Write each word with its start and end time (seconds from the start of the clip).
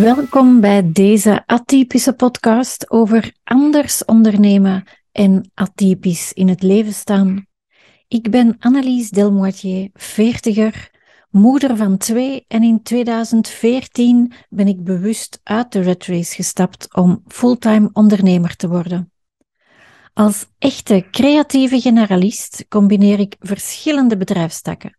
Welkom 0.00 0.60
bij 0.60 0.92
deze 0.92 1.42
atypische 1.46 2.12
podcast 2.12 2.90
over 2.90 3.34
anders 3.44 4.04
ondernemen 4.04 4.84
en 5.12 5.50
atypisch 5.54 6.32
in 6.32 6.48
het 6.48 6.62
leven 6.62 6.92
staan. 6.92 7.46
Ik 8.08 8.30
ben 8.30 8.56
Annelies 8.58 9.10
Delmoitier, 9.10 9.90
veertiger, 9.92 10.90
moeder 11.30 11.76
van 11.76 11.96
twee 11.96 12.44
en 12.48 12.62
in 12.62 12.82
2014 12.82 14.32
ben 14.48 14.68
ik 14.68 14.84
bewust 14.84 15.40
uit 15.42 15.72
de 15.72 15.80
red 15.80 16.06
race 16.06 16.34
gestapt 16.34 16.94
om 16.94 17.22
fulltime 17.26 17.90
ondernemer 17.92 18.56
te 18.56 18.68
worden. 18.68 19.12
Als 20.12 20.46
echte 20.58 21.06
creatieve 21.10 21.80
generalist 21.80 22.64
combineer 22.68 23.18
ik 23.18 23.36
verschillende 23.38 24.16
bedrijfstakken. 24.16 24.98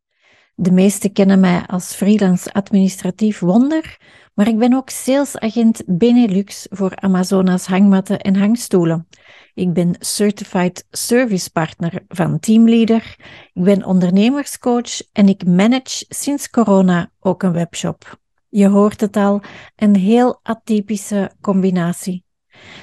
De 0.57 0.71
meesten 0.71 1.11
kennen 1.11 1.39
mij 1.39 1.63
als 1.67 1.93
freelance 1.93 2.53
administratief 2.53 3.39
wonder, 3.39 3.97
maar 4.35 4.47
ik 4.47 4.57
ben 4.57 4.73
ook 4.73 4.89
salesagent 4.89 5.83
Benelux 5.85 6.67
voor 6.69 6.95
Amazonas 6.95 7.65
hangmatten 7.65 8.19
en 8.19 8.35
hangstoelen. 8.35 9.07
Ik 9.53 9.73
ben 9.73 9.95
Certified 9.99 10.85
Service 10.91 11.51
Partner 11.51 12.03
van 12.07 12.39
Teamleader. 12.39 13.15
Ik 13.53 13.63
ben 13.63 13.85
ondernemerscoach 13.85 15.01
en 15.11 15.27
ik 15.27 15.45
manage 15.45 16.05
sinds 16.09 16.49
corona 16.49 17.11
ook 17.19 17.43
een 17.43 17.51
webshop. 17.51 18.19
Je 18.49 18.67
hoort 18.67 19.01
het 19.01 19.15
al, 19.15 19.41
een 19.75 19.95
heel 19.95 20.39
atypische 20.43 21.31
combinatie. 21.41 22.23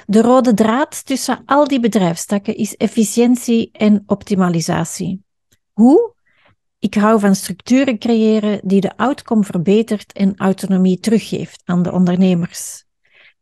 De 0.06 0.22
rode 0.22 0.54
draad 0.54 1.06
tussen 1.06 1.42
al 1.44 1.68
die 1.68 1.80
bedrijfstakken 1.80 2.56
is 2.56 2.76
efficiëntie 2.76 3.70
en 3.72 4.02
optimalisatie. 4.06 5.24
Hoe? 5.72 6.14
Ik 6.82 6.94
hou 6.94 7.20
van 7.20 7.34
structuren 7.34 7.98
creëren 7.98 8.60
die 8.64 8.80
de 8.80 8.96
outcome 8.96 9.44
verbetert 9.44 10.12
en 10.12 10.36
autonomie 10.36 11.00
teruggeeft 11.00 11.62
aan 11.64 11.82
de 11.82 11.92
ondernemers. 11.92 12.84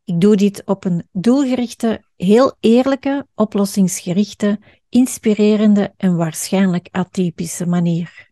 Ik 0.03 0.21
doe 0.21 0.35
dit 0.35 0.61
op 0.65 0.85
een 0.85 1.07
doelgerichte, 1.11 2.03
heel 2.15 2.55
eerlijke, 2.59 3.27
oplossingsgerichte, 3.35 4.59
inspirerende 4.89 5.93
en 5.97 6.15
waarschijnlijk 6.15 6.87
atypische 6.91 7.65
manier. 7.65 8.29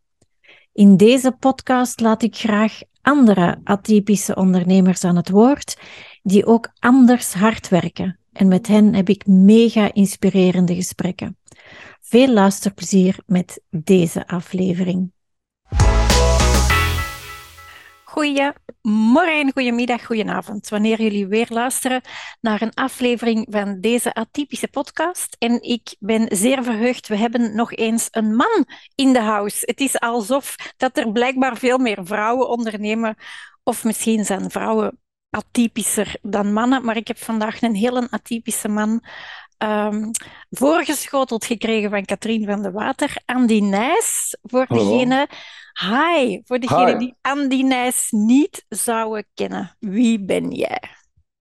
In 0.73 0.98
deze 0.98 1.31
podcast 1.31 2.00
laat 2.00 2.23
ik 2.23 2.36
graag 2.36 2.80
andere 3.02 3.59
atypische 3.64 4.36
ondernemers 4.36 5.03
aan 5.03 5.16
het 5.16 5.30
woord 5.30 5.78
die 6.22 6.45
ook 6.45 6.72
anders 6.80 7.33
hard 7.33 7.70
werken. 7.70 8.20
En 8.31 8.48
met 8.48 8.67
hen 8.67 8.94
heb 8.94 9.09
ik 9.09 9.28
mega 9.28 9.94
inspirerende 9.94 10.76
gesprekken. 10.76 11.38
Veel 12.09 12.27
luisterplezier 12.27 13.17
met 13.25 13.61
deze 13.69 14.27
aflevering. 14.27 15.11
Goedemorgen, 18.03 19.52
goedemiddag, 19.53 20.05
goedenavond. 20.05 20.69
Wanneer 20.69 21.02
jullie 21.02 21.27
weer 21.27 21.47
luisteren 21.49 22.02
naar 22.41 22.61
een 22.61 22.73
aflevering 22.73 23.47
van 23.49 23.80
deze 23.81 24.13
atypische 24.13 24.67
podcast. 24.67 25.35
En 25.39 25.61
ik 25.61 25.95
ben 25.99 26.37
zeer 26.37 26.63
verheugd. 26.63 27.07
We 27.07 27.17
hebben 27.17 27.55
nog 27.55 27.73
eens 27.73 28.07
een 28.11 28.35
man 28.35 28.65
in 28.95 29.13
de 29.13 29.21
house. 29.21 29.63
Het 29.65 29.80
is 29.80 29.99
alsof 29.99 30.55
dat 30.77 30.97
er 30.97 31.11
blijkbaar 31.11 31.57
veel 31.57 31.77
meer 31.77 31.99
vrouwen 32.02 32.49
ondernemen. 32.49 33.15
Of 33.63 33.83
misschien 33.83 34.25
zijn 34.25 34.52
vrouwen 34.52 34.99
atypischer 35.30 36.15
dan 36.21 36.53
mannen. 36.53 36.85
Maar 36.85 36.97
ik 36.97 37.07
heb 37.07 37.17
vandaag 37.17 37.61
een 37.61 37.75
hele 37.75 38.07
atypische 38.09 38.67
man 38.67 39.03
um, 39.63 40.11
voorgeschoteld 40.49 41.45
gekregen 41.45 41.89
van 41.89 42.05
Katrien 42.05 42.45
van 42.45 42.61
de 42.61 42.71
Water. 42.71 43.21
Andy 43.25 43.59
Nijs, 43.59 44.38
voor 44.41 44.65
degene... 44.67 45.27
Hi, 45.79 46.41
voor 46.43 46.59
degene 46.59 46.97
die 46.97 47.15
Andy 47.21 47.61
Nijs 47.61 48.07
niet 48.11 48.65
zouden 48.69 49.25
kennen. 49.33 49.75
Wie 49.80 50.25
ben 50.25 50.52
jij? 50.52 50.81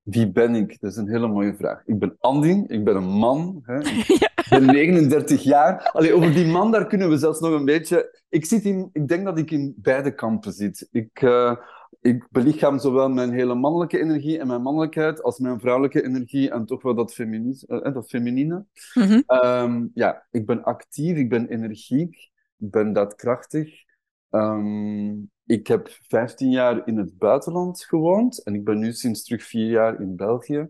Wie 0.02 0.30
ben 0.30 0.54
ik? 0.54 0.80
Dat 0.80 0.90
is 0.90 0.96
een 0.96 1.08
hele 1.08 1.28
mooie 1.28 1.54
vraag. 1.54 1.82
Ik 1.86 1.98
ben 1.98 2.16
Andy, 2.18 2.64
ik 2.66 2.84
ben 2.84 2.96
een 2.96 3.08
man. 3.08 3.62
Hè. 3.64 3.78
Ik 4.48 4.64
ben 4.64 4.66
39 4.66 5.42
jaar. 5.42 5.90
Allee, 5.92 6.14
over 6.14 6.32
die 6.32 6.46
man, 6.46 6.70
daar 6.70 6.86
kunnen 6.86 7.08
we 7.08 7.16
zelfs 7.16 7.40
nog 7.40 7.52
een 7.52 7.64
beetje... 7.64 8.20
Ik, 8.28 8.44
zit 8.44 8.64
in, 8.64 8.90
ik 8.92 9.08
denk 9.08 9.24
dat 9.24 9.38
ik 9.38 9.50
in 9.50 9.74
beide 9.76 10.14
kampen 10.14 10.52
zit. 10.52 10.88
Ik... 10.90 11.22
Uh, 11.22 11.56
ik 12.00 12.26
belichaam 12.30 12.78
zowel 12.78 13.08
mijn 13.08 13.32
hele 13.32 13.54
mannelijke 13.54 13.98
energie 13.98 14.38
en 14.38 14.46
mijn 14.46 14.62
mannelijkheid 14.62 15.22
als 15.22 15.38
mijn 15.38 15.60
vrouwelijke 15.60 16.04
energie 16.04 16.50
en 16.50 16.66
toch 16.66 16.82
wel 16.82 16.94
dat, 16.94 17.14
feminis, 17.14 17.64
uh, 17.68 17.92
dat 17.94 18.08
feminine. 18.08 18.64
Mm 18.94 19.22
um, 19.26 19.90
ja, 19.94 20.26
ik 20.30 20.46
ben 20.46 20.64
actief, 20.64 21.16
ik 21.16 21.28
ben 21.28 21.48
energiek, 21.48 22.30
ik 22.56 22.70
ben 22.70 22.92
daadkrachtig. 22.92 23.86
Um, 24.30 25.30
ik 25.46 25.66
heb 25.66 25.88
15 26.08 26.50
jaar 26.50 26.86
in 26.86 26.96
het 26.96 27.18
buitenland 27.18 27.84
gewoond 27.84 28.42
en 28.42 28.54
ik 28.54 28.64
ben 28.64 28.78
nu 28.78 28.92
sinds 28.92 29.24
terug 29.24 29.44
vier 29.44 29.70
jaar 29.70 30.00
in 30.00 30.16
België. 30.16 30.68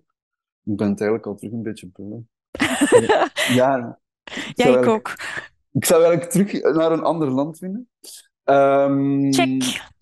Ik 0.65 0.77
ben 0.77 0.89
het 0.89 1.01
eigenlijk 1.01 1.27
al 1.27 1.35
terug 1.35 1.53
een 1.53 1.63
beetje 1.63 1.91
beu. 1.93 2.21
ja, 3.55 3.99
ja 4.55 4.79
ik 4.79 4.87
ook. 4.87 5.15
Ik 5.73 5.85
zou 5.85 6.05
eigenlijk 6.05 6.31
terug 6.31 6.75
naar 6.75 6.93
een 6.93 7.03
ander 7.03 7.31
land 7.31 7.59
willen. 7.59 7.89
Um, 8.45 9.33
Check. 9.33 9.97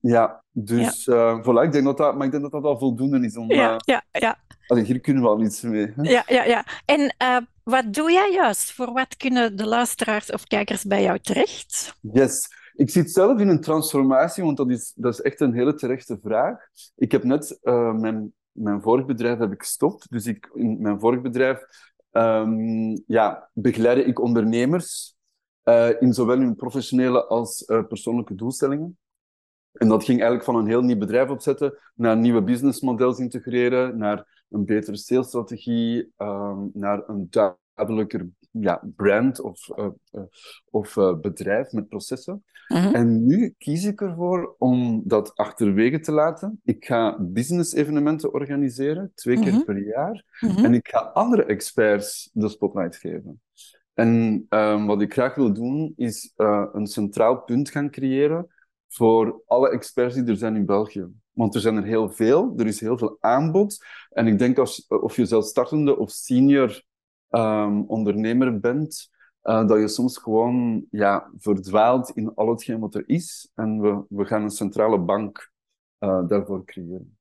Ja, 0.00 0.44
dus 0.52 1.04
ja. 1.04 1.14
Uh, 1.14 1.42
voilà, 1.42 1.64
ik 1.64 1.72
denk 1.72 1.84
dat 1.84 1.96
dat, 1.96 2.16
maar 2.16 2.26
ik 2.26 2.30
denk 2.30 2.42
dat 2.42 2.52
dat 2.52 2.64
al 2.64 2.78
voldoende 2.78 3.26
is 3.26 3.36
om... 3.36 3.52
Ja, 3.52 3.72
uh, 3.72 3.76
ja, 3.78 4.02
ja. 4.10 4.38
Allee, 4.66 4.84
hier 4.84 5.00
kunnen 5.00 5.22
we 5.22 5.28
al 5.28 5.42
iets 5.42 5.62
mee. 5.62 5.92
Hè? 5.96 6.02
Ja, 6.02 6.22
ja, 6.26 6.44
ja. 6.44 6.64
En 6.84 7.14
uh, 7.22 7.36
wat 7.62 7.92
doe 7.94 8.12
jij 8.12 8.32
juist? 8.32 8.72
Voor 8.72 8.92
wat 8.92 9.16
kunnen 9.16 9.56
de 9.56 9.66
luisteraars 9.66 10.32
of 10.32 10.44
kijkers 10.44 10.84
bij 10.84 11.02
jou 11.02 11.18
terecht? 11.18 11.94
Yes. 12.00 12.48
Ik 12.74 12.90
zit 12.90 13.10
zelf 13.10 13.40
in 13.40 13.48
een 13.48 13.60
transformatie, 13.60 14.44
want 14.44 14.56
dat 14.56 14.70
is, 14.70 14.92
dat 14.96 15.12
is 15.12 15.20
echt 15.20 15.40
een 15.40 15.54
hele 15.54 15.74
terechte 15.74 16.18
vraag. 16.22 16.58
Ik 16.96 17.12
heb 17.12 17.24
net 17.24 17.58
mijn, 17.62 18.32
mijn 18.52 18.82
vorig 18.82 19.06
bedrijf 19.06 19.38
heb 19.38 19.52
ik 19.52 19.62
gestopt. 19.62 20.10
Dus 20.10 20.26
ik, 20.26 20.50
in 20.54 20.80
mijn 20.80 21.00
vorig 21.00 21.20
bedrijf 21.20 21.60
um, 22.12 23.02
ja, 23.06 23.50
begeleide 23.52 24.04
ik 24.04 24.20
ondernemers 24.20 25.16
in 25.98 26.12
zowel 26.12 26.38
hun 26.38 26.56
professionele 26.56 27.26
als 27.26 27.64
persoonlijke 27.88 28.34
doelstellingen. 28.34 28.98
En 29.78 29.88
dat 29.88 30.04
ging 30.04 30.20
eigenlijk 30.20 30.44
van 30.44 30.56
een 30.56 30.66
heel 30.66 30.82
nieuw 30.82 30.98
bedrijf 30.98 31.30
opzetten 31.30 31.78
naar 31.94 32.16
nieuwe 32.16 32.42
businessmodels 32.42 33.18
integreren, 33.18 33.98
naar 33.98 34.44
een 34.50 34.64
betere 34.64 34.96
salesstrategie, 34.96 36.12
um, 36.18 36.70
naar 36.72 37.02
een 37.06 37.26
duidelijker 37.30 38.28
ja, 38.50 38.82
brand 38.96 39.40
of, 39.40 39.68
uh, 39.68 39.86
uh, 40.12 40.22
of 40.70 40.96
uh, 40.96 41.18
bedrijf 41.20 41.72
met 41.72 41.88
processen. 41.88 42.44
-huh. 42.66 42.94
En 42.94 43.26
nu 43.26 43.54
kies 43.58 43.84
ik 43.84 44.00
ervoor 44.00 44.54
om 44.58 45.02
dat 45.04 45.34
achterwege 45.34 46.00
te 46.00 46.12
laten. 46.12 46.60
Ik 46.64 46.84
ga 46.84 47.18
business-evenementen 47.20 48.32
organiseren, 48.32 49.12
twee 49.14 49.36
-huh. 49.36 49.44
keer 49.44 49.64
per 49.64 49.86
jaar. 49.86 50.24
En 50.40 50.74
ik 50.74 50.88
ga 50.88 50.98
andere 50.98 51.44
experts 51.44 52.30
de 52.32 52.48
spotlight 52.48 52.96
geven. 52.96 53.40
En 53.94 54.46
um, 54.48 54.86
wat 54.86 55.02
ik 55.02 55.12
graag 55.12 55.34
wil 55.34 55.52
doen, 55.52 55.92
is 55.96 56.32
een 56.72 56.86
centraal 56.86 57.40
punt 57.40 57.70
gaan 57.70 57.90
creëren 57.90 58.48
voor 58.88 59.42
alle 59.46 59.70
experts 59.70 60.14
die 60.14 60.24
er 60.24 60.36
zijn 60.36 60.56
in 60.56 60.66
België. 60.66 61.06
Want 61.32 61.54
er 61.54 61.60
zijn 61.60 61.76
er 61.76 61.84
heel 61.84 62.10
veel, 62.10 62.52
er 62.56 62.66
is 62.66 62.80
heel 62.80 62.98
veel 62.98 63.16
aanbod. 63.20 63.84
En 64.10 64.26
ik 64.26 64.38
denk 64.38 64.58
als, 64.58 64.86
of 64.86 65.16
je 65.16 65.26
zelf 65.26 65.44
startende 65.44 65.98
of 65.98 66.10
senior 66.10 66.82
um, 67.30 67.84
ondernemer 67.86 68.60
bent, 68.60 69.10
uh, 69.42 69.66
dat 69.66 69.78
je 69.78 69.88
soms 69.88 70.18
gewoon 70.18 70.86
ja, 70.90 71.30
verdwaalt 71.38 72.10
in 72.10 72.34
al 72.34 72.48
hetgeen 72.48 72.80
wat 72.80 72.94
er 72.94 73.02
is. 73.06 73.50
En 73.54 73.80
we, 73.80 74.04
we 74.08 74.24
gaan 74.24 74.42
een 74.42 74.50
centrale 74.50 74.98
bank 74.98 75.50
uh, 75.98 76.26
daarvoor 76.26 76.64
creëren. 76.64 77.18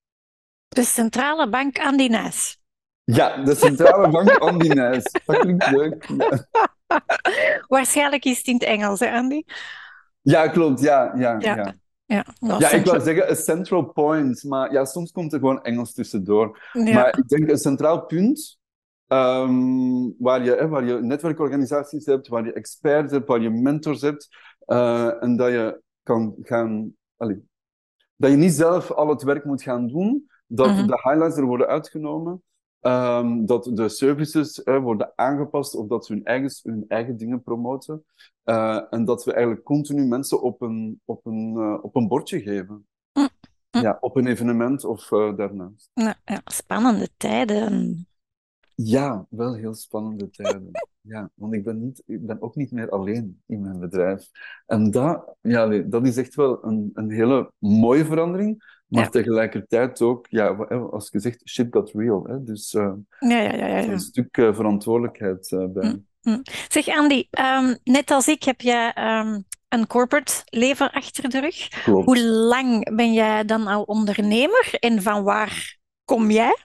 De 0.68 0.84
centrale 0.84 1.50
bank 1.50 1.80
Andinaas. 1.80 2.60
Ja, 3.04 3.44
de 3.44 3.56
centrale 3.56 4.10
bank 4.10 4.30
Andinaas. 4.30 5.04
Dat 5.26 5.38
klinkt 5.38 5.72
leuk. 5.72 6.10
Ja. 6.18 6.48
Waarschijnlijk 7.68 8.26
is 8.26 8.38
het 8.38 8.48
in 8.48 8.54
het 8.54 8.64
Engels, 8.64 9.00
hè 9.00 9.12
Andy? 9.12 9.44
Ja, 10.32 10.48
klopt. 10.48 10.80
Ja, 10.82 11.14
ja, 11.16 11.36
ja. 11.40 11.76
ja. 12.06 12.72
Ik 12.72 12.86
wou 12.86 13.02
zeggen 13.02 13.30
een 13.30 13.36
central 13.36 13.84
point, 13.84 14.44
maar 14.44 14.72
ja, 14.72 14.86
soms 14.86 15.12
komt 15.12 15.34
er 15.34 15.40
gewoon 15.40 15.64
Engels 15.64 15.94
tussendoor. 15.94 16.70
Ja. 16.74 16.94
Maar 16.94 17.18
ik 17.18 17.28
denk 17.28 17.50
een 17.50 17.58
centraal 17.58 18.06
punt 18.06 18.58
um, 19.08 20.16
waar, 20.18 20.44
je, 20.44 20.52
hè, 20.52 20.68
waar 20.68 20.86
je 20.86 21.02
netwerkorganisaties 21.02 22.06
hebt, 22.06 22.28
waar 22.28 22.46
je 22.46 22.54
experts 22.54 23.12
hebt, 23.12 23.28
waar 23.28 23.42
je 23.42 23.50
mentors 23.50 24.02
hebt, 24.02 24.28
uh, 24.66 25.24
en 25.24 25.36
dat 25.38 25.52
je 25.52 25.82
kan 26.04 26.36
gaan... 26.42 26.96
Allez, 27.18 27.38
dat 28.16 28.32
je 28.32 28.38
niet 28.38 28.54
zelf 28.54 28.92
al 28.92 29.10
het 29.10 29.24
werk 29.24 29.46
moet 29.46 29.64
gaan 29.64 29.88
doen, 29.88 30.30
dat 30.48 30.68
mm 30.68 30.76
-hmm. 30.76 30.88
de 30.88 31.02
highlights 31.04 31.38
er 31.38 31.46
worden 31.46 31.68
uitgenomen, 31.68 32.44
Um, 32.82 33.46
dat 33.46 33.70
de 33.74 33.90
services 33.90 34.62
uh, 34.64 34.82
worden 34.82 35.12
aangepast 35.16 35.76
of 35.76 35.88
dat 35.88 36.06
ze 36.06 36.14
hun 36.14 36.26
eigen, 36.26 36.72
hun 36.72 36.86
eigen 36.88 37.18
dingen 37.18 37.44
promoten. 37.44 38.06
Uh, 38.46 38.94
en 38.94 39.06
dat 39.06 39.24
we 39.24 39.34
eigenlijk 39.34 39.64
continu 39.64 40.06
mensen 40.06 40.42
op 40.42 40.62
een, 40.62 41.02
op 41.06 41.26
een, 41.26 41.54
uh, 41.58 41.78
op 41.82 41.96
een 41.96 42.08
bordje 42.08 42.42
geven. 42.42 42.88
Mm. 43.14 43.30
Mm. 43.72 43.82
Ja, 43.82 43.98
op 44.00 44.16
een 44.16 44.28
evenement 44.28 44.86
of 44.86 45.08
daarnaast. 45.08 45.90
Nou, 45.94 46.16
ja, 46.26 46.42
spannende 46.46 47.10
tijden. 47.18 48.08
Ja, 48.76 49.26
wel 49.30 49.56
heel 49.56 49.74
spannende 49.74 50.30
tijden. 50.30 50.70
ja, 51.02 51.30
want 51.34 51.54
ik 51.54 51.64
ben, 51.64 51.80
niet, 51.80 52.04
ik 52.06 52.26
ben 52.26 52.42
ook 52.42 52.56
niet 52.56 52.72
meer 52.72 52.90
alleen 52.90 53.42
in 53.46 53.62
mijn 53.62 53.80
bedrijf. 53.80 54.30
En 54.66 54.92
dat, 54.92 55.36
ja, 55.42 55.68
dat 55.68 56.08
is 56.08 56.18
echt 56.18 56.36
wel 56.36 56.66
een, 56.66 56.92
een 56.94 57.12
hele 57.12 57.52
mooie 57.58 58.06
verandering. 58.06 58.77
Maar 58.88 59.10
tegelijkertijd 59.10 60.02
ook, 60.02 60.28
ja, 60.30 60.48
als 60.92 61.10
je 61.12 61.20
zegt, 61.20 61.50
shit 61.50 61.68
got 61.70 61.92
real. 61.94 62.24
Hè? 62.24 62.44
Dus 62.44 62.74
uh, 62.74 62.94
ja, 63.20 63.40
ja, 63.40 63.56
ja, 63.56 63.68
ja, 63.68 63.92
een 63.92 64.00
stuk 64.00 64.38
uh, 64.38 64.54
verantwoordelijkheid 64.54 65.52
uh, 65.52 65.66
bij. 65.68 65.90
Mm, 65.90 66.06
mm. 66.22 66.42
Zeg 66.68 66.88
Andy, 66.88 67.28
um, 67.40 67.78
net 67.84 68.12
als 68.12 68.28
ik 68.28 68.44
heb 68.44 68.62
jij 68.62 69.20
um, 69.20 69.44
een 69.70 69.88
corporate 69.88 70.34
leven 70.46 70.92
achter 70.92 71.30
de 71.30 71.40
rug. 71.40 71.68
Klopt. 71.68 72.06
Hoe 72.06 72.24
lang 72.24 72.96
ben 72.96 73.14
jij 73.14 73.46
dan 73.46 73.68
al 73.68 73.84
ondernemer 73.84 74.76
en 74.80 75.02
van 75.02 75.24
waar 75.24 75.78
kom 76.06 76.32
jij? 76.32 76.58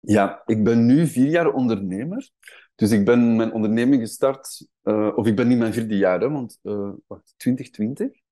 Ja, 0.00 0.42
ik 0.46 0.64
ben 0.64 0.86
nu 0.86 1.06
vier 1.06 1.28
jaar 1.28 1.52
ondernemer. 1.52 2.30
Dus 2.74 2.90
ik 2.90 3.04
ben 3.04 3.36
mijn 3.36 3.52
onderneming 3.52 4.02
gestart, 4.02 4.68
of 5.14 5.26
ik 5.26 5.36
ben 5.36 5.48
niet 5.48 5.58
mijn 5.58 5.72
vierde 5.72 5.96
jaar, 5.96 6.20
hè, 6.20 6.30
want 6.30 6.58
wacht, 7.06 7.34
2020. 7.36 8.24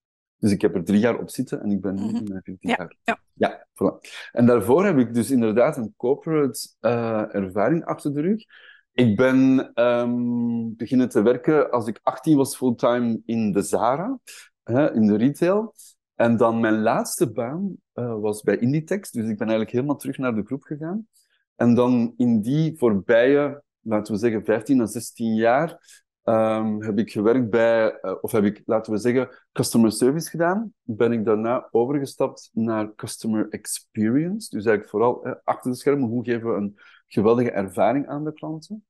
Dus 0.44 0.52
ik 0.52 0.60
heb 0.60 0.74
er 0.74 0.84
drie 0.84 0.98
jaar 0.98 1.18
op 1.18 1.30
zitten 1.30 1.62
en 1.62 1.70
ik 1.70 1.80
ben 1.80 1.94
nu 1.94 2.00
mm 2.00 2.08
-hmm. 2.08 2.16
in 2.16 2.24
mijn 2.24 2.42
vierde 2.42 2.68
ja, 2.68 2.74
jaar. 2.78 2.96
Ja. 3.02 3.20
ja, 3.32 3.66
voilà. 3.72 4.10
En 4.32 4.46
daarvoor 4.46 4.84
heb 4.84 4.98
ik 4.98 5.14
dus 5.14 5.30
inderdaad 5.30 5.76
een 5.76 5.94
corporate 5.96 6.68
uh, 6.80 7.34
ervaring 7.34 7.84
achter 7.84 8.14
de 8.14 8.20
rug. 8.20 8.44
Ik 8.92 9.16
ben 9.16 9.70
um, 9.74 10.76
beginnen 10.76 11.08
te 11.08 11.22
werken 11.22 11.70
als 11.70 11.86
ik 11.86 12.00
18 12.02 12.36
was 12.36 12.56
fulltime 12.56 13.20
in 13.24 13.52
de 13.52 13.62
Zara, 13.62 14.18
hè, 14.62 14.94
in 14.94 15.06
de 15.06 15.16
retail. 15.16 15.74
En 16.14 16.36
dan 16.36 16.60
mijn 16.60 16.82
laatste 16.82 17.32
baan 17.32 17.76
was 17.94 18.42
bij 18.42 18.58
Inditex, 18.58 19.10
dus 19.10 19.22
ik 19.22 19.38
ben 19.38 19.48
eigenlijk 19.48 19.70
helemaal 19.70 19.96
terug 19.96 20.18
naar 20.18 20.34
de 20.34 20.44
groep 20.44 20.62
gegaan. 20.62 21.08
En 21.56 21.74
dan 21.74 22.14
in 22.16 22.40
die 22.40 22.78
voorbije 22.78 23.62
laten 23.80 24.12
we 24.12 24.18
zeggen, 24.18 24.44
15 24.44 24.80
à 24.80 24.86
16 24.86 25.34
jaar 25.34 26.03
um, 26.24 26.82
heb 26.82 26.98
ik 26.98 27.10
gewerkt 27.10 27.50
bij, 27.50 27.98
uh, 28.02 28.14
of 28.20 28.32
heb 28.32 28.44
ik, 28.44 28.62
laten 28.64 28.92
we 28.92 28.98
zeggen, 28.98 29.28
customer 29.52 29.92
service 29.92 30.30
gedaan. 30.30 30.72
Ben 30.82 31.12
ik 31.12 31.24
daarna 31.24 31.68
overgestapt 31.70 32.50
naar 32.52 32.94
customer 32.94 33.48
experience. 33.48 34.48
Dus 34.56 34.64
eigenlijk 34.64 34.88
vooral 34.88 35.24
eh, 35.24 35.32
achter 35.44 35.70
de 35.70 35.76
schermen, 35.76 36.08
hoe 36.08 36.24
geven 36.24 36.50
we 36.50 36.56
een 36.56 36.78
geweldige 37.06 37.50
ervaring 37.50 38.08
aan 38.08 38.24
de 38.24 38.32
klanten. 38.32 38.84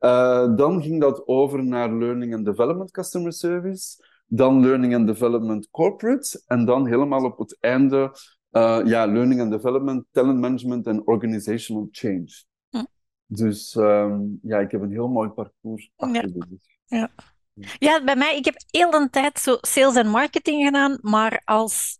Uh, 0.00 0.56
dan 0.56 0.82
ging 0.82 1.00
dat 1.00 1.26
over 1.26 1.64
naar 1.64 1.92
learning 1.92 2.34
and 2.34 2.44
development 2.44 2.90
customer 2.90 3.32
service. 3.32 4.08
Dan 4.26 4.60
learning 4.60 4.94
and 4.94 5.06
development 5.06 5.68
corporate. 5.70 6.42
En 6.46 6.64
dan 6.64 6.86
helemaal 6.86 7.24
op 7.24 7.38
het 7.38 7.56
einde, 7.60 8.12
uh, 8.52 8.80
ja, 8.84 9.06
learning 9.06 9.40
and 9.40 9.50
development, 9.50 10.04
talent 10.10 10.40
management 10.40 10.86
en 10.86 11.06
organizational 11.06 11.88
change. 11.90 12.44
Dus 13.32 13.74
um, 13.74 14.38
ja, 14.42 14.58
ik 14.58 14.70
heb 14.70 14.80
een 14.80 14.90
heel 14.90 15.08
mooi 15.08 15.28
parcours 15.28 15.90
achter 15.96 16.22
Ja. 16.22 16.32
de 16.32 16.46
rug. 16.48 16.78
Ja. 16.90 17.08
ja, 17.78 18.04
bij 18.04 18.16
mij, 18.16 18.36
ik 18.36 18.44
heb 18.44 18.54
heel 18.70 18.90
de 18.90 19.08
tijd 19.10 19.38
zo 19.38 19.58
sales 19.60 19.94
en 19.94 20.08
marketing 20.08 20.64
gedaan, 20.64 20.98
maar 21.00 21.42
als 21.44 21.98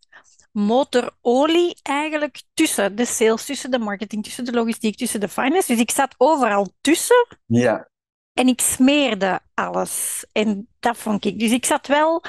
motorolie 0.53 1.77
eigenlijk 1.83 2.43
tussen 2.55 2.97
de 2.97 3.05
sales, 3.05 3.45
tussen 3.45 3.71
de 3.71 3.79
marketing, 3.79 4.25
tussen 4.25 4.45
de 4.45 4.53
logistiek, 4.53 4.97
tussen 4.97 5.21
de 5.21 5.29
finance. 5.29 5.73
Dus 5.73 5.81
ik 5.81 5.91
zat 5.91 6.15
overal 6.17 6.73
tussen 6.81 7.27
Ja, 7.47 7.89
en 8.33 8.49
ik 8.49 8.61
smeerde 8.61 9.41
alles. 9.55 10.27
En 10.33 10.69
dat 10.81 10.97
vond 10.97 11.25
ik. 11.25 11.39
Dus 11.39 11.51
ik 11.51 11.65
zat 11.65 11.87
wel 11.87 12.25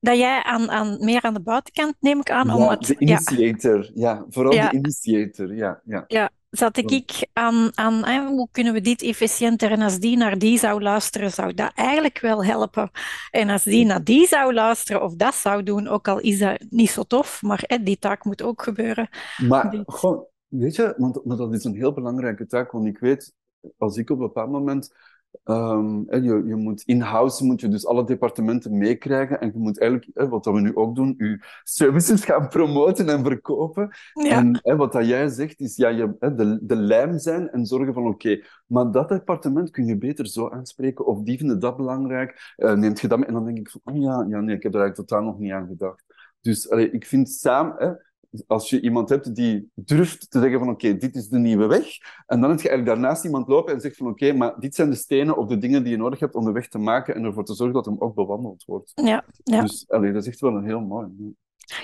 dat 0.00 0.16
jij 0.16 0.42
aan, 0.42 0.70
aan, 0.70 0.96
meer 1.04 1.22
aan 1.22 1.34
de 1.34 1.42
buitenkant, 1.42 1.94
neem 2.00 2.20
ik 2.20 2.30
aan, 2.30 2.50
om 2.50 2.68
het... 2.68 2.86
de 2.86 2.96
Ja, 2.98 3.20
initiator. 3.28 3.90
Ja, 3.94 4.24
vooral 4.28 4.52
Ja. 4.52 4.68
de 4.68 4.76
initiator. 4.76 5.54
Ja, 5.54 5.80
ja. 5.84 6.04
ja, 6.06 6.30
zat 6.50 6.76
ik, 6.76 6.90
ik 6.90 7.28
aan, 7.32 7.70
aan 7.74 8.04
hè, 8.04 8.26
hoe 8.26 8.48
kunnen 8.50 8.72
we 8.72 8.80
dit 8.80 9.02
efficiënter 9.02 9.70
en 9.70 9.82
als 9.82 9.98
die 9.98 10.16
naar 10.16 10.38
die 10.38 10.58
zou 10.58 10.82
luisteren, 10.82 11.30
zou 11.30 11.54
dat 11.54 11.72
eigenlijk 11.74 12.20
wel 12.20 12.44
helpen. 12.44 12.90
En 13.30 13.48
als 13.48 13.62
die 13.62 13.84
naar 13.84 14.04
die 14.04 14.26
zou 14.26 14.54
luisteren 14.54 15.02
of 15.02 15.14
dat 15.14 15.34
zou 15.34 15.62
doen, 15.62 15.88
ook 15.88 16.08
al 16.08 16.20
is 16.20 16.38
dat 16.38 16.64
niet 16.70 16.90
zo 16.90 17.02
tof, 17.02 17.42
maar 17.42 17.62
hè, 17.66 17.82
die 17.82 17.98
taak 17.98 18.24
moet 18.24 18.42
ook 18.42 18.62
gebeuren. 18.62 19.08
Maar 19.36 19.70
Dit. 19.70 19.82
gewoon, 19.86 20.26
weet 20.48 20.76
je, 20.76 20.94
want, 20.96 21.24
maar 21.24 21.36
dat 21.36 21.54
is 21.54 21.64
een 21.64 21.74
heel 21.74 21.92
belangrijke 21.92 22.46
taak, 22.46 22.70
want 22.70 22.86
ik 22.86 22.98
weet, 22.98 23.34
als 23.78 23.96
ik 23.96 24.10
op 24.10 24.18
een 24.18 24.26
bepaald 24.26 24.50
moment, 24.50 24.94
ehm, 25.44 26.14
je, 26.24 26.42
je 26.46 26.54
moet 26.54 26.82
in-house, 26.82 27.44
moet 27.44 27.60
je 27.60 27.68
dus 27.68 27.86
alle 27.86 28.04
departementen 28.04 28.78
meekrijgen 28.78 29.40
en 29.40 29.50
je 29.52 29.58
moet 29.58 29.80
eigenlijk, 29.80 30.30
wat 30.30 30.44
dat 30.44 30.54
we 30.54 30.60
nu 30.60 30.76
ook 30.76 30.96
doen, 30.96 31.14
je 31.18 31.44
services 31.62 32.24
gaan 32.24 32.48
promoten 32.48 33.08
en 33.08 33.24
verkopen. 33.24 33.90
Ja, 34.12 34.52
En 34.62 34.76
wat 34.76 34.92
dat 34.92 35.06
jij 35.06 35.28
zegt, 35.28 35.60
is 35.60 35.76
ja, 35.76 35.88
je, 35.88 36.16
de, 36.18 36.58
de 36.62 36.76
lijm 36.76 37.18
zijn 37.18 37.50
en 37.50 37.66
zorgen 37.66 37.94
van 37.94 38.06
oké, 38.06 38.42
maar 38.66 38.90
dat 38.90 39.08
departement 39.08 39.70
kun 39.70 39.86
je 39.86 39.98
beter 39.98 40.26
zo 40.26 40.48
aanspreken, 40.48 41.06
of 41.06 41.22
die 41.22 41.38
vinden 41.38 41.60
dat 41.60 41.76
belangrijk, 41.76 42.54
eh, 42.56 42.72
neemt 42.72 43.00
je 43.00 43.08
dat 43.08 43.18
mee? 43.18 43.28
En 43.28 43.34
dan 43.34 43.44
denk 43.44 43.58
ik 43.58 43.70
van, 43.70 43.80
oh 43.84 44.02
ja, 44.02 44.26
ja, 44.28 44.40
nee, 44.40 44.56
ik 44.56 44.62
heb 44.62 44.74
er 44.74 44.80
eigenlijk 44.80 45.08
totaal 45.08 45.24
nog 45.24 45.38
niet 45.38 45.52
aan 45.52 45.66
gedacht. 45.66 46.04
Dus 46.40 46.70
allee, 46.70 46.90
ik 46.90 47.06
vind 47.06 47.28
samen, 47.30 48.00
als 48.46 48.70
je 48.70 48.80
iemand 48.80 49.08
hebt 49.08 49.34
die 49.34 49.70
durft 49.74 50.30
te 50.30 50.40
zeggen 50.40 50.58
van 50.58 50.68
oké, 50.68 50.96
dit 50.96 51.14
is 51.14 51.28
de 51.28 51.38
nieuwe 51.38 51.66
weg, 51.66 51.86
en 52.26 52.40
dan 52.40 52.50
heb 52.50 52.60
je 52.60 52.68
eigenlijk 52.68 52.98
daarnaast 52.98 53.24
iemand 53.24 53.48
lopen 53.48 53.74
en 53.74 53.80
zegt 53.80 53.96
van 53.96 54.08
oké, 54.08 54.32
maar 54.32 54.60
dit 54.60 54.74
zijn 54.74 54.90
de 54.90 54.96
stenen 54.96 55.36
of 55.36 55.46
de 55.46 55.58
dingen 55.58 55.82
die 55.82 55.92
je 55.92 55.98
nodig 55.98 56.20
hebt 56.20 56.34
om 56.34 56.44
de 56.44 56.52
weg 56.52 56.68
te 56.68 56.78
maken 56.78 57.14
en 57.14 57.24
ervoor 57.24 57.44
te 57.44 57.54
zorgen 57.54 57.74
dat 57.74 57.84
hem 57.84 57.96
ook 57.98 58.14
bewandeld 58.14 58.64
wordt. 58.64 58.92
ja, 58.94 59.24
ja. 59.44 59.60
Dus 59.60 59.84
allee, 59.88 60.12
dat 60.12 60.22
is 60.22 60.28
echt 60.28 60.40
wel 60.40 60.54
een 60.54 60.66
heel 60.66 60.80
mooi. 60.80 61.34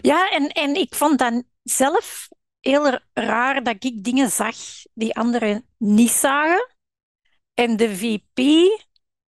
Ja, 0.01 0.31
en, 0.31 0.49
en 0.49 0.75
ik 0.75 0.95
vond 0.95 1.19
dan 1.19 1.43
zelf 1.63 2.29
heel 2.61 2.99
raar 3.13 3.63
dat 3.63 3.85
ik 3.85 4.05
dingen 4.05 4.31
zag 4.31 4.57
die 4.95 5.17
anderen 5.17 5.65
niet 5.77 6.11
zagen. 6.11 6.71
En 7.55 7.77
de 7.77 7.97
VP 7.97 8.41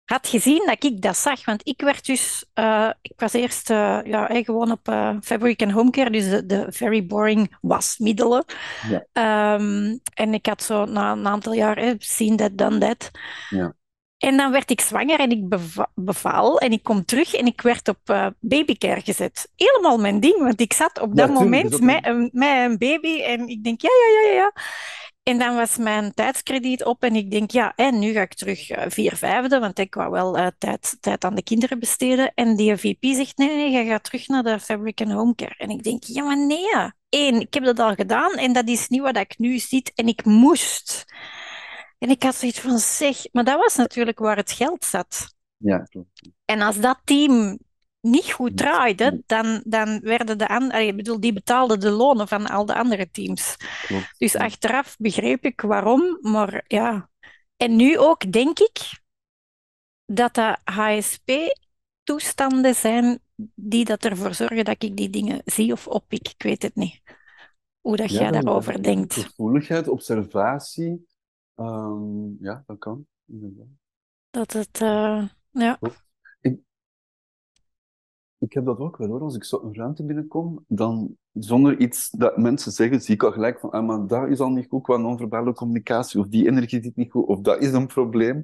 had 0.04 0.26
gezien 0.28 0.62
dat 0.66 0.84
ik 0.84 1.02
dat 1.02 1.16
zag. 1.16 1.44
Want 1.44 1.60
ik 1.68 1.80
werd 1.80 2.06
dus... 2.06 2.44
eh, 2.54 2.90
ik 3.02 3.12
was 3.16 3.32
eerst 3.32 3.70
eh, 3.70 3.98
ja, 4.04 4.26
gewoon 4.42 4.70
op 4.70 4.88
eh, 4.88 5.10
Fabric 5.22 5.62
and 5.62 5.72
Home 5.72 5.90
Care, 5.90 6.10
dus 6.10 6.28
de, 6.30 6.46
de 6.46 6.66
very 6.68 7.06
boring 7.06 7.56
wasmiddelen. 7.60 8.44
Ja. 8.88 9.04
Ehm, 9.12 9.96
en 10.14 10.34
ik 10.34 10.46
had 10.46 10.62
zo 10.62 10.84
na 10.84 11.12
een 11.12 11.26
aantal 11.26 11.52
jaar 11.52 11.76
eh, 11.76 11.94
seen 11.98 12.36
that, 12.36 12.58
done 12.58 12.78
that. 12.78 13.10
Ja. 13.48 13.74
En 14.18 14.36
dan 14.36 14.52
werd 14.52 14.70
ik 14.70 14.80
zwanger 14.80 15.20
en 15.20 15.30
ik 15.30 15.48
beva- 15.48 15.90
beval 15.94 16.58
en 16.58 16.72
ik 16.72 16.82
kom 16.82 17.04
terug 17.04 17.34
en 17.34 17.46
ik 17.46 17.60
werd 17.60 17.88
op 17.88 18.32
babycare 18.40 19.00
gezet. 19.00 19.48
Helemaal 19.56 19.98
mijn 19.98 20.20
ding, 20.20 20.38
want 20.38 20.60
ik 20.60 20.72
zat 20.72 21.00
op 21.00 21.16
dat 21.16 21.28
moment 21.30 21.70
dat 21.70 21.80
met, 21.80 22.06
een- 22.06 22.30
met 22.32 22.56
een 22.70 22.78
baby 22.78 23.22
en 23.22 23.48
ik 23.48 23.64
denk 23.64 23.80
ja, 23.80 23.90
ja, 24.08 24.28
ja, 24.30 24.34
ja. 24.34 24.52
En 25.24 25.38
dan 25.38 25.54
was 25.54 25.76
mijn 25.76 26.14
tijdskrediet 26.14 26.84
op 26.84 27.02
en 27.02 27.14
ik 27.14 27.30
denk 27.30 27.50
ja, 27.50 27.72
en 27.76 27.98
nu 27.98 28.12
ga 28.12 28.20
ik 28.20 28.34
terug 28.34 28.70
eh, 28.70 28.84
vier 28.90 29.16
vijfde, 29.16 29.58
want 29.58 29.78
ik 29.78 29.94
wou 29.94 30.10
wel 30.10 30.36
eh, 30.36 30.46
tijd, 30.58 30.96
tijd 31.00 31.24
aan 31.24 31.34
de 31.34 31.42
kinderen 31.42 31.78
besteden. 31.78 32.32
En 32.34 32.56
die 32.56 32.76
VP 32.76 33.04
zegt 33.04 33.36
nee, 33.36 33.48
nee, 33.48 33.70
nee, 33.70 33.84
je 33.84 33.90
gaat 33.90 34.04
terug 34.04 34.28
naar 34.28 34.42
de 34.42 34.60
Fabric 34.60 35.00
and 35.00 35.12
Home 35.12 35.34
Care. 35.34 35.54
En 35.56 35.70
ik 35.70 35.82
denk 35.82 36.04
ja, 36.04 36.24
maar 36.24 36.46
nee. 36.46 36.92
Eén, 37.08 37.40
ik 37.40 37.54
heb 37.54 37.64
dat 37.64 37.78
al 37.78 37.94
gedaan 37.94 38.32
en 38.32 38.52
dat 38.52 38.68
is 38.68 38.88
niet 38.88 39.00
wat 39.00 39.16
ik 39.16 39.38
nu 39.38 39.58
zit 39.58 39.92
en 39.94 40.06
ik 40.08 40.24
moest. 40.24 41.04
En 41.98 42.10
ik 42.10 42.22
had 42.22 42.34
zoiets 42.34 42.60
van 42.60 42.78
zeg, 42.78 43.16
maar 43.32 43.44
dat 43.44 43.58
was 43.58 43.76
natuurlijk 43.76 44.18
waar 44.18 44.36
het 44.36 44.52
geld 44.52 44.84
zat. 44.84 45.34
Ja, 45.56 45.78
klopt. 45.78 46.30
En 46.44 46.60
als 46.60 46.80
dat 46.80 47.00
team 47.04 47.58
niet 48.04 48.32
goed 48.32 48.56
draaide, 48.56 49.22
dan, 49.26 49.62
dan 49.64 50.00
werden 50.00 50.38
de 50.38 50.48
anderen, 50.48 50.86
ik 50.86 50.96
bedoel, 50.96 51.20
die 51.20 51.32
betaalden 51.32 51.80
de 51.80 51.90
lonen 51.90 52.28
van 52.28 52.46
al 52.46 52.66
de 52.66 52.74
andere 52.74 53.10
teams. 53.10 53.56
klopt. 53.86 54.14
Dus 54.18 54.36
achteraf 54.36 54.96
begreep 54.98 55.44
ik 55.44 55.60
waarom, 55.60 56.18
maar 56.20 56.64
ja. 56.66 57.10
En 57.56 57.76
nu 57.76 57.98
ook 57.98 58.32
denk 58.32 58.58
ik 58.58 59.02
dat 60.06 60.34
dat 60.34 60.58
HSP-toestanden 60.64 62.74
zijn 62.74 63.20
die 63.54 63.84
dat 63.84 64.04
ervoor 64.04 64.34
zorgen 64.34 64.64
dat 64.64 64.82
ik 64.82 64.96
die 64.96 65.10
dingen 65.10 65.42
zie 65.44 65.72
of 65.72 65.86
oppik. 65.86 66.28
Ik 66.28 66.42
weet 66.42 66.62
het 66.62 66.74
niet. 66.74 67.00
Hoe 67.80 67.96
dat 67.96 68.10
Ja, 68.10 68.20
jij 68.20 68.30
dat- 68.30 68.42
daarover 68.42 68.82
denkt. 68.82 69.14
Gevoeligheid, 69.14 69.88
observatie, 69.88 71.06
ehm, 71.54 72.44
ja, 72.44 72.62
dat 72.66 72.78
kan. 72.78 73.06
inderdaad. 73.26 73.66
Dat 74.30 74.52
het, 74.52 74.80
eh, 74.80 75.24
ja. 75.50 75.78
Ik 78.38 78.52
heb 78.52 78.64
dat 78.64 78.78
ook 78.78 78.96
wel 78.96 79.08
hoor. 79.08 79.20
Als 79.20 79.36
ik 79.36 79.44
zo 79.44 79.60
een 79.64 79.74
ruimte 79.74 80.04
binnenkom, 80.04 80.64
dan 80.66 81.16
zonder 81.32 81.80
iets 81.80 82.10
dat 82.10 82.36
mensen 82.36 82.72
zeggen, 82.72 83.00
zie 83.00 83.14
ik 83.14 83.22
al 83.22 83.32
gelijk 83.32 83.60
van, 83.60 83.70
ah, 83.70 83.86
maar 83.86 84.06
dat 84.06 84.28
is 84.28 84.40
al 84.40 84.50
niet 84.50 84.68
goed 84.68 84.82
qua 84.82 84.96
non-verbale 84.96 85.52
communicatie, 85.52 86.20
of 86.20 86.26
die 86.26 86.46
energie 86.46 86.82
zit 86.82 86.96
niet 86.96 87.10
goed, 87.10 87.26
of 87.26 87.40
dat 87.40 87.62
is 87.62 87.72
een 87.72 87.86
probleem. 87.86 88.42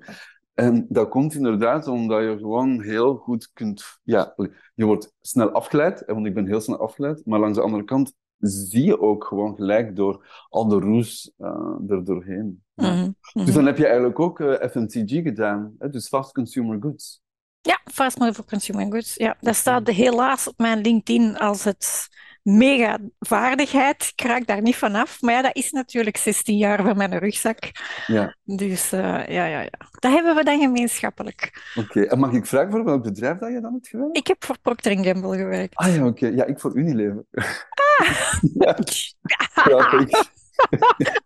En 0.54 0.87
dat 0.88 1.09
komt 1.09 1.35
inderdaad 1.35 1.87
omdat 1.87 2.23
je 2.23 2.37
gewoon 2.38 2.82
heel 2.82 3.16
goed 3.16 3.50
kunt, 3.52 3.85
ja, 4.02 4.35
je 4.75 4.85
wordt 4.85 5.14
snel 5.20 5.50
afgeleid, 5.50 6.02
want 6.06 6.26
ik 6.26 6.35
ben 6.35 6.47
heel 6.47 6.61
snel 6.61 6.78
afgeleid, 6.78 7.23
maar 7.26 7.38
langs 7.40 7.56
de 7.56 7.64
andere 7.64 7.85
kant 7.85 8.12
zie 8.38 8.85
je 8.85 9.00
ook 9.00 9.25
gewoon 9.25 9.54
gelijk 9.54 9.97
door 9.97 10.47
al 10.49 10.68
de 10.68 10.78
roes 10.78 11.32
uh, 11.38 11.75
er 11.88 12.04
doorheen. 12.04 12.62
Mhm, 12.75 12.88
mhm. 12.88 13.44
Dus 13.44 13.54
dan 13.54 13.66
heb 13.66 13.76
je 13.76 13.87
eigenlijk 13.87 14.18
ook 14.18 14.40
uh, 14.40 14.54
FMCG 14.54 15.23
gedaan, 15.23 15.75
hè, 15.78 15.88
dus 15.88 16.09
Fast 16.09 16.32
Consumer 16.32 16.78
Goods. 16.80 17.23
Ja, 17.62 17.81
fast 17.85 18.19
moving 18.19 18.35
for 18.37 18.45
consumer 18.45 18.87
goods. 18.90 19.14
Ja, 19.14 19.37
dat 19.40 19.55
staat 19.55 19.87
helaas 19.87 20.49
op 20.49 20.59
mijn 20.59 20.81
LinkedIn 20.81 21.37
als 21.37 21.64
het 21.64 22.09
mega 22.43 22.99
vaardigheid. 23.19 24.12
Ik 24.17 24.25
raak 24.25 24.47
daar 24.47 24.62
niet 24.62 24.76
van 24.76 24.95
af. 24.95 25.21
Maar 25.21 25.35
ja, 25.35 25.43
dat 25.43 25.57
is 25.57 25.71
natuurlijk 25.71 26.17
16 26.17 26.57
jaar 26.57 26.83
van 26.83 26.97
mijn 26.97 27.19
rugzak. 27.19 27.59
Ja. 28.07 28.37
Dus 28.45 28.93
uh, 28.93 29.00
ja, 29.29 29.45
ja, 29.45 29.61
ja. 29.61 29.79
Dat 29.99 30.12
hebben 30.12 30.35
we 30.35 30.45
dan 30.45 30.61
gemeenschappelijk. 30.61 31.73
Oké, 31.75 32.02
en 32.02 32.19
mag 32.19 32.33
ik 32.33 32.47
vragen 32.47 32.71
voor 32.71 32.85
welk 32.85 33.02
bedrijf 33.02 33.38
dat 33.38 33.52
je 33.52 33.61
dan 33.61 33.73
hebt 33.73 33.88
gewerkt? 33.88 34.17
Ik 34.17 34.26
heb 34.26 34.45
voor 34.45 34.59
Procter 34.62 35.05
Gamble 35.05 35.37
gewerkt. 35.37 35.75
Ah 35.75 35.95
ja, 35.95 36.07
oké. 36.07 36.26
Ja, 36.26 36.45
ik 36.45 36.61
voor 36.61 36.76
Unilever. 36.76 37.25
Ah! 37.31 38.33
ja. 38.64 38.79
Grappig. 39.55 40.11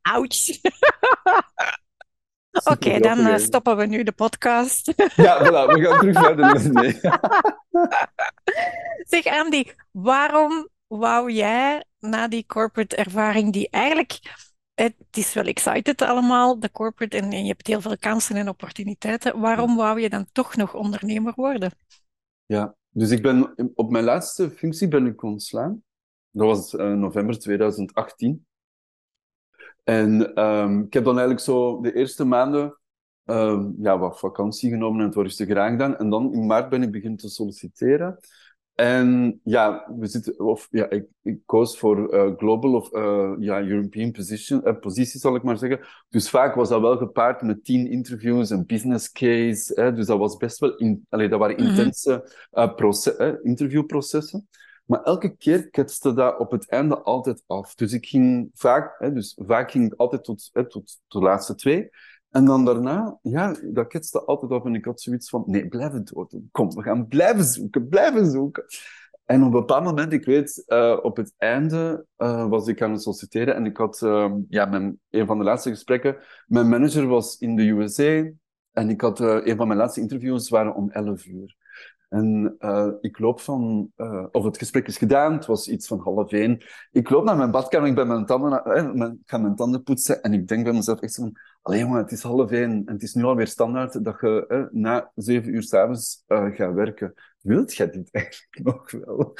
Ouch. 0.03 0.49
Oké, 2.63 2.99
dan 3.01 3.19
uh, 3.19 3.37
stoppen 3.37 3.77
we 3.77 3.87
nu 3.87 4.03
de 4.03 4.13
podcast. 4.13 4.93
ja, 5.17 5.39
voilà, 5.39 5.73
we 5.73 5.85
gaan 5.85 5.99
terug 5.99 6.19
verder. 6.19 6.73
Nee. 6.73 7.01
zeg 9.13 9.27
Andy, 9.27 9.65
waarom 9.91 10.69
wou 10.87 11.33
jij 11.33 11.85
na 11.99 12.29
die 12.29 12.47
corporate 12.47 12.97
ervaring, 12.97 13.53
die 13.53 13.69
eigenlijk, 13.71 14.19
het 14.75 14.95
is 15.11 15.35
wel 15.35 15.45
excited 15.45 16.03
allemaal, 16.03 16.61
de 16.61 16.71
corporate, 16.71 17.17
en, 17.17 17.33
en 17.33 17.43
je 17.43 17.49
hebt 17.49 17.67
heel 17.67 17.81
veel 17.81 17.99
kansen 17.99 18.37
en 18.37 18.49
opportuniteiten, 18.49 19.41
waarom 19.41 19.77
wou 19.77 20.01
je 20.01 20.09
dan 20.09 20.27
toch 20.33 20.57
nog 20.57 20.75
ondernemer 20.75 21.33
worden? 21.37 21.73
Ja, 22.47 22.75
dus 22.91 23.11
ik 23.11 23.23
ben 23.23 23.55
op 23.75 23.91
mijn 23.91 24.05
laatste 24.05 24.51
functie 24.51 24.89
ben 24.89 25.07
ik 25.07 25.23
ontslaan. 25.23 25.83
Dat 26.31 26.47
was 26.47 26.73
uh, 26.73 26.93
november 26.93 27.39
2018. 27.39 28.47
En 29.85 30.43
um, 30.45 30.83
ik 30.83 30.93
heb 30.93 31.05
dan 31.05 31.19
eigenlijk 31.19 31.45
zo 31.45 31.81
de 31.81 31.95
eerste 31.95 32.25
maanden 32.25 32.79
um, 33.25 33.75
ja, 33.81 33.99
wat 33.99 34.19
vakantie 34.19 34.71
genomen 34.71 35.01
en 35.01 35.07
het 35.07 35.15
wat 35.15 35.25
rustiger 35.25 35.59
aangedaan. 35.59 35.97
En 35.97 36.11
dan 36.11 36.33
in 36.33 36.47
maart 36.47 36.69
ben 36.69 36.83
ik 36.83 36.93
beginnen 36.93 37.19
te 37.19 37.29
solliciteren. 37.29 38.19
En 38.75 39.41
ja, 39.45 39.93
we 39.99 40.07
zitten, 40.07 40.41
of, 40.41 40.69
ja 40.71 40.91
ik, 40.91 41.07
ik 41.23 41.39
koos 41.47 41.79
voor 41.79 42.15
uh, 42.15 42.37
global 42.37 42.75
of 42.75 42.93
uh, 42.93 43.33
ja, 43.39 43.63
European 43.63 44.11
position, 44.11 44.61
uh, 44.65 44.79
positie, 44.81 45.21
zal 45.21 45.35
ik 45.35 45.43
maar 45.43 45.59
zeggen. 45.59 45.81
Dus 46.09 46.31
vaak 46.31 46.55
was 46.55 46.69
dat 46.69 46.81
wel 46.81 46.97
gepaard 46.97 47.43
met 47.43 47.65
tien 47.65 47.91
interviews, 47.91 48.51
een 48.51 48.67
business 48.67 49.13
case. 49.13 49.81
Hè, 49.81 49.93
dus 49.93 50.07
dat 50.07 50.19
was 50.19 50.37
best 50.37 50.59
wel, 50.59 50.77
in, 50.77 51.07
allee, 51.09 51.29
dat 51.29 51.39
waren 51.39 51.57
intense 51.57 52.31
proces, 52.77 53.37
interviewprocessen. 53.43 54.49
Maar 54.85 55.03
elke 55.03 55.37
keer 55.37 55.71
ketste 55.71 56.15
dat 56.15 56.39
op 56.39 56.51
het 56.51 56.69
einde 56.69 57.03
altijd 57.03 57.43
af. 57.47 57.75
Dus 57.75 57.93
ik 57.93 58.07
ging 58.07 58.51
vaak, 58.55 58.95
hè, 58.99 59.13
dus 59.13 59.39
vaak 59.47 59.71
ging 59.71 59.93
ik 59.93 59.95
altijd 59.99 60.25
tot, 60.25 60.51
tot, 60.69 61.01
de 61.09 61.19
laatste 61.19 61.55
twee. 61.55 61.91
En 62.31 62.45
dan 62.45 62.65
daarna, 62.65 63.19
ja, 63.23 63.57
dat 63.63 63.87
ketste 63.87 64.25
altijd 64.25 64.53
af 64.53 64.65
en 64.65 64.75
ik 64.75 64.85
had 64.85 65.01
zoiets 65.01 65.29
van, 65.29 65.43
nee, 65.47 65.69
blijf 65.69 65.93
het 65.93 66.07
doen. 66.07 66.49
Kom, 66.53 66.75
we 66.75 66.83
gaan 66.83 67.07
blijven 67.09 67.45
zoeken, 67.45 67.89
blijven 67.89 68.31
zoeken. 68.31 68.65
En 69.25 69.41
op 69.41 69.45
een 69.47 69.51
bepaald 69.51 69.85
moment, 69.85 70.13
ik 70.13 70.25
weet, 70.25 70.65
uh, 70.67 70.99
op 71.03 71.17
het 71.17 71.35
einde 71.37 72.07
uh, 72.19 72.49
was 72.49 72.67
ik 72.67 72.83
aan 72.83 72.93
het 72.93 73.03
solliciteren 73.03 73.55
en 73.55 73.67
ik 73.67 73.77
had, 73.77 74.01
uh, 74.01 74.35
ja, 74.49 74.65
mijn, 74.65 75.01
een 75.11 75.27
van 75.27 75.39
de 75.39 75.45
laatste 75.45 75.71
gesprekken, 75.71 76.17
mijn 76.47 76.69
manager 76.69 77.07
was 77.07 77.39
in 77.39 77.57
de 77.57 77.63
USA 77.63 78.31
en 78.73 78.91
ik 78.91 79.01
had, 79.01 79.21
een 79.21 79.57
van 79.57 79.67
mijn 79.67 79.79
laatste 79.79 80.01
interviews 80.01 80.49
waren 80.49 80.75
om 80.75 80.91
11 80.91 81.27
uur. 81.27 81.57
En 82.15 82.57
uh, 82.59 82.89
ik 83.01 83.19
loop 83.19 83.41
van, 83.41 83.91
uh, 83.97 84.27
of 84.31 84.45
het 84.45 84.59
gesprek 84.59 84.87
is 84.87 84.97
gedaan, 84.97 85.33
het 85.33 85.47
was 85.47 85.69
iets 85.69 85.87
van 85.87 86.01
half 86.01 86.33
één. 86.33 86.65
Ik 86.93 87.11
loop 87.11 87.25
naar 87.25 87.37
mijn 87.37 87.51
badkamer, 87.51 87.89
ik 87.89 87.95
ben 87.95 88.07
mijn 88.07 88.27
tanden, 88.27 88.63
uh, 88.67 89.07
ik 89.07 89.17
ga 89.27 89.39
mijn 89.39 89.55
tanden 89.55 89.83
poetsen 89.83 90.23
en 90.23 90.33
ik 90.33 90.49
denk 90.49 90.65
bij 90.65 90.73
mezelf 90.73 91.01
echt 91.01 91.15
van, 91.15 91.33
alleen 91.63 91.81
jongen, 91.81 91.99
het 91.99 92.13
is 92.13 92.23
half 92.23 92.51
één 92.51 92.71
en 92.71 92.93
het 92.93 93.03
is 93.03 93.15
nu 93.15 93.23
alweer 93.23 93.47
standaard 93.47 94.05
dat 94.05 94.21
je 94.21 94.69
na 94.73 95.11
zeven 95.15 95.55
uur 95.55 95.63
s'avonds 95.63 96.23
gaat 96.27 96.75
werken. 96.75 97.15
Wilt 97.41 97.75
jij 97.75 97.91
dit 97.91 98.09
eigenlijk 98.13 98.61
nog 98.63 98.91
wel? 98.91 99.35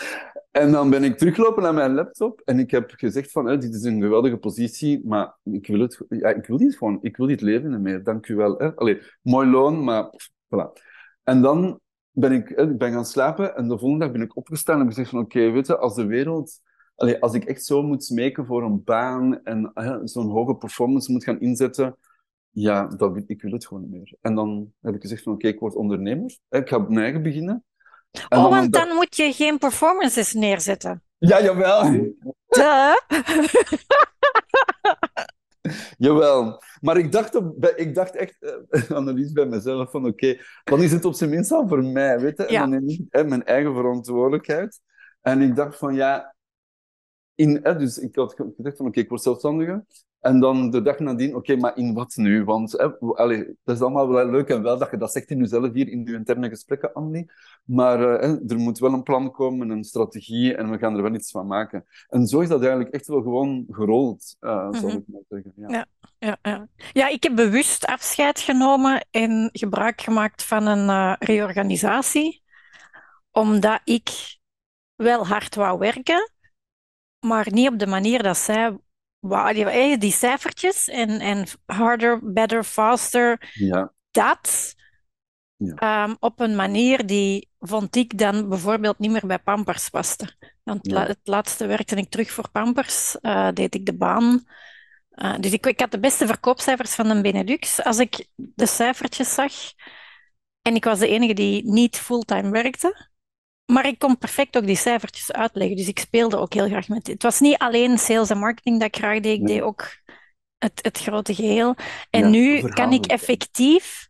En 0.51 0.73
dan 0.73 0.91
ben 0.91 1.05
ik 1.05 1.19
teruggelopen 1.19 1.63
naar 1.63 1.75
mijn 1.75 1.95
laptop 1.95 2.41
en 2.45 2.59
ik 2.59 2.71
heb 2.71 2.91
gezegd 2.97 3.31
van, 3.33 3.61
dit 3.61 3.75
is 3.75 3.83
een 3.83 4.03
geweldige 4.03 4.37
positie, 4.37 5.07
maar 5.07 5.37
ik 5.43 5.67
wil 5.67 5.81
het, 5.81 6.01
ja, 6.09 6.29
ik 6.29 6.47
wil 6.47 6.57
dit 6.57 6.77
gewoon, 6.77 6.99
ik 7.03 7.17
wil 7.17 7.27
dit 7.27 7.41
leven 7.41 7.71
niet 7.71 7.81
meer, 7.81 8.05
dank 8.05 8.29
u 8.29 8.35
wel. 8.35 8.61
Allee, 8.61 9.03
mooi 9.23 9.49
loon, 9.49 9.85
maar 9.85 10.11
voilà. 10.47 10.83
En 11.23 11.43
dan 11.43 11.83
ben 12.15 12.33
ik, 12.33 12.51
ik 12.51 12.79
ben 12.79 12.93
gaan 12.93 13.05
slapen 13.05 13.57
en 13.57 13.69
de 13.69 13.79
volgende 13.79 14.05
dag 14.05 14.13
ben 14.15 14.23
ik 14.23 14.37
opgestaan 14.37 14.81
en 14.81 14.87
gezegd 14.87 15.11
van 15.11 15.19
oké, 15.19 15.39
okay, 15.39 15.53
weet 15.53 15.67
je, 15.67 15.79
als 15.79 15.95
de 15.95 16.07
wereld... 16.07 16.61
Allee, 16.97 17.21
als 17.21 17.35
ik 17.35 17.45
echt 17.45 17.65
zo 17.65 17.83
moet 17.83 18.05
smeken 18.05 18.47
voor 18.47 18.63
een 18.63 18.85
baan 18.85 19.43
en 19.45 19.71
uh, 19.75 19.97
zo'n 20.05 20.31
hoge 20.31 20.55
performance 20.55 21.13
moet 21.13 21.25
gaan 21.25 21.41
inzetten, 21.41 21.97
ja, 22.51 22.87
dat, 22.87 23.23
ik 23.27 23.43
wil 23.43 23.53
het 23.53 23.67
gewoon 23.67 23.83
niet 23.83 23.93
meer. 23.93 24.17
En 24.21 24.35
dan 24.35 24.73
heb 24.81 24.95
ik 24.95 25.01
gezegd 25.01 25.23
van 25.23 25.33
oké, 25.33 25.41
okay, 25.41 25.55
ik 25.55 25.61
word 25.61 25.75
ondernemer. 25.75 26.39
Ik 26.49 26.69
ga 26.69 26.77
op 26.77 26.89
mijn 26.89 27.05
eigen 27.05 27.23
beginnen. 27.23 27.65
En 28.11 28.39
oh, 28.39 28.43
dan 28.43 28.51
want 28.51 28.73
dan 28.73 28.95
moet 28.95 29.17
je 29.17 29.33
geen 29.33 29.59
performances 29.59 30.33
neerzetten. 30.33 31.03
Ja, 31.19 31.43
jawel. 31.43 32.13
Duh. 32.49 32.95
Jawel. 35.99 36.63
Maar 36.81 36.97
ik 36.97 37.13
dacht, 37.13 37.35
op, 37.35 37.67
ik 37.67 37.95
dacht 37.95 38.17
echt, 38.17 38.37
uh, 38.71 38.91
analyse 38.91 39.33
bij 39.33 39.47
mezelf, 39.47 39.91
van 39.91 40.07
oké, 40.07 40.41
dan 40.65 40.83
is 40.83 40.93
het 40.93 41.05
op 41.05 41.15
zijn 41.15 41.31
minst 41.31 41.53
al 41.53 41.69
voor 41.69 41.85
mij, 41.85 42.21
weet 42.21 42.37
je? 42.37 42.45
En 42.45 42.71
dan 42.71 42.89
ik 42.89 43.01
hè, 43.09 43.25
mijn 43.25 43.45
eigen 43.45 43.75
verantwoordelijkheid. 43.75 44.81
En 45.21 45.41
ik 45.41 45.57
dacht 45.57 45.79
van, 45.79 45.95
ja... 45.95 46.35
In, 47.35 47.61
hè, 47.63 47.77
dus 47.77 47.99
ik 47.99 48.17
had 48.17 48.35
van, 48.57 48.87
oké, 48.87 49.01
ik 49.01 49.09
word 49.09 49.23
zelfstandige. 49.23 49.85
En 50.25 50.41
dan 50.41 50.71
de 50.71 50.83
dag 50.83 50.99
nadien, 50.99 51.35
oké, 51.35 51.57
maar 51.57 51.77
in 51.77 51.95
wat 51.95 52.17
nu? 52.17 52.45
Want 52.45 52.73
hè, 52.73 52.99
allez, 52.99 53.47
dat 53.65 53.77
is 53.77 53.83
allemaal 53.83 54.09
wel 54.09 54.31
leuk 54.31 54.49
en 54.49 54.63
wel 54.63 54.79
dat 54.79 54.91
je 54.91 54.97
dat 54.97 55.13
zegt 55.13 55.31
in 55.31 55.39
jezelf 55.39 55.73
hier 55.73 55.89
in 55.89 56.05
je 56.05 56.13
interne 56.13 56.49
gesprekken, 56.49 56.93
Andy. 56.93 57.27
Maar 57.65 58.01
uh, 58.01 58.51
er 58.51 58.59
moet 58.59 58.79
wel 58.79 58.93
een 58.93 59.03
plan 59.03 59.31
komen, 59.31 59.71
een 59.71 59.85
strategie 59.85 60.55
en 60.55 60.71
we 60.71 60.79
gaan 60.79 60.97
er 60.97 61.03
wel 61.03 61.15
iets 61.15 61.31
van 61.31 61.47
maken. 61.47 61.85
En 62.09 62.27
zo 62.27 62.41
is 62.41 62.49
dat 62.49 62.61
eigenlijk 62.61 62.95
echt 62.95 63.07
wel 63.07 63.23
gewoon 63.23 63.65
gerold, 63.71 64.37
uh, 64.41 64.55
mm 64.55 64.63
-hmm. 64.63 64.81
zou 64.81 64.93
ik 64.93 65.03
maar 65.07 65.23
zeggen. 65.29 65.53
Ja. 65.57 65.69
ja. 65.69 65.87
Ja, 66.19 66.39
ja. 66.43 66.69
ja, 66.93 67.09
ik 67.09 67.23
heb 67.23 67.35
bewust 67.35 67.87
afscheid 67.87 68.41
genomen 68.41 69.07
en 69.11 69.51
gebruik 69.53 70.01
gemaakt 70.01 70.45
van 70.45 70.67
een 70.67 70.89
uh, 70.89 71.15
reorganisatie, 71.19 72.43
omdat 73.31 73.81
ik 73.85 74.39
wel 74.95 75.27
hard 75.27 75.55
wou 75.55 75.79
werken, 75.79 76.33
maar 77.21 77.47
niet 77.51 77.69
op 77.69 77.79
de 77.79 77.87
manier 77.87 78.23
dat 78.23 78.37
zij 78.37 78.77
wauw, 79.25 79.53
die, 79.53 79.99
die 79.99 80.13
cijfertjes 80.13 80.89
en, 80.89 81.21
en 81.21 81.47
harder, 81.67 82.33
better, 82.33 82.65
faster, 82.65 83.53
ja. 83.53 83.93
dat 84.11 84.75
ja. 85.57 86.05
Um, 86.05 86.17
op 86.21 86.41
een 86.41 86.57
manier 86.57 87.07
die, 87.07 87.49
vond 87.61 87.97
ik, 87.97 88.19
dan 88.19 88.49
bijvoorbeeld 88.49 88.99
niet 88.99 89.11
meer 89.11 89.27
bij 89.27 89.39
Pampers 89.39 89.89
paste. 89.89 90.37
Want 90.63 90.91
ja. 90.91 91.07
het 91.07 91.19
laatste 91.23 91.67
werkte 91.67 91.97
ik 91.97 92.11
terug 92.11 92.31
voor 92.31 92.51
Pampers, 92.51 93.17
uh, 93.23 93.49
deed 93.53 93.75
ik 93.75 93.87
de 93.87 93.97
baan. 93.97 94.45
Uh, 95.15 95.35
dus 95.39 95.53
ik, 95.53 95.67
ik 95.67 95.81
had 95.81 95.91
de 95.91 96.01
beste 96.01 96.27
verkoopcijfers 96.27 96.95
van 96.95 97.09
de 97.09 97.21
Benelux. 97.21 97.83
Als 97.83 97.99
ik 97.99 98.27
de 98.37 98.67
cijfertjes 98.67 99.35
zag, 99.35 99.53
en 100.63 100.75
ik 100.75 100.85
was 100.85 100.99
de 100.99 101.09
enige 101.09 101.35
die 101.35 101.65
niet 101.65 101.99
fulltime 101.99 102.51
werkte, 102.51 103.09
maar 103.75 103.87
ik 103.87 103.99
kon 103.99 104.19
perfect 104.19 104.57
ook 104.57 104.67
die 104.67 104.77
cijfertjes 104.77 105.33
uitleggen. 105.33 105.77
Dus 105.77 105.89
ik 105.89 105.99
speelde 105.99 106.37
ook 106.37 106.53
heel 106.53 106.67
graag 106.67 106.89
met. 106.89 107.07
Het 107.07 107.23
was 107.23 107.41
niet 107.41 107.59
alleen 107.59 107.99
sales 107.99 108.31
en 108.31 108.39
marketing 108.39 108.79
dat 108.79 108.89
ik 108.89 108.97
graag 108.97 109.21
deed. 109.21 109.41
Ik 109.41 109.47
deed 109.47 109.61
ook 109.61 109.97
het, 110.59 110.79
het 110.83 110.99
grote 110.99 111.35
geheel. 111.35 111.75
En 112.11 112.31
nu 112.31 112.69
kan 112.69 112.93
ik 112.93 113.07
effectief 113.07 114.09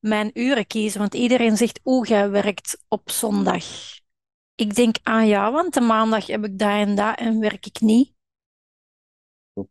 mijn 0.00 0.30
uren 0.32 0.66
kiezen. 0.66 1.00
Want 1.00 1.14
iedereen 1.14 1.56
zegt, 1.56 1.80
hoe 1.82 2.06
jij 2.06 2.30
werkt 2.30 2.84
op 2.88 3.10
zondag. 3.10 3.64
Ik 4.54 4.74
denk, 4.74 4.96
ah 5.02 5.26
ja, 5.26 5.52
want 5.52 5.74
de 5.74 5.80
maandag 5.80 6.26
heb 6.26 6.44
ik 6.44 6.58
dat 6.58 6.68
en 6.68 6.94
dat 6.94 7.18
en 7.18 7.40
werk 7.40 7.66
ik 7.66 7.80
niet. 7.80 8.12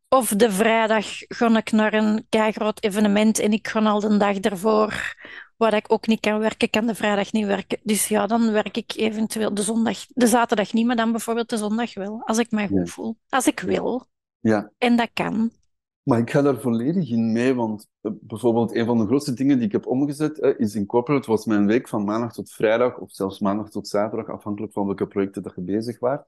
Of 0.09 0.29
de 0.29 0.51
vrijdag 0.51 1.05
ga 1.27 1.57
ik 1.57 1.71
naar 1.71 1.93
een 1.93 2.25
groot 2.29 2.83
evenement 2.83 3.39
en 3.39 3.53
ik 3.53 3.67
ga 3.67 3.79
al 3.79 4.00
de 4.00 4.17
dag 4.17 4.38
ervoor 4.38 5.15
waar 5.63 5.74
ik 5.74 5.91
ook 5.91 6.08
niet 6.08 6.20
kan 6.20 6.39
werken, 6.39 6.70
kan 6.70 6.86
de 6.86 6.96
vrijdag 6.96 7.32
niet 7.32 7.46
werken. 7.46 7.79
Dus 7.84 8.08
ja, 8.08 8.27
dan 8.27 8.51
werk 8.51 8.77
ik 8.77 8.93
eventueel 8.96 9.53
de 9.53 9.62
zondag, 9.62 9.98
de 10.08 10.27
zaterdag 10.27 10.74
niet, 10.74 10.86
maar 10.86 10.96
dan 10.96 11.12
bijvoorbeeld 11.12 11.50
de 11.50 11.58
zondag 11.58 11.93
wel, 11.93 12.22
als 12.25 12.38
ik 12.38 12.51
mij 12.51 12.67
goed 12.67 12.77
ja. 12.77 12.86
voel. 12.86 13.17
Als 13.29 13.48
ik 13.48 13.60
wil. 13.60 14.05
Ja. 14.39 14.72
En 14.77 14.96
dat 14.96 15.10
kan. 15.13 15.51
Maar 16.03 16.20
ik 16.20 16.29
ga 16.29 16.41
daar 16.41 16.60
volledig 16.60 17.10
in 17.10 17.32
mee, 17.32 17.53
want 17.53 17.88
uh, 18.01 18.12
bijvoorbeeld 18.22 18.75
een 18.75 18.86
van 18.86 18.98
de 18.98 19.05
grootste 19.05 19.34
dingen 19.34 19.58
die 19.58 19.65
ik 19.65 19.72
heb 19.72 19.88
omgezet 19.88 20.39
uh, 20.39 20.60
is 20.60 20.75
in 20.75 20.86
corporate 20.86 21.29
was 21.29 21.46
mijn 21.46 21.65
week 21.65 21.88
van 21.88 22.03
maandag 22.03 22.34
tot 22.34 22.51
vrijdag, 22.51 22.98
of 22.98 23.12
zelfs 23.12 23.39
maandag 23.39 23.70
tot 23.70 23.88
zaterdag, 23.88 24.29
afhankelijk 24.29 24.74
van 24.74 24.86
welke 24.86 25.08
projecten 25.08 25.43
dat 25.43 25.53
je 25.55 25.62
bezig 25.62 26.00
was. 26.00 26.20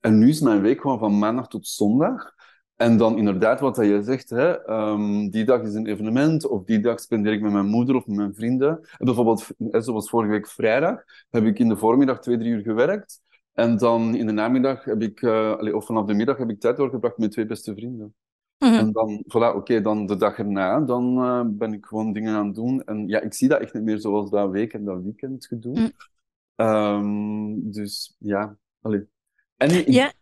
En 0.00 0.18
nu 0.18 0.28
is 0.28 0.40
mijn 0.40 0.60
week 0.60 0.80
gewoon 0.80 0.98
van 0.98 1.18
maandag 1.18 1.48
tot 1.48 1.66
zondag. 1.68 2.34
En 2.80 2.96
dan 2.96 3.18
inderdaad, 3.18 3.60
wat 3.60 3.76
je 3.76 4.02
zegt, 4.02 4.30
hè, 4.30 4.70
um, 4.70 5.30
die 5.30 5.44
dag 5.44 5.62
is 5.62 5.74
een 5.74 5.86
evenement, 5.86 6.46
of 6.46 6.64
die 6.64 6.80
dag 6.80 7.00
spendeer 7.00 7.32
ik 7.32 7.40
met 7.40 7.52
mijn 7.52 7.66
moeder 7.66 7.96
of 7.96 8.06
met 8.06 8.16
mijn 8.16 8.34
vrienden. 8.34 8.68
En 8.68 9.04
bijvoorbeeld, 9.04 9.46
zoals 9.70 10.10
vorige 10.10 10.30
week 10.30 10.48
vrijdag, 10.48 11.02
heb 11.30 11.44
ik 11.44 11.58
in 11.58 11.68
de 11.68 11.76
voormiddag 11.76 12.20
twee, 12.20 12.38
drie 12.38 12.50
uur 12.50 12.62
gewerkt. 12.62 13.20
En 13.52 13.76
dan 13.76 14.14
in 14.14 14.26
de 14.26 14.32
namiddag 14.32 14.84
heb 14.84 15.02
ik, 15.02 15.22
uh, 15.22 15.74
of 15.74 15.86
vanaf 15.86 16.06
de 16.06 16.14
middag 16.14 16.36
heb 16.36 16.50
ik 16.50 16.60
tijd 16.60 16.76
doorgebracht 16.76 17.18
met 17.18 17.30
twee 17.30 17.46
beste 17.46 17.74
vrienden. 17.74 18.14
Mm 18.58 18.68
-hmm. 18.68 18.78
En 18.78 18.92
dan, 18.92 19.24
voilà, 19.24 19.48
oké, 19.48 19.56
okay, 19.56 19.82
dan 19.82 20.06
de 20.06 20.16
dag 20.16 20.38
erna, 20.38 20.80
dan 20.80 21.18
uh, 21.18 21.42
ben 21.46 21.72
ik 21.72 21.86
gewoon 21.86 22.12
dingen 22.12 22.34
aan 22.34 22.46
het 22.46 22.54
doen. 22.54 22.84
En 22.84 23.08
ja, 23.08 23.20
ik 23.20 23.34
zie 23.34 23.48
dat 23.48 23.60
echt 23.60 23.74
niet 23.74 23.82
meer 23.82 23.98
zoals 23.98 24.30
dat 24.30 24.50
week 24.50 24.72
en 24.72 24.84
dat 24.84 25.02
weekend 25.02 25.46
gedoe. 25.46 25.78
Mm. 25.78 25.90
Um, 26.66 27.72
dus 27.72 28.16
ja, 28.18 28.56
allee. 28.80 29.06
En 29.56 29.92
ja. 29.92 30.12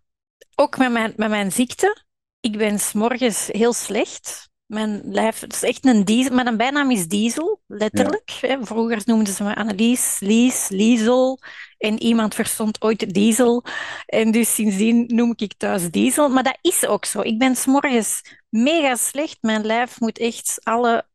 ook 0.55 0.79
met 0.79 0.93
mijn, 0.93 1.13
met 1.17 1.29
mijn 1.29 1.53
ziekte. 1.53 2.07
Ik 2.41 2.59
ben 2.59 2.79
s'morgens 2.79 3.47
heel 3.47 3.73
slecht. 3.73 4.51
Mijn 4.67 5.01
lijf, 5.05 5.41
het 5.41 5.53
is 5.53 5.63
echt 5.63 5.87
een 5.87 6.05
diesel. 6.05 6.35
Mijn 6.35 6.57
bijnaam 6.57 6.91
is 6.91 7.07
Diesel, 7.07 7.61
letterlijk. 7.67 8.31
Vroeger 8.61 9.03
noemden 9.05 9.35
ze 9.35 9.43
me 9.43 9.55
Annelies, 9.55 10.17
Lies, 10.21 10.69
Liesel. 10.69 11.39
En 11.79 12.03
iemand 12.03 12.35
verstond 12.35 12.83
ooit 12.83 13.15
Diesel. 13.15 13.65
En 14.07 14.31
dus 14.31 14.55
sindsdien 14.55 15.05
noem 15.07 15.33
ik 15.37 15.55
thuis 15.57 15.91
Diesel. 15.91 16.29
Maar 16.29 16.43
dat 16.43 16.59
is 16.61 16.87
ook 16.87 17.05
zo. 17.05 17.21
Ik 17.21 17.39
ben 17.39 17.57
s'morgens 17.57 18.23
mega 18.49 18.95
slecht. 18.95 19.39
Mijn 19.41 19.65
lijf 19.65 20.01
moet 20.01 20.19
echt 20.19 20.61
alle 20.63 21.07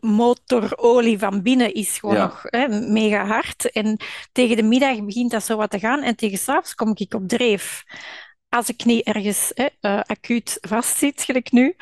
motorolie 0.00 1.18
van 1.18 1.42
binnen 1.42 1.74
is 1.74 1.98
gewoon 1.98 2.16
nog 2.16 2.42
hè, 2.42 2.68
mega 2.68 3.26
hard. 3.26 3.70
En 3.70 4.00
tegen 4.32 4.56
de 4.56 4.62
middag 4.62 5.04
begint 5.04 5.30
dat 5.30 5.44
zo 5.44 5.56
wat 5.56 5.70
te 5.70 5.78
gaan. 5.78 6.02
En 6.02 6.16
tegen 6.16 6.38
s'avonds 6.38 6.74
kom 6.74 6.92
ik 6.94 7.14
op 7.14 7.28
dreef. 7.28 7.84
Als 8.48 8.68
ik 8.68 8.84
niet 8.84 9.06
ergens 9.06 9.52
hè, 9.54 9.66
uh, 9.80 10.00
acuut 10.00 10.58
vastzit, 10.60 11.22
gelijk 11.22 11.52
nu. 11.52 11.76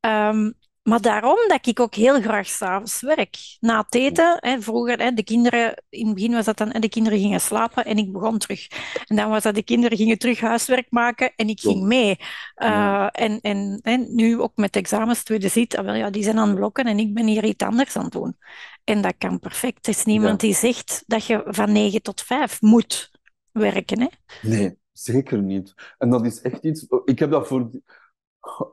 Um, 0.00 0.54
maar 0.84 1.00
daarom 1.00 1.38
dat 1.48 1.66
ik 1.66 1.80
ook 1.80 1.94
heel 1.94 2.20
graag 2.20 2.46
s'avonds 2.46 3.00
werk. 3.00 3.36
Na 3.60 3.78
het 3.78 3.94
eten, 3.94 4.36
hè, 4.40 4.60
vroeger, 4.60 4.98
hè, 4.98 5.12
de 5.12 5.22
kinderen, 5.22 5.82
in 5.88 6.06
het 6.06 6.14
begin 6.14 6.32
was 6.32 6.44
dat 6.44 6.56
dan, 6.56 6.68
de 6.68 6.88
kinderen 6.88 7.18
gingen 7.18 7.40
slapen 7.40 7.84
en 7.84 7.96
ik 7.96 8.12
begon 8.12 8.38
terug. 8.38 8.66
En 9.06 9.16
dan 9.16 9.28
was 9.28 9.42
dat 9.42 9.54
de 9.54 9.62
kinderen 9.62 9.96
gingen 9.96 10.18
terug 10.18 10.40
huiswerk 10.40 10.86
maken 10.90 11.32
en 11.36 11.48
ik 11.48 11.60
ging 11.60 11.82
mee. 11.82 12.16
Uh, 12.56 13.08
en, 13.12 13.40
en, 13.40 13.78
en 13.82 14.14
nu 14.14 14.40
ook 14.40 14.56
met 14.56 14.76
examens, 14.76 15.22
tweede 15.22 15.48
zit, 15.48 15.76
ah, 15.76 15.84
wel, 15.84 15.94
ja, 15.94 16.10
die 16.10 16.22
zijn 16.22 16.38
aan 16.38 16.48
het 16.48 16.56
blokken 16.56 16.84
en 16.84 16.98
ik 16.98 17.14
ben 17.14 17.26
hier 17.26 17.44
iets 17.44 17.64
anders 17.64 17.96
aan 17.96 18.04
het 18.04 18.12
doen. 18.12 18.36
En 18.84 19.00
dat 19.00 19.14
kan 19.18 19.38
perfect. 19.38 19.86
Er 19.86 19.92
is 19.92 20.04
niemand 20.04 20.40
die 20.40 20.54
zegt 20.54 21.02
dat 21.06 21.26
je 21.26 21.42
van 21.46 21.72
9 21.72 22.02
tot 22.02 22.22
5 22.22 22.60
moet 22.60 23.10
werken. 23.52 24.00
Hè? 24.00 24.08
Nee, 24.42 24.76
zeker 24.94 25.42
niet. 25.42 25.74
En 25.98 26.10
dat 26.10 26.24
is 26.26 26.40
echt 26.40 26.64
iets... 26.64 26.86
Ik 27.04 27.18
heb 27.18 27.30
dat 27.30 27.46
voor 27.46 27.70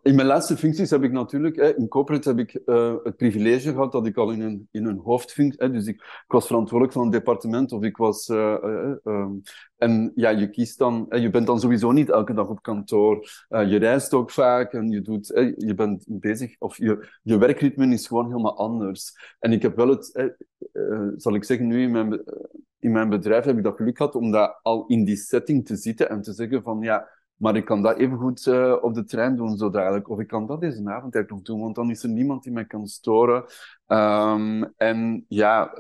in 0.02 0.16
mijn 0.16 0.28
laatste 0.28 0.58
functies 0.58 0.90
heb 0.90 1.04
ik 1.04 1.12
natuurlijk, 1.12 1.58
in 1.58 1.88
corporate 1.88 2.30
heb 2.30 2.40
ik 2.40 2.62
uh, 2.66 2.96
het 3.04 3.16
privilege 3.16 3.72
gehad 3.72 3.92
dat 3.92 4.06
ik 4.06 4.18
al 4.18 4.32
in 4.32 4.42
een, 4.42 4.68
in 4.72 4.86
een 4.86 4.98
hoofdfunctie, 4.98 5.70
dus 5.70 5.86
ik, 5.86 6.24
was 6.28 6.48
verantwoordelijk 6.48 6.98
van 6.98 7.06
een 7.06 7.12
departement 7.12 7.72
of 7.72 7.84
ik 7.84 7.98
was, 7.98 8.28
uh, 8.28 8.58
uh, 8.64 8.94
um, 9.04 9.42
en 9.78 10.12
ja, 10.16 10.30
je 10.30 10.50
kiest 10.50 10.78
dan, 10.78 11.06
je 11.10 11.30
bent 11.30 11.48
dan 11.48 11.60
sowieso 11.60 11.92
niet 11.92 12.10
elke 12.10 12.34
dag 12.34 12.48
op 12.48 12.62
kantoor, 12.62 13.30
je 13.50 13.78
reist 13.78 14.14
ook 14.14 14.32
vaak 14.32 14.74
en 14.74 14.90
je 14.90 15.02
doet, 15.02 15.28
je 15.58 15.74
bent 15.76 16.06
bezig, 16.08 16.56
of 16.60 16.78
je, 16.78 17.08
je 17.22 17.38
werkritme 17.38 17.94
is 17.94 18.08
gewoon 18.08 18.28
helemaal 18.28 18.58
anders. 18.58 19.36
En 19.40 19.52
ik 19.52 19.62
heb 19.62 19.76
wel 19.76 19.88
het, 19.88 20.32
zal 21.18 21.36
ik 21.36 21.44
zeggen, 21.44 21.68
nu 21.68 21.82
in 21.82 21.92
mijn, 21.92 22.24
in 22.80 22.92
mijn 22.92 23.10
bedrijf 23.10 23.44
heb 23.44 23.58
ik 23.58 23.64
dat 23.64 23.76
geluk 23.76 23.98
gehad 23.98 24.16
om 24.16 24.32
dat 24.32 24.60
al 24.62 24.86
in 24.88 25.04
die 25.04 25.16
setting 25.16 25.66
te 25.66 25.76
zitten 25.76 26.10
en 26.10 26.22
te 26.22 26.34
zeggen 26.34 26.64
van 26.64 26.82
ja, 26.82 27.08
maar 27.42 27.56
ik 27.56 27.66
kan 27.66 27.82
dat 27.82 27.98
even 27.98 28.18
goed 28.18 28.46
uh, 28.46 28.76
op 28.82 28.94
de 28.94 29.04
trein 29.04 29.36
doen, 29.36 29.58
zo 29.58 29.70
dadelijk. 29.70 30.10
Of 30.10 30.20
ik 30.20 30.28
kan 30.28 30.48
dat 30.48 30.62
deze 30.62 30.82
avond 30.86 31.30
nog 31.30 31.42
doen, 31.42 31.62
want 31.62 31.76
dan 31.76 31.90
is 31.90 32.04
er 32.04 32.10
niemand 32.10 32.44
die 32.44 32.52
mij 32.52 32.66
kan 32.66 32.88
storen. 32.88 33.44
Um, 33.88 34.74
en 34.78 35.26
ja, 35.28 35.74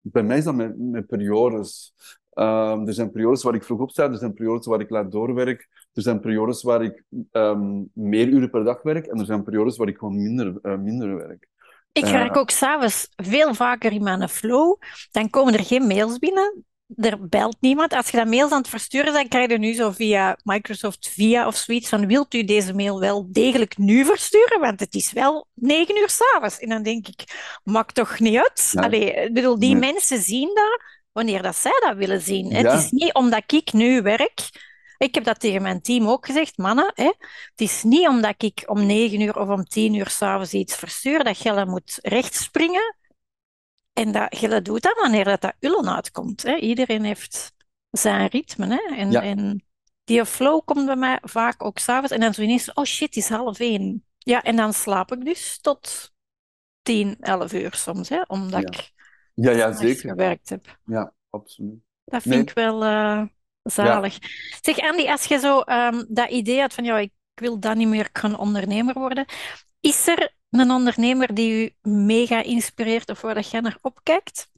bij 0.00 0.22
mij 0.22 0.38
is 0.38 0.44
dat 0.44 0.54
met, 0.54 0.78
met 0.78 1.06
periodes. 1.06 1.94
Um, 2.34 2.86
er 2.86 2.94
zijn 2.94 3.10
periodes 3.10 3.42
waar 3.42 3.54
ik 3.54 3.64
vroeg 3.64 3.80
opsta, 3.80 4.10
er 4.10 4.16
zijn 4.16 4.34
periodes 4.34 4.66
waar 4.66 4.80
ik 4.80 4.90
laat 4.90 5.12
doorwerk, 5.12 5.68
er 5.92 6.02
zijn 6.02 6.20
periodes 6.20 6.62
waar 6.62 6.82
ik 6.82 7.04
um, 7.32 7.90
meer 7.92 8.28
uren 8.28 8.50
per 8.50 8.64
dag 8.64 8.82
werk 8.82 9.06
en 9.06 9.18
er 9.18 9.26
zijn 9.26 9.42
periodes 9.42 9.76
waar 9.76 9.88
ik 9.88 9.98
gewoon 9.98 10.22
minder, 10.22 10.58
uh, 10.62 10.78
minder 10.78 11.16
werk. 11.16 11.48
Ik 11.92 12.04
werk 12.04 12.34
uh, 12.34 12.40
ook 12.40 12.50
s'avonds 12.50 13.08
veel 13.16 13.54
vaker 13.54 13.92
in 13.92 14.02
mijn 14.02 14.28
flow. 14.28 14.76
Dan 15.10 15.30
komen 15.30 15.52
er 15.52 15.64
geen 15.64 15.86
mails 15.86 16.18
binnen 16.18 16.64
er 16.96 17.28
belt 17.28 17.56
niemand. 17.60 17.92
Als 17.92 18.08
je 18.08 18.16
dat 18.16 18.26
mails 18.26 18.52
aan 18.52 18.58
het 18.58 18.68
versturen 18.68 19.12
bent, 19.12 19.28
krijg 19.28 19.50
je 19.50 19.58
nu 19.58 19.72
zo 19.72 19.90
via 19.90 20.38
Microsoft 20.42 21.08
Via 21.08 21.46
of 21.46 21.56
zoiets 21.56 21.88
van 21.88 22.06
wilt 22.06 22.34
u 22.34 22.44
deze 22.44 22.74
mail 22.74 23.00
wel 23.00 23.28
degelijk 23.30 23.78
nu 23.78 24.04
versturen? 24.04 24.60
Want 24.60 24.80
het 24.80 24.94
is 24.94 25.12
wel 25.12 25.46
negen 25.54 25.96
uur 25.96 26.10
s'avonds. 26.10 26.58
En 26.58 26.68
dan 26.68 26.82
denk 26.82 27.08
ik, 27.08 27.24
maakt 27.64 27.94
toch 27.94 28.18
niet 28.18 28.36
uit? 28.36 28.72
Allee, 28.74 29.12
ik 29.14 29.32
bedoel, 29.32 29.58
die 29.58 29.74
nee. 29.74 29.92
mensen 29.92 30.18
zien 30.18 30.50
dat 30.54 30.80
wanneer 31.12 31.42
dat 31.42 31.56
zij 31.56 31.80
dat 31.86 31.96
willen 31.96 32.20
zien. 32.20 32.48
Ja. 32.48 32.56
Het 32.56 32.82
is 32.82 32.90
niet 32.90 33.14
omdat 33.14 33.52
ik 33.52 33.72
nu 33.72 34.02
werk... 34.02 34.70
Ik 34.98 35.14
heb 35.14 35.24
dat 35.24 35.40
tegen 35.40 35.62
mijn 35.62 35.82
team 35.82 36.08
ook 36.08 36.26
gezegd, 36.26 36.58
mannen. 36.58 36.92
Hè, 36.94 37.04
het 37.04 37.60
is 37.60 37.82
niet 37.82 38.08
omdat 38.08 38.42
ik 38.42 38.62
om 38.66 38.86
negen 38.86 39.20
uur 39.20 39.38
of 39.38 39.48
om 39.48 39.64
tien 39.64 39.94
uur 39.94 40.08
s'avonds 40.08 40.52
iets 40.52 40.76
verstuur, 40.76 41.24
dat 41.24 41.38
je 41.38 41.64
moet 41.66 41.98
rechtspringen. 42.02 42.96
En 43.92 44.12
dat, 44.12 44.38
je 44.38 44.62
doet 44.62 44.82
dat 44.82 44.98
wanneer 45.00 45.24
dat, 45.24 45.40
dat 45.40 45.54
ullen 45.60 45.94
uitkomt. 45.94 46.42
Hè. 46.42 46.56
Iedereen 46.56 47.04
heeft 47.04 47.52
zijn 47.90 48.26
ritme. 48.26 48.66
Hè. 48.66 48.96
En, 48.96 49.10
ja. 49.10 49.22
en 49.22 49.64
die 50.04 50.24
flow 50.24 50.64
komt 50.64 50.86
bij 50.86 50.96
mij 50.96 51.18
vaak 51.22 51.64
ook 51.64 51.78
s'avonds. 51.78 52.12
En 52.12 52.20
dan 52.20 52.34
zo 52.34 52.42
ineens, 52.42 52.72
oh 52.72 52.84
shit, 52.84 53.14
het 53.14 53.16
is 53.16 53.28
half 53.28 53.58
één. 53.60 54.04
Ja, 54.18 54.42
en 54.42 54.56
dan 54.56 54.72
slaap 54.72 55.12
ik 55.12 55.24
dus 55.24 55.58
tot 55.60 56.12
tien, 56.82 57.16
elf 57.20 57.52
uur 57.52 57.74
soms. 57.74 58.08
Hè, 58.08 58.22
omdat 58.26 58.60
ja. 58.60 58.68
ik 58.68 58.92
ja, 59.34 59.50
ja, 59.50 59.72
zeker. 59.72 60.10
gewerkt 60.10 60.48
heb. 60.48 60.78
Ja, 60.84 61.12
absoluut. 61.30 61.80
Dat 62.04 62.22
vind 62.22 62.34
nee. 62.34 62.42
ik 62.42 62.52
wel 62.52 62.84
uh, 62.84 63.22
zalig. 63.62 64.12
Ja. 64.20 64.28
Zeg 64.60 64.78
Andy, 64.78 65.08
als 65.08 65.24
je 65.24 65.38
zo 65.38 65.62
um, 65.66 66.06
dat 66.08 66.30
idee 66.30 66.60
had 66.60 66.74
van, 66.74 66.84
ja, 66.84 66.98
ik 66.98 67.12
wil 67.34 67.60
dan 67.60 67.78
niet 67.78 67.88
meer 67.88 68.08
gaan 68.12 68.38
ondernemer 68.38 68.94
worden. 68.94 69.24
Is 69.80 70.06
er 70.06 70.34
een 70.60 70.70
ondernemer 70.70 71.34
die 71.34 71.64
u 71.64 71.88
mega 71.90 72.42
inspireert 72.42 73.10
of 73.10 73.20
waar 73.20 73.34
dat 73.34 73.50
jij 73.50 73.60
naar 73.60 73.78
opkijkt? 73.82 74.50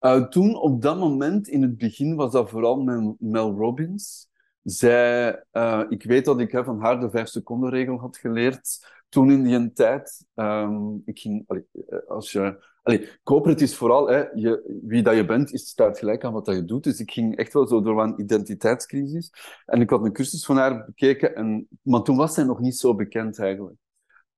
Uh, 0.00 0.28
toen, 0.28 0.56
op 0.56 0.82
dat 0.82 0.98
moment, 0.98 1.48
in 1.48 1.62
het 1.62 1.78
begin, 1.78 2.14
was 2.14 2.32
dat 2.32 2.50
vooral 2.50 2.82
Mel, 2.82 3.16
Mel 3.18 3.54
Robbins. 3.54 4.28
Zij, 4.62 5.44
uh, 5.52 5.82
ik 5.88 6.02
weet 6.02 6.24
dat 6.24 6.40
ik 6.40 6.60
van 6.64 6.80
haar 6.80 7.00
de 7.00 7.10
vijf 7.10 7.28
seconden 7.28 7.70
regel 7.70 7.98
had 7.98 8.16
geleerd. 8.16 8.92
Toen 9.08 9.30
in 9.30 9.42
die 9.42 9.72
tijd, 9.72 10.24
um, 10.34 11.02
ik 11.04 11.18
ging, 11.18 11.44
allee, 11.46 11.64
als 12.08 12.32
je, 12.32 12.64
allee, 12.82 13.08
corporate 13.22 13.62
is 13.62 13.76
vooral, 13.76 14.08
hè, 14.08 14.24
je, 14.34 14.80
wie 14.82 15.02
dat 15.02 15.14
je 15.16 15.24
bent, 15.24 15.52
is, 15.52 15.68
staat 15.68 15.98
gelijk 15.98 16.24
aan 16.24 16.32
wat 16.32 16.44
dat 16.44 16.54
je 16.54 16.64
doet. 16.64 16.84
Dus 16.84 17.00
ik 17.00 17.10
ging 17.10 17.36
echt 17.36 17.52
wel 17.52 17.66
zo 17.66 17.82
door 17.82 18.02
een 18.02 18.20
identiteitscrisis. 18.20 19.32
En 19.66 19.80
ik 19.80 19.90
had 19.90 20.04
een 20.04 20.12
cursus 20.12 20.44
van 20.44 20.56
haar 20.56 20.84
bekeken, 20.84 21.34
en, 21.34 21.68
maar 21.82 22.02
toen 22.02 22.16
was 22.16 22.34
zij 22.34 22.44
nog 22.44 22.60
niet 22.60 22.76
zo 22.76 22.94
bekend 22.94 23.38
eigenlijk. 23.38 23.76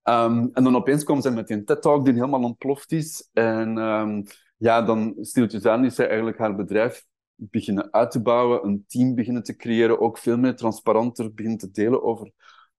Um, 0.08 0.50
en 0.52 0.64
dan 0.64 0.76
opeens 0.76 1.04
kwam 1.04 1.20
zij 1.20 1.30
met 1.30 1.50
een 1.50 1.64
TED-talk 1.64 2.04
die 2.04 2.14
helemaal 2.14 2.42
ontploft 2.42 2.92
is. 2.92 3.30
En 3.32 3.78
um, 3.78 4.24
ja, 4.56 4.82
dan 4.82 5.14
stiltjes 5.20 5.64
aan 5.66 5.84
is 5.84 5.94
zij 5.94 6.06
eigenlijk 6.06 6.38
haar 6.38 6.56
bedrijf 6.56 7.04
beginnen 7.34 7.92
uit 7.92 8.10
te 8.10 8.22
bouwen, 8.22 8.64
een 8.64 8.84
team 8.86 9.14
beginnen 9.14 9.42
te 9.42 9.56
creëren, 9.56 10.00
ook 10.00 10.18
veel 10.18 10.38
meer 10.38 10.56
transparanter 10.56 11.34
beginnen 11.34 11.58
te 11.58 11.70
delen 11.70 12.02
over 12.02 12.32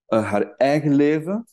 uh, 0.07 0.31
haar 0.31 0.53
eigen 0.57 0.95
leven. 0.95 1.47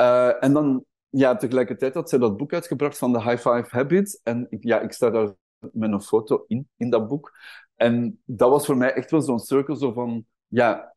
Uh, 0.00 0.42
en 0.44 0.52
dan, 0.52 0.84
ja, 1.08 1.36
tegelijkertijd 1.36 1.94
had 1.94 2.08
zij 2.08 2.18
dat 2.18 2.36
boek 2.36 2.52
uitgebracht 2.52 2.98
van 2.98 3.12
de 3.12 3.22
High 3.22 3.48
Five 3.48 3.66
Habits. 3.68 4.20
En 4.22 4.46
ik, 4.50 4.62
ja, 4.64 4.80
ik 4.80 4.92
sta 4.92 5.10
daar 5.10 5.34
met 5.58 5.92
een 5.92 6.02
foto 6.02 6.44
in, 6.46 6.68
in 6.76 6.90
dat 6.90 7.08
boek. 7.08 7.32
En 7.74 8.20
dat 8.24 8.50
was 8.50 8.66
voor 8.66 8.76
mij 8.76 8.92
echt 8.92 9.10
wel 9.10 9.22
zo'n 9.22 9.38
cirkel 9.38 9.76
zo 9.76 9.92
van, 9.92 10.24
ja, 10.46 10.94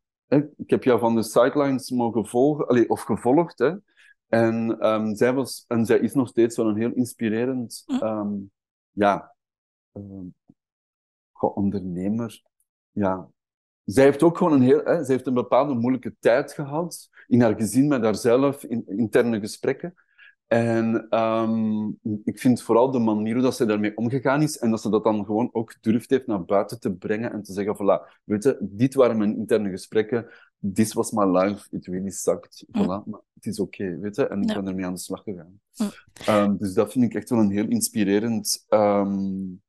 ik 0.55 0.69
heb 0.69 0.83
jou 0.83 0.99
van 0.99 1.15
de 1.15 1.23
sidelines 1.23 1.89
mogen 1.89 2.27
volgen, 2.27 2.89
of 2.89 3.01
gevolgd, 3.01 3.59
hè. 3.59 3.71
En, 4.27 4.87
um, 4.87 5.15
zij 5.15 5.33
was, 5.33 5.65
en 5.67 5.85
zij 5.85 5.99
is 5.99 6.13
nog 6.13 6.27
steeds 6.27 6.57
wel 6.57 6.67
een 6.67 6.77
heel 6.77 6.93
inspirerend 6.93 7.83
um, 8.03 8.51
ja, 8.91 9.35
um, 9.93 10.35
ondernemer. 11.39 12.43
Ja. 12.91 13.29
Zij 13.83 14.03
heeft 14.03 14.23
ook 14.23 14.37
gewoon 14.37 14.53
een 14.53 14.61
heel, 14.61 14.83
hè, 14.83 15.03
zij 15.03 15.13
heeft 15.15 15.27
een 15.27 15.33
bepaalde 15.33 15.73
moeilijke 15.73 16.15
tijd 16.19 16.53
gehad 16.53 17.09
in 17.27 17.41
haar 17.41 17.55
gezin 17.55 17.87
met 17.87 18.03
haarzelf, 18.03 18.63
in 18.63 18.87
interne 18.87 19.39
gesprekken. 19.39 19.93
En 20.47 21.17
um, 21.19 21.99
ik 22.23 22.39
vind 22.39 22.61
vooral 22.61 22.91
de 22.91 22.99
manier 22.99 23.33
hoe 23.33 23.43
dat 23.43 23.55
zij 23.55 23.65
daarmee 23.65 23.97
omgegaan 23.97 24.41
is 24.41 24.57
en 24.57 24.69
dat 24.69 24.81
ze 24.81 24.89
dat 24.89 25.03
dan 25.03 25.25
gewoon 25.25 25.49
ook 25.51 25.75
durft 25.81 26.09
heeft 26.09 26.27
naar 26.27 26.45
buiten 26.45 26.79
te 26.79 26.93
brengen 26.93 27.31
en 27.31 27.43
te 27.43 27.53
zeggen, 27.53 27.75
voilà, 27.75 28.19
weet 28.23 28.43
je, 28.43 28.57
dit 28.61 28.93
waren 28.93 29.17
mijn 29.17 29.37
interne 29.37 29.69
gesprekken, 29.69 30.27
this 30.73 30.93
was 30.93 31.11
my 31.11 31.25
life, 31.25 31.67
it 31.71 31.85
really 31.85 32.09
sucked, 32.09 32.65
voilà, 32.67 33.03
mm. 33.03 33.03
maar 33.05 33.19
het 33.33 33.45
is 33.45 33.59
oké, 33.59 33.83
okay, 33.83 33.99
weet 33.99 34.15
je, 34.15 34.27
en 34.27 34.41
ik 34.41 34.49
ja. 34.49 34.55
ben 34.55 34.67
ermee 34.67 34.85
aan 34.85 34.93
de 34.93 34.99
slag 34.99 35.23
gegaan. 35.23 35.59
Mm. 35.75 35.89
Um, 36.29 36.57
dus 36.57 36.73
dat 36.73 36.91
vind 36.91 37.05
ik 37.05 37.13
echt 37.13 37.29
wel 37.29 37.39
een 37.39 37.51
heel 37.51 37.67
inspirerend 37.67 38.65
um, 38.69 39.61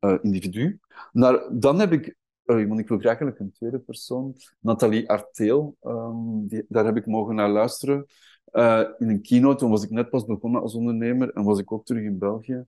uh, 0.00 0.18
individu. 0.22 0.80
Nou, 1.12 1.58
dan 1.58 1.78
heb 1.78 1.92
ik 1.92 2.16
uh, 2.44 2.68
want 2.68 2.80
ik 2.80 2.88
wil 2.88 2.98
graag 2.98 3.20
eigenlijk 3.20 3.38
een 3.38 3.52
tweede 3.52 3.78
persoon. 3.78 4.36
Nathalie 4.60 5.08
Arteel, 5.10 5.76
um, 5.82 6.48
die, 6.48 6.64
daar 6.68 6.84
heb 6.84 6.96
ik 6.96 7.06
mogen 7.06 7.34
naar 7.34 7.50
luisteren. 7.50 8.06
Uh, 8.52 8.82
in 8.98 9.08
een 9.08 9.22
keynote, 9.22 9.58
toen 9.58 9.70
was 9.70 9.84
ik 9.84 9.90
net 9.90 10.10
pas 10.10 10.24
begonnen 10.24 10.60
als 10.60 10.74
ondernemer 10.74 11.32
en 11.32 11.44
was 11.44 11.58
ik 11.58 11.72
ook 11.72 11.84
terug 11.84 12.02
in 12.02 12.18
België. 12.18 12.64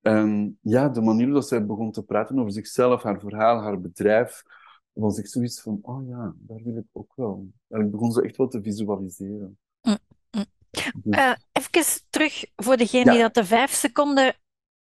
En 0.00 0.58
ja, 0.62 0.88
de 0.88 1.00
manier 1.00 1.30
dat 1.30 1.48
zij 1.48 1.66
begon 1.66 1.92
te 1.92 2.02
praten 2.02 2.38
over 2.38 2.52
zichzelf, 2.52 3.02
haar 3.02 3.20
verhaal, 3.20 3.60
haar 3.60 3.80
bedrijf, 3.80 4.42
was 4.92 5.18
ik 5.18 5.26
zoiets 5.26 5.60
van, 5.60 5.78
oh 5.82 6.08
ja, 6.08 6.34
daar 6.38 6.62
wil 6.62 6.76
ik 6.76 6.86
ook 6.92 7.12
wel. 7.14 7.48
En 7.68 7.80
ik 7.80 7.90
begon 7.90 8.12
ze 8.12 8.22
echt 8.22 8.36
wel 8.36 8.48
te 8.48 8.62
visualiseren. 8.62 9.58
Mm, 9.82 9.98
mm. 10.30 10.44
Dus... 10.94 11.18
Uh, 11.18 11.34
even 11.52 12.02
terug 12.10 12.44
voor 12.56 12.76
degenen 12.76 13.06
ja. 13.06 13.12
die 13.12 13.20
dat 13.20 13.34
de 13.34 13.44
vijf 13.44 13.70
seconden 13.70 14.34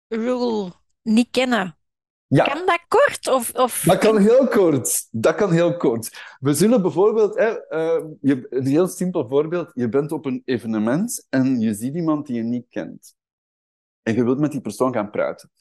rule 0.07 0.71
niet 1.01 1.27
kennen. 1.31 1.77
Ja. 2.33 2.43
Kan 2.43 2.65
dat 2.65 2.81
kort? 2.87 3.27
Of, 3.27 3.53
of... 3.53 3.83
Dat 3.85 3.97
kan 3.97 4.17
heel 4.17 4.47
kort. 4.47 5.07
Dat 5.11 5.35
kan 5.35 5.51
heel 5.51 5.77
kort. 5.77 6.35
We 6.39 6.53
zullen 6.53 6.81
bijvoorbeeld, 6.81 7.37
hè, 7.37 7.49
uh, 7.49 8.05
je, 8.21 8.47
een 8.49 8.65
heel 8.65 8.87
simpel 8.87 9.27
voorbeeld, 9.27 9.71
je 9.73 9.89
bent 9.89 10.11
op 10.11 10.25
een 10.25 10.41
evenement 10.45 11.27
en 11.29 11.59
je 11.59 11.73
ziet 11.73 11.95
iemand 11.95 12.27
die 12.27 12.35
je 12.35 12.43
niet 12.43 12.65
kent. 12.69 13.15
En 14.03 14.15
je 14.15 14.23
wilt 14.23 14.39
met 14.39 14.51
die 14.51 14.61
persoon 14.61 14.93
gaan 14.93 15.09
praten. 15.09 15.51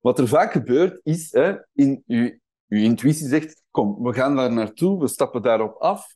Wat 0.00 0.18
er 0.18 0.28
vaak 0.28 0.52
gebeurt, 0.52 1.00
is, 1.02 1.32
hè, 1.32 1.56
in, 1.72 2.02
je, 2.06 2.38
je 2.66 2.82
intuïtie 2.82 3.28
zegt, 3.28 3.62
kom, 3.70 4.02
we 4.02 4.12
gaan 4.12 4.36
daar 4.36 4.52
naartoe, 4.52 5.00
we 5.00 5.08
stappen 5.08 5.42
daarop 5.42 5.76
af. 5.76 6.06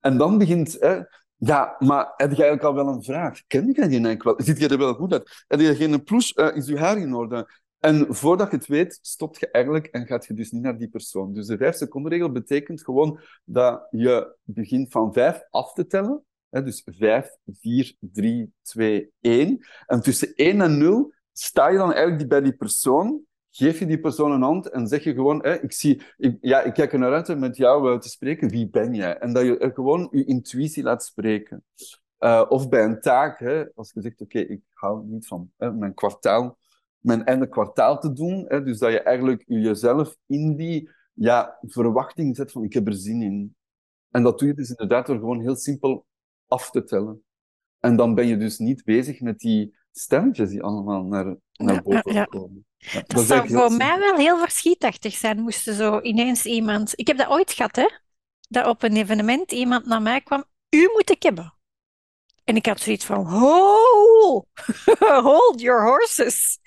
En 0.00 0.18
dan 0.18 0.38
begint, 0.38 0.76
hè, 0.80 1.00
ja, 1.36 1.76
maar 1.78 2.12
heb 2.16 2.30
je 2.30 2.42
eigenlijk 2.42 2.62
al 2.62 2.74
wel 2.74 2.88
een 2.88 3.02
vraag? 3.02 3.46
Ken 3.46 3.66
je 3.66 3.72
die 3.72 3.82
eigenlijk 3.82 4.22
wel? 4.22 4.34
Ziet 4.38 4.58
je 4.58 4.68
er 4.68 4.78
wel 4.78 4.94
goed 4.94 5.12
uit? 5.12 5.44
Heb 5.48 5.60
je 5.60 5.74
geen 5.74 6.02
plus? 6.02 6.32
Uh, 6.36 6.56
is 6.56 6.66
je 6.66 6.78
haar 6.78 6.98
in 6.98 7.14
orde? 7.14 7.64
En 7.80 8.14
voordat 8.14 8.50
je 8.50 8.56
het 8.56 8.66
weet, 8.66 8.98
stopt 9.02 9.40
je 9.40 9.50
eigenlijk 9.50 9.86
en 9.86 10.06
gaat 10.06 10.26
je 10.26 10.34
dus 10.34 10.50
niet 10.50 10.62
naar 10.62 10.78
die 10.78 10.88
persoon. 10.88 11.32
Dus 11.32 11.46
de 11.46 11.56
vijf 11.56 11.76
seconden 11.76 12.12
regel 12.12 12.32
betekent 12.32 12.84
gewoon 12.84 13.20
dat 13.44 13.86
je 13.90 14.36
begint 14.42 14.90
van 14.90 15.12
vijf 15.12 15.42
af 15.50 15.72
te 15.72 15.86
tellen. 15.86 16.24
Hè, 16.48 16.62
dus 16.62 16.82
vijf, 16.84 17.36
vier, 17.60 17.96
drie, 17.98 18.52
twee, 18.62 19.10
één. 19.20 19.66
En 19.86 20.00
tussen 20.00 20.34
één 20.34 20.60
en 20.60 20.78
nul 20.78 21.14
sta 21.32 21.68
je 21.68 21.76
dan 21.76 21.92
eigenlijk 21.92 22.28
bij 22.28 22.40
die 22.40 22.56
persoon, 22.56 23.20
geef 23.50 23.78
je 23.78 23.86
die 23.86 24.00
persoon 24.00 24.32
een 24.32 24.42
hand 24.42 24.68
en 24.68 24.86
zeg 24.86 25.04
je 25.04 25.14
gewoon, 25.14 25.42
hè, 25.42 25.62
ik, 25.62 25.72
zie, 25.72 26.02
ik, 26.16 26.38
ja, 26.40 26.62
ik 26.62 26.72
kijk 26.72 26.92
er 26.92 26.98
naar 26.98 27.12
uit 27.12 27.28
om 27.28 27.38
met 27.38 27.56
jou 27.56 27.92
uh, 27.92 27.98
te 27.98 28.08
spreken, 28.08 28.48
wie 28.48 28.68
ben 28.68 28.94
jij? 28.94 29.18
En 29.18 29.32
dat 29.32 29.44
je 29.44 29.58
uh, 29.58 29.74
gewoon 29.74 30.08
je 30.10 30.24
intuïtie 30.24 30.82
laat 30.82 31.04
spreken. 31.04 31.64
Uh, 32.18 32.44
of 32.48 32.68
bij 32.68 32.84
een 32.84 33.00
taak, 33.00 33.38
hè, 33.38 33.64
als 33.74 33.90
je 33.92 34.00
zegt, 34.00 34.20
oké, 34.20 34.38
ik 34.38 34.60
hou 34.72 35.04
niet 35.06 35.26
van 35.26 35.50
mijn 35.56 35.94
kwartaal 35.94 36.58
mijn 37.06 37.24
einde 37.24 37.48
kwartaal 37.48 38.00
te 38.00 38.12
doen. 38.12 38.44
Hè, 38.48 38.62
dus 38.62 38.78
dat 38.78 38.92
je 38.92 39.00
eigenlijk 39.00 39.44
jezelf 39.46 40.16
in 40.26 40.56
die 40.56 40.90
ja, 41.12 41.58
verwachting 41.60 42.36
zet 42.36 42.52
van 42.52 42.64
ik 42.64 42.72
heb 42.72 42.86
er 42.86 42.94
zin 42.94 43.22
in. 43.22 43.56
En 44.10 44.22
dat 44.22 44.38
doe 44.38 44.48
je 44.48 44.54
dus 44.54 44.68
inderdaad 44.68 45.06
door 45.06 45.18
gewoon 45.18 45.40
heel 45.40 45.56
simpel 45.56 46.06
af 46.46 46.70
te 46.70 46.84
tellen. 46.84 47.24
En 47.80 47.96
dan 47.96 48.14
ben 48.14 48.26
je 48.26 48.36
dus 48.36 48.58
niet 48.58 48.84
bezig 48.84 49.20
met 49.20 49.38
die 49.38 49.76
stemmetjes 49.92 50.50
die 50.50 50.62
allemaal 50.62 51.04
naar, 51.04 51.36
naar 51.52 51.82
boven 51.82 52.12
ja, 52.12 52.24
komen. 52.24 52.66
Ja, 52.76 53.02
dat, 53.06 53.24
zou 53.24 53.48
voor 53.48 53.72
mij 53.72 53.98
wel 53.98 54.16
heel 54.16 54.38
verschietachtig 54.38 55.14
zijn, 55.14 55.40
moesten 55.40 55.74
zo 55.74 56.00
ineens 56.00 56.46
iemand... 56.46 56.92
Ik 56.96 57.06
heb 57.06 57.16
dat 57.16 57.28
ooit 57.28 57.52
gehad, 57.52 57.76
hè. 57.76 57.88
Dat 58.48 58.66
op 58.66 58.82
een 58.82 58.96
evenement 58.96 59.52
iemand 59.52 59.86
naar 59.86 60.02
mij 60.02 60.20
kwam. 60.20 60.44
U 60.70 60.90
moet 60.92 61.10
ik 61.10 61.22
hebben. 61.22 61.55
En 62.46 62.56
ik 62.56 62.66
had 62.66 62.80
zoiets 62.80 63.04
van, 63.04 63.26
hold, 63.26 64.46
hold 65.28 65.60
your 65.60 65.86
horses. 65.86 66.58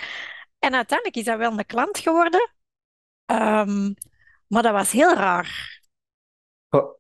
En 0.60 0.74
uiteindelijk 0.76 1.18
is 1.18 1.24
dat 1.24 1.38
wel 1.38 1.52
een 1.52 1.66
klant 1.66 1.98
geworden. 1.98 2.52
Um, 3.26 3.94
maar 4.48 4.64
dat 4.64 4.72
was 4.72 4.92
heel 4.92 5.14
raar. 5.14 5.82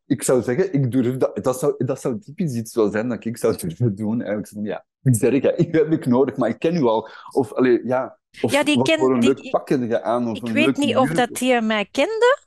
Ik 0.05 0.23
zou 0.23 0.41
zeggen, 0.41 0.73
ik 0.73 0.91
durf 0.91 1.17
dat, 1.17 1.43
dat, 1.43 1.59
zou, 1.59 1.85
dat 1.85 2.01
zou 2.01 2.19
typisch 2.19 2.55
iets 2.55 2.75
wel 2.75 2.91
zijn 2.91 3.09
dat 3.09 3.25
ik 3.25 3.37
zou 3.37 3.57
durven 3.57 3.95
doen. 3.95 4.21
Eigenlijk 4.21 4.47
van, 4.47 4.63
ja, 4.63 4.85
zeg 5.01 5.31
ik, 5.31 5.43
ik 5.43 5.71
heb 5.71 5.91
ik 5.91 6.05
nodig, 6.05 6.35
maar 6.35 6.49
ik 6.49 6.59
ken 6.59 6.75
u 6.75 6.83
al. 6.83 7.09
Of, 7.31 7.53
allee, 7.53 7.85
ja, 7.85 8.19
of 8.41 8.51
ja, 8.51 8.63
die 8.63 8.75
wat 8.75 8.87
ken, 8.87 8.99
voor 8.99 9.13
een 9.13 9.19
die, 9.19 9.33
leuk 9.33 9.49
pak 9.49 9.69
je 9.69 10.01
aan. 10.01 10.29
Of 10.29 10.37
ik 10.37 10.53
weet 10.53 10.77
niet 10.77 10.97
of 10.97 11.09
dat 11.09 11.39
hij 11.39 11.61
mij 11.61 11.85
kende, 11.91 12.39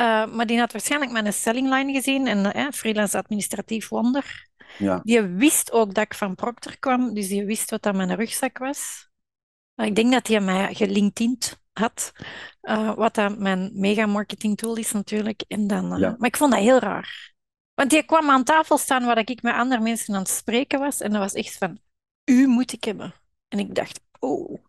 uh, 0.00 0.34
maar 0.34 0.46
die 0.46 0.58
had 0.58 0.72
waarschijnlijk 0.72 1.12
mijn 1.12 1.32
selling 1.32 1.68
line 1.68 1.92
gezien 1.92 2.26
en 2.26 2.56
uh, 2.56 2.68
freelance 2.70 3.18
administratief 3.18 3.88
wonder. 3.88 4.49
Ja. 4.78 5.00
Die 5.02 5.22
wist 5.22 5.72
ook 5.72 5.94
dat 5.94 6.04
ik 6.04 6.14
van 6.14 6.34
Procter 6.34 6.78
kwam, 6.78 7.14
dus 7.14 7.28
die 7.28 7.44
wist 7.44 7.70
wat 7.70 7.82
dat 7.82 7.94
mijn 7.94 8.14
rugzak 8.14 8.58
was. 8.58 9.08
Ik 9.74 9.94
denk 9.94 10.12
dat 10.12 10.26
hij 10.26 10.40
mij 10.40 10.74
gelinked 10.74 11.60
had, 11.72 12.12
uh, 12.62 12.94
wat 12.94 13.14
dat 13.14 13.38
mijn 13.38 13.70
mega 13.74 14.06
marketing 14.06 14.56
tool 14.56 14.76
is 14.76 14.92
natuurlijk. 14.92 15.44
En 15.48 15.66
dan, 15.66 15.84
uh, 15.84 15.98
Maar 16.00 16.28
ik 16.28 16.36
vond 16.36 16.52
dat 16.52 16.60
heel 16.60 16.78
raar. 16.78 17.34
Want 17.74 17.90
die 17.90 18.04
kwam 18.04 18.30
aan 18.30 18.44
tafel 18.44 18.78
staan 18.78 19.04
waar 19.04 19.18
ik 19.18 19.42
met 19.42 19.54
andere 19.54 19.80
mensen 19.80 20.14
aan 20.14 20.20
het 20.20 20.30
spreken 20.30 20.78
was. 20.78 21.00
En 21.00 21.10
dat 21.10 21.20
was 21.20 21.32
echt 21.32 21.58
van, 21.58 21.78
u 22.24 22.46
moet 22.46 22.72
ik 22.72 22.84
hebben. 22.84 23.14
En 23.48 23.58
ik 23.58 23.74
dacht, 23.74 24.00
oh. 24.18 24.64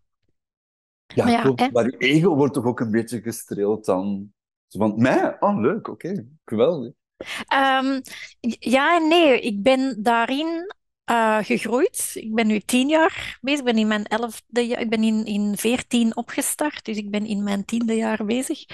Ja, 1.07 1.23
maar, 1.23 1.51
ja, 1.55 1.69
maar 1.71 1.85
uw 1.85 1.97
ego 1.97 2.35
wordt 2.35 2.53
toch 2.53 2.65
ook 2.65 2.79
een 2.79 2.91
beetje 2.91 3.21
gestreeld 3.21 3.85
dan? 3.85 4.33
Van, 4.69 5.01
mij? 5.01 5.37
Oh, 5.39 5.59
leuk, 5.59 5.87
oké, 5.87 5.89
okay. 5.89 6.27
geweldig. 6.45 6.93
Um, 7.53 8.01
ja 8.59 8.95
en 8.95 9.07
nee. 9.07 9.39
Ik 9.39 9.63
ben 9.63 10.03
daarin 10.03 10.73
uh, 11.11 11.37
gegroeid. 11.41 12.11
Ik 12.13 12.35
ben 12.35 12.47
nu 12.47 12.59
tien 12.59 12.87
jaar 12.87 13.37
bezig. 13.41 13.59
Ik 13.59 13.65
ben 13.65 13.77
in 13.77 13.87
mijn 13.87 14.05
elfde 14.05 14.67
jaar, 14.67 14.79
ik 14.79 14.89
ben 14.89 15.03
in, 15.03 15.25
in 15.25 15.57
veertien 15.57 16.15
opgestart, 16.15 16.85
dus 16.85 16.97
ik 16.97 17.11
ben 17.11 17.25
in 17.25 17.43
mijn 17.43 17.65
tiende 17.65 17.95
jaar 17.95 18.25
bezig. 18.25 18.65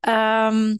Um, 0.00 0.78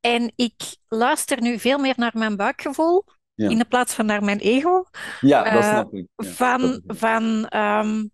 en 0.00 0.32
ik 0.36 0.76
luister 0.88 1.40
nu 1.40 1.58
veel 1.58 1.78
meer 1.78 1.94
naar 1.96 2.12
mijn 2.14 2.36
buikgevoel. 2.36 3.04
In 3.34 3.58
de 3.58 3.64
plaats 3.64 3.94
van 3.94 4.06
naar 4.06 4.24
mijn 4.24 4.38
ego. 4.38 4.84
Ja, 5.20 5.42
dat 5.42 5.62
uh, 5.62 5.70
snap 5.70 5.94
ik. 5.94 6.06
Ja, 6.16 6.28
van, 6.28 6.82
van 6.86 7.52
um, 7.56 8.10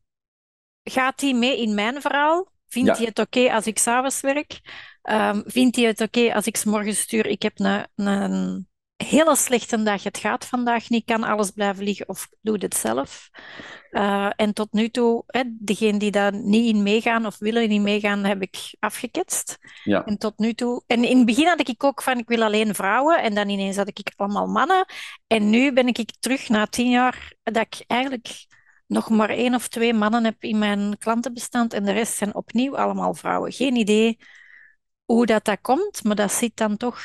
gaat 0.83 1.21
hij 1.21 1.35
mee 1.35 1.61
in 1.61 1.75
mijn 1.75 2.01
verhaal? 2.01 2.52
Vindt 2.73 2.97
hij 2.97 3.07
het 3.07 3.19
oké 3.19 3.53
als 3.53 3.67
ik 3.67 3.79
s'avonds 3.79 4.21
werk? 4.21 4.61
Um, 5.11 5.43
vindt 5.47 5.77
hij 5.77 5.85
het 5.85 6.01
oké 6.01 6.35
als 6.35 6.47
ik 6.47 6.57
s 6.57 6.65
morgens 6.65 7.01
stuur? 7.01 7.27
Ik 7.27 7.43
heb 7.43 7.59
een, 7.59 7.87
een 7.95 8.69
hele 8.97 9.37
slechte 9.37 9.83
dag, 9.83 10.03
het 10.03 10.19
gaat 10.19 10.47
vandaag 10.47 10.89
niet, 10.89 11.05
kan 11.05 11.23
alles 11.23 11.51
blijven 11.51 11.85
liggen 11.85 12.09
of 12.09 12.29
doe 12.41 12.57
het 12.59 12.77
zelf. 12.77 13.31
Uh, 13.91 14.31
en 14.37 14.53
tot 14.53 14.73
nu 14.73 14.89
toe, 14.89 15.23
hè, 15.27 15.43
degenen 15.47 15.99
die 15.99 16.11
daar 16.11 16.35
niet 16.35 16.75
in 16.75 16.83
meegaan 16.83 17.27
of 17.27 17.39
willen 17.39 17.69
niet 17.69 17.81
meegaan, 17.81 18.25
heb 18.25 18.43
ik 18.43 18.75
afgeketst. 18.79 19.59
Ja. 19.85 20.05
En 20.05 20.19
tot 20.19 20.39
nu 20.39 20.55
toe, 20.55 20.83
en 20.87 21.05
in 21.05 21.17
het 21.17 21.27
begin 21.27 21.47
had 21.47 21.69
ik 21.69 21.85
ook 21.85 22.03
van 22.03 22.19
ik 22.19 22.29
wil 22.29 22.43
alleen 22.43 22.75
vrouwen 22.75 23.23
en 23.23 23.35
dan 23.35 23.49
ineens 23.49 23.77
had 23.77 23.89
ik 23.89 24.13
allemaal 24.17 24.47
mannen. 24.47 24.85
En 25.27 25.51
nu 25.51 25.73
ben 25.73 25.87
ik 25.87 26.13
terug 26.21 26.49
na 26.49 26.67
tien 26.67 26.91
jaar 26.91 27.33
dat 27.43 27.57
ik 27.57 27.85
eigenlijk 27.87 28.47
nog 28.93 29.11
maar 29.11 29.31
één 29.31 29.55
of 29.55 29.69
twee 29.69 29.95
mannen 29.95 30.25
heb 30.25 30.43
in 30.43 30.59
mijn 30.59 30.99
klantenbestand 30.99 31.73
en 31.73 31.85
de 31.85 31.93
rest 31.93 32.17
zijn 32.17 32.35
opnieuw 32.35 32.77
allemaal 32.77 33.15
vrouwen. 33.15 33.53
Geen 33.53 33.77
idee 33.77 34.19
hoe 35.05 35.27
dat, 35.27 35.45
dat 35.45 35.61
komt, 35.61 36.05
maar 36.05 36.17
dat 36.17 36.33
zit 36.33 36.57
dan 36.57 36.77
toch 36.77 37.01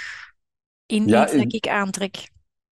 in 0.86 1.08
ja, 1.08 1.23
iets 1.23 1.32
dat 1.32 1.54
ik 1.54 1.67
aantrek. 1.67 2.30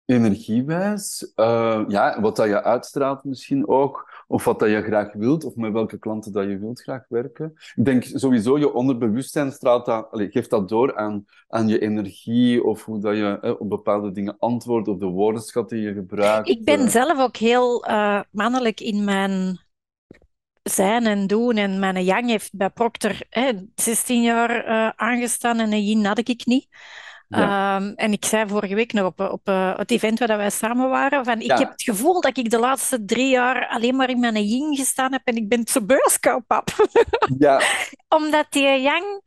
Energiewijs, 0.04 1.32
uh, 1.36 1.84
ja, 1.88 2.20
wat 2.20 2.36
dat 2.36 2.46
je 2.46 2.62
uitstraalt 2.62 3.24
misschien 3.24 3.68
ook, 3.68 4.09
of 4.30 4.44
wat 4.44 4.58
dat 4.58 4.70
je 4.70 4.82
graag 4.82 5.12
wilt, 5.12 5.44
of 5.44 5.56
met 5.56 5.72
welke 5.72 5.98
klanten 5.98 6.32
dat 6.32 6.44
je 6.44 6.58
wilt 6.58 6.82
graag 6.82 7.04
werken. 7.08 7.52
Ik 7.74 7.84
denk 7.84 8.04
sowieso, 8.04 8.58
je 8.58 8.72
onderbewustzijn 8.72 9.52
straalt 9.52 9.86
dat, 9.86 10.10
allez, 10.10 10.32
geeft 10.32 10.50
dat 10.50 10.68
door 10.68 10.96
aan, 10.96 11.24
aan 11.48 11.68
je 11.68 11.78
energie, 11.78 12.64
of 12.64 12.84
hoe 12.84 13.00
dat 13.00 13.16
je 13.16 13.38
eh, 13.40 13.60
op 13.60 13.68
bepaalde 13.68 14.10
dingen 14.10 14.36
antwoordt, 14.38 14.88
of 14.88 14.98
de 14.98 15.06
woordenschat 15.06 15.68
die 15.68 15.80
je 15.80 15.92
gebruikt. 15.92 16.48
Ik 16.48 16.64
ben 16.64 16.80
uh. 16.80 16.88
zelf 16.88 17.18
ook 17.18 17.36
heel 17.36 17.88
uh, 17.88 18.20
mannelijk 18.30 18.80
in 18.80 19.04
mijn 19.04 19.60
zijn 20.62 21.06
en 21.06 21.26
doen. 21.26 21.56
En 21.56 21.78
mijn 21.78 22.04
yang 22.04 22.26
heeft 22.26 22.56
bij 22.56 22.70
Procter 22.70 23.26
16 23.74 24.22
jaar 24.22 24.92
aangestaan 24.96 25.58
en 25.58 25.72
een 25.72 25.84
yin 25.84 26.04
had 26.04 26.18
ik 26.18 26.46
niet. 26.46 26.68
Um, 27.34 27.92
en 27.94 28.12
ik 28.12 28.24
zei 28.24 28.48
vorige 28.48 28.74
week 28.74 28.92
nog 28.92 29.06
op, 29.06 29.20
op 29.20 29.48
uh, 29.48 29.78
het 29.78 29.90
event 29.90 30.18
waar 30.18 30.36
wij 30.36 30.50
samen 30.50 30.88
waren, 30.88 31.24
van 31.24 31.40
ik 31.40 31.50
heb 31.50 31.70
het 31.70 31.82
gevoel 31.82 32.20
dat 32.20 32.38
ik 32.38 32.50
de 32.50 32.58
laatste 32.58 33.04
drie 33.04 33.28
jaar 33.28 33.68
alleen 33.68 33.96
maar 33.96 34.10
in 34.10 34.20
mijn 34.20 34.44
yin 34.44 34.76
gestaan 34.76 35.12
heb 35.12 35.20
en 35.24 35.36
ik 35.36 35.48
ben 35.48 35.66
zo 35.66 35.84
beurskoopap. 35.84 36.68
Ja. 37.38 37.60
Omdat 38.08 38.46
die 38.50 38.80
yang 38.80 39.22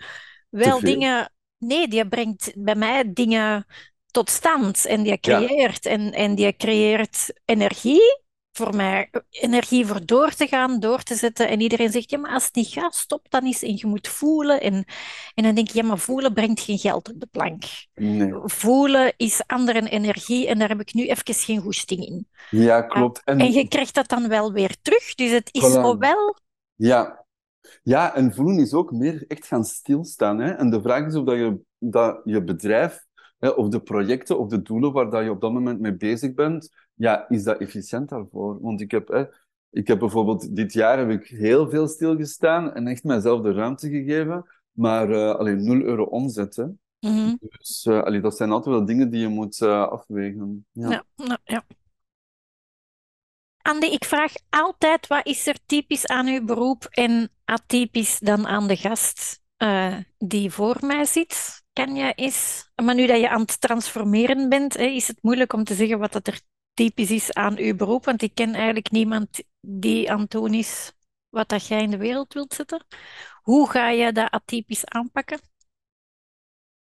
wel 0.50 0.80
dingen... 0.80 1.32
Nee, 1.58 1.88
die 1.88 2.08
brengt 2.08 2.52
bij 2.56 2.76
mij 2.76 3.14
dingen 3.14 3.66
tot 4.12 4.30
stand 4.30 4.86
en 4.86 5.04
die 5.04 5.20
creëert. 5.20 5.86
En, 5.86 6.12
en 6.12 6.36
die 6.36 6.56
creëert 6.56 7.34
energie 7.46 8.23
voor 8.54 8.76
mij 8.76 9.10
energie 9.30 9.86
voor 9.86 10.06
door 10.06 10.32
te 10.32 10.48
gaan, 10.48 10.80
door 10.80 11.04
te 11.04 11.16
zetten. 11.16 11.50
En 11.50 11.62
iedereen 11.62 11.92
zegt, 11.92 12.10
ja, 12.10 12.18
maar 12.18 12.32
als 12.32 12.46
het 12.46 12.56
niet 12.56 12.68
gaat, 12.68 12.96
stop 12.96 13.26
dan 13.30 13.46
eens. 13.46 13.64
En 13.64 13.76
je 13.76 13.88
moet 13.88 14.08
voelen. 14.08 14.62
En, 14.62 14.86
en 15.34 15.44
dan 15.44 15.56
denk 15.56 15.68
ik, 15.68 15.74
ja, 15.74 15.84
maar 15.84 15.98
voelen 15.98 16.34
brengt 16.34 16.60
geen 16.60 16.78
geld 16.78 17.10
op 17.10 17.20
de 17.20 17.28
plank. 17.32 17.64
Nee. 17.96 18.34
Voelen 18.44 19.14
is 19.18 19.44
andere 19.48 19.90
energie 19.90 20.48
en 20.48 20.60
daar 20.60 20.70
heb 20.70 20.80
ik 20.80 20.94
nu 20.94 21.08
even 21.08 21.34
geen 21.34 21.62
goesting 21.62 22.06
in. 22.06 22.28
Ja, 22.50 22.82
klopt. 22.82 23.22
En, 23.24 23.40
en 23.40 23.52
je 23.52 23.68
krijgt 23.68 23.96
dat 23.96 24.08
dan 24.08 24.28
wel 24.28 24.52
weer 24.52 24.76
terug. 24.82 25.16
Dus 25.16 25.32
het 25.32 25.50
is 25.52 25.78
voilà. 25.78 25.98
wel... 25.98 26.38
Ja. 26.76 27.26
ja, 27.84 28.16
en 28.16 28.34
voelen 28.34 28.60
is 28.60 28.74
ook 28.74 28.92
meer 28.92 29.26
echt 29.28 29.48
gaan 29.48 29.64
stilstaan. 29.64 30.40
Hè? 30.40 30.52
En 30.52 30.70
de 30.70 30.82
vraag 30.82 31.06
is 31.06 31.16
of 31.16 31.26
dat 31.26 31.36
je, 31.36 31.60
dat 31.78 32.22
je 32.24 32.44
bedrijf 32.44 33.06
of 33.40 33.68
de 33.68 33.82
projecten 33.82 34.40
of 34.40 34.48
de 34.48 34.62
doelen 34.62 34.92
waar 34.92 35.10
dat 35.10 35.24
je 35.24 35.30
op 35.30 35.42
dat 35.42 35.52
moment 35.52 35.80
mee 35.80 35.96
bezig 35.96 36.34
bent, 36.34 36.70
ja, 36.94 37.30
is 37.30 37.44
dat 37.44 37.60
efficiënt 37.60 38.10
daarvoor? 38.10 38.62
Want 38.62 38.82
ik 38.82 38.92
heb, 38.92 39.08
hè, 39.08 39.26
ik 39.70 39.88
heb 39.88 40.00
bijvoorbeeld 40.00 40.56
dit 40.56 40.74
jaar 40.74 40.98
heb 40.98 41.10
ik 41.10 41.28
heel 41.28 41.70
veel 41.70 41.88
stilgestaan 41.88 42.74
en 42.74 42.88
echt 42.88 43.04
mijzelf 43.04 43.42
de 43.42 43.52
ruimte 43.52 43.90
gegeven, 43.90 44.46
maar 44.72 45.10
uh, 45.10 45.36
alleen 45.36 45.64
0 45.64 45.82
euro 45.82 46.04
omzet. 46.04 46.56
Hè. 46.56 46.64
Mm 46.64 46.76
-hmm. 47.00 47.38
Dus 47.40 47.86
uh, 47.90 48.04
allee, 48.04 48.22
dat 48.22 48.38
zijn 48.38 48.52
altijd 48.52 48.76
wel 48.76 48.86
dingen 48.86 49.10
die 49.10 49.22
je 49.22 49.28
moet 49.28 49.60
uh, 49.60 49.88
afwegen. 49.88 50.66
Ja. 50.72 50.90
Ja, 50.90 51.04
ja, 51.16 51.38
ja. 51.44 51.64
Andy, 53.62 53.86
ik 53.86 54.06
vraag 54.06 54.34
altijd 54.50 55.08
wat 55.08 55.26
is 55.26 55.48
er 55.48 55.58
typisch 55.66 56.08
aan 56.08 56.28
uw 56.28 56.46
beroep 56.46 56.86
en 56.90 57.30
atypisch 57.46 58.20
dan 58.20 58.48
aan 58.48 58.68
de 58.68 58.76
gast? 58.76 59.42
eh, 59.64 59.98
die 60.18 60.52
voor 60.52 60.78
mij 60.82 61.06
zit, 61.06 61.64
kan 61.74 61.96
je 61.96 62.14
eens... 62.14 62.70
Maar 62.84 62.96
nu 62.96 63.08
dat 63.08 63.20
je 63.20 63.30
aan 63.30 63.42
het 63.42 63.62
transformeren 63.62 64.50
bent, 64.50 64.74
hè, 64.74 64.84
is 64.84 65.08
het 65.08 65.18
moeilijk 65.22 65.54
om 65.54 65.64
te 65.64 65.74
zeggen 65.74 66.00
wat 66.00 66.12
dat 66.12 66.28
er 66.28 66.42
typisch 66.74 67.12
is 67.12 67.34
aan 67.34 67.58
uw 67.58 67.76
beroep, 67.76 68.06
want 68.06 68.22
ik 68.22 68.36
ken 68.36 68.54
eigenlijk 68.54 68.92
niemand 68.92 69.44
die 69.62 70.12
aan 70.12 70.20
het 70.20 70.32
doen 70.32 70.54
is 70.54 70.94
wat 71.30 71.50
dat 71.50 71.68
jij 71.68 71.82
in 71.82 71.90
de 71.90 71.98
wereld 71.98 72.34
wilt 72.34 72.54
zetten. 72.54 72.86
Hoe 73.42 73.70
ga 73.70 73.90
je 73.90 74.12
dat 74.12 74.32
atypisch 74.32 74.86
aanpakken? 74.86 75.40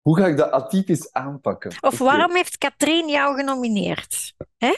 Hoe 0.02 0.18
ga 0.18 0.28
ik 0.28 0.38
dat 0.38 0.52
atypisch 0.52 1.12
aanpakken? 1.12 1.72
Of 1.80 1.98
waarom 1.98 2.36
heeft 2.36 2.58
Katrien 2.58 3.10
jou 3.10 3.36
genomineerd? 3.36 4.34
Hè? 4.58 4.76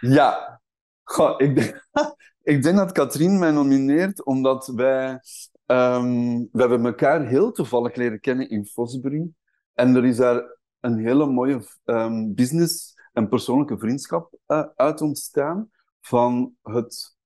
Ja, 0.00 0.60
Goh, 1.04 1.34
ik, 1.36 1.54
denk, 1.54 1.88
ik 2.52 2.62
denk 2.62 2.76
dat 2.76 2.92
Katrien 2.92 3.38
mij 3.38 3.50
nomineert 3.50 4.24
omdat 4.24 4.66
wij, 4.66 5.20
ehm, 5.66 6.38
we 6.52 6.60
hebben 6.60 6.84
elkaar 6.84 7.26
heel 7.26 7.52
toevallig 7.52 7.94
leren 7.94 8.20
kennen 8.20 8.50
in 8.50 8.66
Fosbury. 8.66 9.30
En 9.74 9.96
er 9.96 10.04
is 10.04 10.16
daar 10.16 10.58
een 10.80 10.98
hele 10.98 11.26
mooie 11.26 11.62
ehm, 11.84 12.34
business 12.34 12.94
en 13.12 13.28
persoonlijke 13.28 13.78
vriendschap 13.78 14.34
eh, 14.46 14.64
uit 14.76 15.00
ontstaan. 15.00 15.70
Van 16.00 16.54
het 16.62 17.16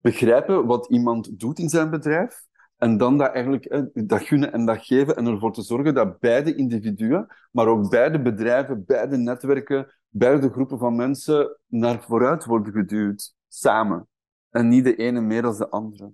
begrijpen 0.00 0.66
wat 0.66 0.90
iemand 0.90 1.40
doet 1.40 1.58
in 1.58 1.68
zijn 1.68 1.90
bedrijf. 1.90 2.44
En 2.76 2.96
dan 2.96 3.18
dat 3.18 3.32
eigenlijk 3.32 3.64
eh, 3.64 3.82
dat 3.92 4.22
gunnen 4.22 4.52
en 4.52 4.66
dat 4.66 4.84
geven. 4.84 5.16
En 5.16 5.26
ervoor 5.26 5.52
te 5.52 5.62
zorgen 5.62 5.94
dat 5.94 6.18
beide 6.18 6.54
individuen, 6.54 7.26
maar 7.52 7.66
ook 7.66 7.90
beide 7.90 8.22
bedrijven, 8.22 8.84
beide 8.86 9.16
netwerken, 9.16 9.94
beide 10.08 10.50
groepen 10.50 10.78
van 10.78 10.96
mensen 10.96 11.58
naar 11.66 12.02
vooruit 12.02 12.44
worden 12.44 12.72
geduwd. 12.72 13.34
Samen. 13.48 14.08
En 14.50 14.68
niet 14.68 14.84
de 14.84 14.96
ene 14.96 15.20
meer 15.20 15.42
dan 15.42 15.56
de 15.56 15.68
andere. 15.68 16.12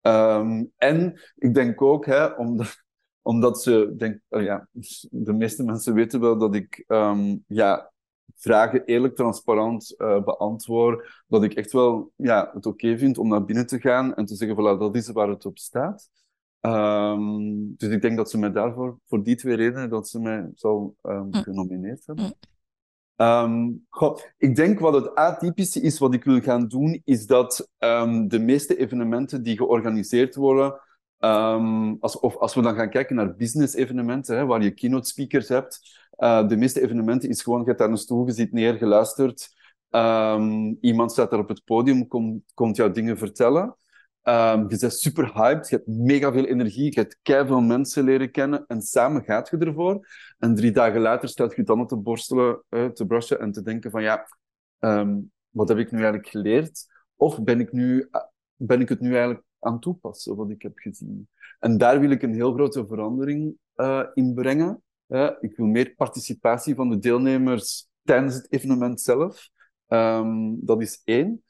Ehm, 0.00 0.64
en 0.76 1.20
ik 1.36 1.54
denk 1.54 1.82
ook, 1.82 2.06
hè, 2.06 2.26
omdat, 2.26 2.82
omdat 3.22 3.62
ze, 3.62 3.94
denk, 3.96 4.20
oh 4.28 4.42
ja, 4.42 4.68
de 5.10 5.32
meeste 5.32 5.64
mensen 5.64 5.94
weten 5.94 6.20
wel 6.20 6.38
dat 6.38 6.54
ik 6.54 6.84
ehm, 6.86 7.36
ja, 7.46 7.92
vragen 8.36 8.84
eerlijk, 8.84 9.16
transparant 9.16 9.94
uh, 9.98 10.24
beantwoord, 10.24 11.24
dat 11.26 11.42
ik 11.42 11.54
echt 11.54 11.72
wel 11.72 12.12
ja, 12.16 12.50
het 12.54 12.66
oké 12.66 12.98
vind 12.98 13.18
om 13.18 13.28
naar 13.28 13.44
binnen 13.44 13.66
te 13.66 13.80
gaan 13.80 14.14
en 14.14 14.24
te 14.24 14.34
zeggen, 14.34 14.56
voilà, 14.56 14.78
dat 14.78 14.96
is 14.96 15.10
waar 15.10 15.28
het 15.28 15.46
op 15.46 15.58
staat. 15.58 16.08
Um, 16.60 17.74
dus 17.76 17.88
ik 17.88 18.02
denk 18.02 18.16
dat 18.16 18.30
ze 18.30 18.38
mij 18.38 18.52
daarvoor, 18.52 18.98
voor 19.08 19.22
die 19.22 19.36
twee 19.36 19.56
redenen, 19.56 19.90
dat 19.90 20.08
ze 20.08 20.20
mij 20.20 20.50
zou 20.54 20.92
um, 21.02 21.34
genomineerd 21.34 22.06
hebben. 22.06 22.24
Mm. 22.24 22.32
Um, 23.26 23.86
goh, 23.88 24.18
ik 24.38 24.56
denk 24.56 24.78
wat 24.78 24.94
het 24.94 25.14
atypische 25.14 25.80
is, 25.80 25.98
wat 25.98 26.14
ik 26.14 26.24
wil 26.24 26.40
gaan 26.40 26.68
doen, 26.68 27.02
is 27.04 27.26
dat 27.26 27.68
de 28.26 28.38
meeste 28.40 28.76
evenementen 28.76 29.42
die 29.42 29.56
georganiseerd 29.56 30.34
worden, 30.34 30.80
als, 32.00 32.18
of 32.20 32.36
als 32.36 32.54
we 32.54 32.62
dan 32.62 32.74
gaan 32.74 32.90
kijken 32.90 33.16
naar 33.16 33.36
business-evenementen, 33.36 34.36
hè, 34.36 34.46
waar 34.46 34.62
je 34.62 34.70
keynote 34.70 35.08
speakers 35.08 35.48
hebt, 35.48 35.99
uh, 36.18 36.48
de 36.48 36.56
meeste 36.56 36.82
evenementen 36.82 37.28
is 37.28 37.42
gewoon, 37.42 37.60
je 37.60 37.66
hebt 37.66 37.78
daar 37.78 37.90
een 37.90 37.96
stoel, 37.96 38.26
je 38.26 38.32
zit 38.32 38.52
neer, 38.52 38.74
geluisterd, 38.74 39.58
iemand 40.80 41.12
staat 41.12 41.30
daar 41.30 41.40
op 41.40 41.48
het 41.48 41.64
podium, 41.64 42.06
komt, 42.06 42.42
komt 42.54 42.76
jou 42.76 42.92
dingen 42.92 43.18
vertellen. 43.18 43.74
Um, 44.22 44.68
je 44.68 44.76
bent 44.80 44.92
super 44.92 45.32
hyped, 45.34 45.68
je 45.68 45.76
hebt 45.76 45.88
mega 45.88 46.32
veel 46.32 46.44
energie, 46.44 46.94
je 46.94 47.00
hebt 47.00 47.18
veel 47.22 47.60
mensen 47.60 48.04
leren 48.04 48.30
kennen 48.30 48.64
en 48.66 48.82
samen 48.82 49.24
gaat 49.24 49.48
je 49.48 49.56
ervoor. 49.56 50.08
En 50.38 50.54
drie 50.54 50.70
dagen 50.70 51.00
later 51.00 51.28
staat 51.28 51.56
je 51.56 51.62
dan 51.62 51.80
op 51.80 51.88
te 51.88 51.96
borstelen, 51.96 52.62
uh, 52.70 52.86
te 52.86 53.06
brushen 53.06 53.40
en 53.40 53.52
te 53.52 53.62
denken 53.62 53.90
van 53.90 54.02
ja, 54.02 54.26
um, 54.78 55.32
wat 55.50 55.68
heb 55.68 55.78
ik 55.78 55.90
nu 55.90 55.96
eigenlijk 55.96 56.28
geleerd? 56.28 56.86
Of 57.16 57.42
ben 57.42 57.60
ik, 57.60 57.72
nu, 57.72 58.08
ben 58.56 58.80
ik 58.80 58.88
het 58.88 59.00
nu 59.00 59.10
eigenlijk 59.10 59.44
aan 59.58 59.80
toepassen, 59.80 60.36
wat 60.36 60.50
ik 60.50 60.62
heb 60.62 60.78
gezien? 60.78 61.28
En 61.58 61.78
daar 61.78 62.00
wil 62.00 62.10
ik 62.10 62.22
een 62.22 62.34
heel 62.34 62.52
grote 62.52 62.86
verandering 62.86 63.54
in 64.14 64.34
brengen. 64.34 64.82
Uh, 65.10 65.30
ik 65.40 65.56
wil 65.56 65.66
meer 65.66 65.94
participatie 65.96 66.74
van 66.74 66.90
de 66.90 66.98
deelnemers 66.98 67.88
tijdens 68.04 68.34
het 68.34 68.52
evenement 68.52 69.00
zelf. 69.00 69.48
Um, 69.88 70.58
dat 70.64 70.82
is 70.82 71.00
één. 71.04 71.42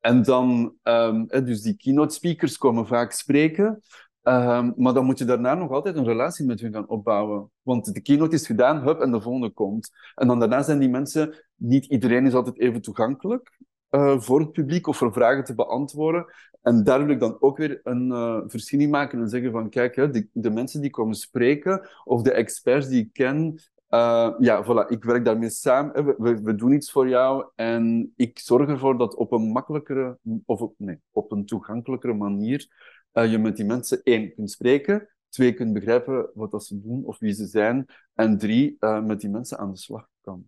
En 0.00 0.22
dan, 0.22 0.74
um, 0.82 1.26
dus 1.26 1.62
die 1.62 1.76
keynote 1.76 2.14
speakers 2.14 2.58
komen 2.58 2.86
vaak 2.86 3.12
spreken, 3.12 3.82
um, 4.22 4.72
maar 4.76 4.94
dan 4.94 5.04
moet 5.04 5.18
je 5.18 5.24
daarna 5.24 5.54
nog 5.54 5.70
altijd 5.70 5.96
een 5.96 6.04
relatie 6.04 6.46
met 6.46 6.60
hun 6.60 6.72
gaan 6.72 6.88
opbouwen. 6.88 7.50
Want 7.62 7.94
de 7.94 8.00
keynote 8.00 8.34
is 8.34 8.46
gedaan, 8.46 8.82
hup, 8.82 9.00
en 9.00 9.10
de 9.10 9.20
volgende 9.20 9.50
komt. 9.50 9.90
En 10.14 10.26
dan 10.26 10.38
daarna 10.38 10.62
zijn 10.62 10.78
die 10.78 10.88
mensen, 10.88 11.44
niet 11.54 11.84
iedereen 11.84 12.26
is 12.26 12.34
altijd 12.34 12.58
even 12.58 12.82
toegankelijk 12.82 13.58
uh, 13.90 14.20
voor 14.20 14.40
het 14.40 14.52
publiek 14.52 14.86
of 14.86 14.96
voor 14.96 15.12
vragen 15.12 15.44
te 15.44 15.54
beantwoorden. 15.54 16.26
En 16.62 16.84
daar 16.84 17.04
wil 17.04 17.14
ik 17.14 17.20
dan 17.20 17.36
ook 17.40 17.56
weer 17.58 17.80
een 17.82 18.06
uh, 18.08 18.40
verschil 18.46 18.80
in 18.80 18.90
maken 18.90 19.20
en 19.20 19.28
zeggen 19.28 19.52
van, 19.52 19.70
kijk, 19.70 19.96
hè, 19.96 20.10
de, 20.32 20.50
mensen 20.50 20.80
die 20.80 20.90
komen 20.90 21.14
spreken, 21.14 21.88
of 22.04 22.22
de 22.22 22.32
experts 22.32 22.88
die 22.88 23.04
ik 23.04 23.12
ken, 23.12 23.62
uh, 23.90 24.34
ja, 24.38 24.64
voilà, 24.64 24.88
ik 24.88 25.04
werk 25.04 25.24
daarmee 25.24 25.50
samen. 25.50 26.04
We, 26.18 26.40
we, 26.42 26.54
doen 26.54 26.72
iets 26.72 26.90
voor 26.90 27.08
jou 27.08 27.46
en 27.54 28.12
ik 28.16 28.38
zorg 28.38 28.68
ervoor 28.68 28.98
dat 28.98 29.14
op 29.14 29.32
een 29.32 29.52
makkelijkere, 29.52 30.18
of 30.44 30.60
op, 30.60 30.74
nee, 30.76 31.00
op 31.10 31.32
een 31.32 31.46
toegankelijkere 31.46 32.14
manier 32.14 32.66
je 33.12 33.38
met 33.38 33.56
die 33.56 33.64
mensen 33.64 34.02
één 34.02 34.34
kunt 34.34 34.50
spreken, 34.50 35.08
twee 35.28 35.54
kunt 35.54 35.72
begrijpen 35.72 36.30
wat 36.34 36.50
dat 36.50 36.64
ze 36.64 36.80
doen 36.80 37.04
of 37.04 37.18
wie 37.18 37.32
ze 37.32 37.46
zijn, 37.46 37.86
en 38.14 38.38
drie 38.38 38.76
met 38.80 39.20
die 39.20 39.30
mensen 39.30 39.58
aan 39.58 39.70
de 39.70 39.78
slag 39.78 40.08
kan. 40.20 40.46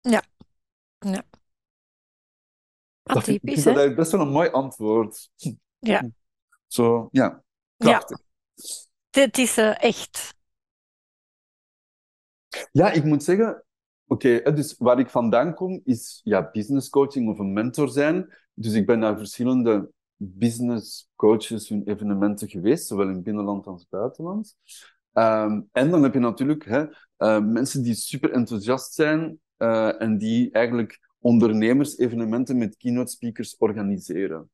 Ja, 0.00 0.22
ja. 0.98 1.22
Dat 3.02 3.24
vind 3.24 3.40
ik 3.42 3.62
dat 3.64 3.76
is 3.76 3.94
best 3.94 4.12
wel 4.12 4.20
een 4.20 4.32
mooi 4.32 4.50
antwoord. 4.50 5.30
Ja. 5.78 6.10
Zo, 6.66 7.08
ja, 7.10 7.42
krachtig. 7.76 8.18
Ja. 8.54 9.22
Het 9.22 9.38
is 9.38 9.58
uh, 9.58 9.82
echt 9.82 10.34
ja, 12.72 12.90
ik 12.90 13.04
moet 13.04 13.22
zeggen, 13.22 13.64
oké, 14.06 14.36
okay, 14.36 14.54
dus 14.54 14.74
waar 14.78 14.98
ik 14.98 15.10
vandaan 15.10 15.54
kom 15.54 15.80
is 15.84 16.20
ja, 16.24 16.50
business 16.52 16.88
coaching 16.88 17.28
of 17.28 17.38
een 17.38 17.52
mentor 17.52 17.88
zijn. 17.88 18.34
Dus 18.54 18.72
ik 18.72 18.86
ben 18.86 18.98
naar 18.98 19.18
verschillende 19.18 19.90
business 20.16 21.10
coaches 21.16 21.68
hun 21.68 21.82
evenementen 21.84 22.48
geweest, 22.48 22.86
zowel 22.86 23.08
in 23.08 23.22
binnenland 23.22 23.66
als 23.66 23.86
buitenland. 23.88 24.56
Um, 25.12 25.68
en 25.72 25.90
dan 25.90 26.02
heb 26.02 26.14
je 26.14 26.18
natuurlijk 26.18 26.64
hè, 26.64 26.84
uh, 27.18 27.44
mensen 27.44 27.82
die 27.82 27.94
super 27.94 28.32
enthousiast 28.32 28.94
zijn 28.94 29.40
uh, 29.58 30.00
en 30.00 30.18
die 30.18 30.50
eigenlijk 30.50 31.10
ondernemersevenementen 31.22 32.58
met 32.58 32.76
keynote 32.76 33.10
speakers 33.10 33.56
organiseren. 33.56 34.50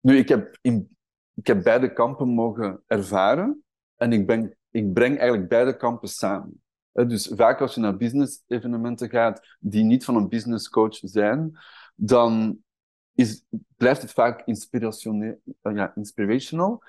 Nu, 0.00 0.16
ik 0.16 0.28
heb, 0.28 0.58
in, 0.60 0.96
ik 1.34 1.46
heb 1.46 1.62
beide 1.62 1.92
kampen 1.92 2.28
mogen 2.28 2.82
ervaren 2.86 3.64
en 3.96 4.12
ik, 4.12 4.26
ben, 4.26 4.56
ik 4.70 4.92
breng 4.92 5.18
eigenlijk 5.18 5.48
beide 5.48 5.76
kampen 5.76 6.08
samen. 6.08 6.62
Dus 6.92 7.30
vaak 7.34 7.60
als 7.60 7.74
je 7.74 7.80
naar 7.80 7.96
business-evenementen 7.96 9.08
gaat 9.08 9.56
die 9.60 9.84
niet 9.84 10.04
van 10.04 10.16
een 10.16 10.28
business 10.28 10.68
coach 10.68 10.98
zijn, 11.02 11.58
dan 11.94 12.58
is, 13.14 13.44
blijft 13.76 14.02
het 14.02 14.12
vaak 14.12 14.46
inspirationeel, 14.46 15.40
ja, 15.62 15.94
inspirational 15.94 16.82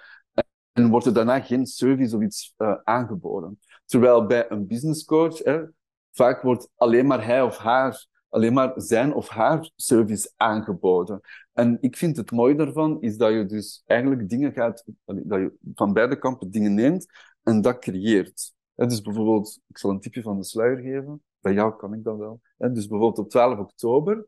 en 0.72 0.90
wordt 0.90 1.06
er 1.06 1.14
daarna 1.14 1.40
geen 1.40 1.66
service 1.66 2.16
of 2.16 2.22
iets 2.22 2.54
uh, 2.58 2.76
aangeboden. 2.84 3.60
Terwijl 3.86 4.26
bij 4.26 4.52
een 4.52 4.68
business 4.68 5.06
coach 5.06 5.38
hè, 5.38 5.64
vaak 6.12 6.42
wordt 6.42 6.70
alleen 6.76 7.08
maar 7.08 7.26
hij 7.26 7.42
of 7.42 7.58
haar, 7.58 8.08
alleen 8.30 8.54
maar 8.54 8.74
zijn 8.76 9.14
of 9.14 9.28
haar 9.28 9.72
service 9.76 10.32
aangeboden. 10.36 11.22
En 11.54 11.78
ik 11.82 11.98
vind 11.98 12.18
het 12.18 12.32
mooie 12.32 12.56
daarvan 12.56 13.02
is 13.02 13.18
dat 13.18 13.32
je 13.32 13.46
dus 13.46 13.84
eigenlijk 13.86 14.30
dingen 14.30 14.52
gaat, 14.52 14.84
dat 15.06 15.40
je 15.40 15.54
van 15.76 15.94
beide 15.94 16.18
kampen 16.20 16.52
dingen 16.52 16.74
neemt 16.74 17.06
en 17.44 17.62
dat 17.62 17.80
creëert. 17.80 18.54
Dus 18.76 19.02
bijvoorbeeld, 19.02 19.60
ik 19.68 19.78
zal 19.78 19.90
een 19.90 20.00
tipje 20.00 20.22
van 20.22 20.38
de 20.38 20.44
sluier 20.44 20.78
geven. 20.78 21.24
Bij 21.40 21.54
jou 21.54 21.76
kan 21.76 21.94
ik 21.94 22.04
dat 22.04 22.18
wel. 22.18 22.42
Dus 22.58 22.88
bijvoorbeeld 22.88 23.18
op 23.18 23.30
12 23.30 23.60
oktober 23.60 24.26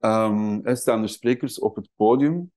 um, 0.00 0.76
staan 0.76 1.02
er 1.02 1.08
sprekers 1.08 1.58
op 1.58 1.76
het 1.76 1.88
podium. 1.96 2.52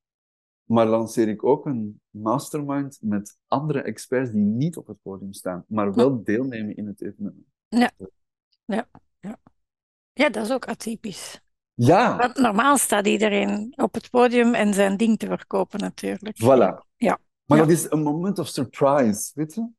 Maar 0.63 0.85
lanceer 0.85 1.27
ik 1.27 1.43
ook 1.43 1.65
een 1.65 2.01
mastermind 2.09 2.97
met 3.01 3.37
andere 3.47 3.81
experts 3.81 4.31
die 4.31 4.41
niet 4.41 4.77
op 4.77 4.87
het 4.87 4.97
podium 5.01 5.33
staan, 5.33 5.65
maar 5.67 5.93
wel 5.93 6.23
deelnemen 6.23 6.75
in 6.75 6.87
het 6.87 7.01
evenement. 7.01 7.45
Ja, 7.67 7.91
ja, 8.65 8.87
ja. 10.13 10.29
dat 10.29 10.45
is 10.45 10.51
ook 10.51 10.65
atypisch. 10.65 11.41
Ja. 11.73 12.17
Want 12.17 12.37
normaal 12.37 12.77
staat 12.77 13.07
iedereen 13.07 13.73
op 13.75 13.93
het 13.93 14.09
podium 14.09 14.53
en 14.53 14.73
zijn 14.73 14.97
ding 14.97 15.19
te 15.19 15.27
verkopen, 15.27 15.79
natuurlijk. 15.79 16.37
Voilà. 16.43 16.87
Ja. 16.95 17.19
Maar 17.45 17.57
ja. 17.57 17.63
dat 17.63 17.69
is 17.69 17.85
een 17.89 18.01
moment 18.03 18.39
of 18.39 18.47
surprise, 18.47 19.31
weet 19.33 19.53
je? 19.53 19.69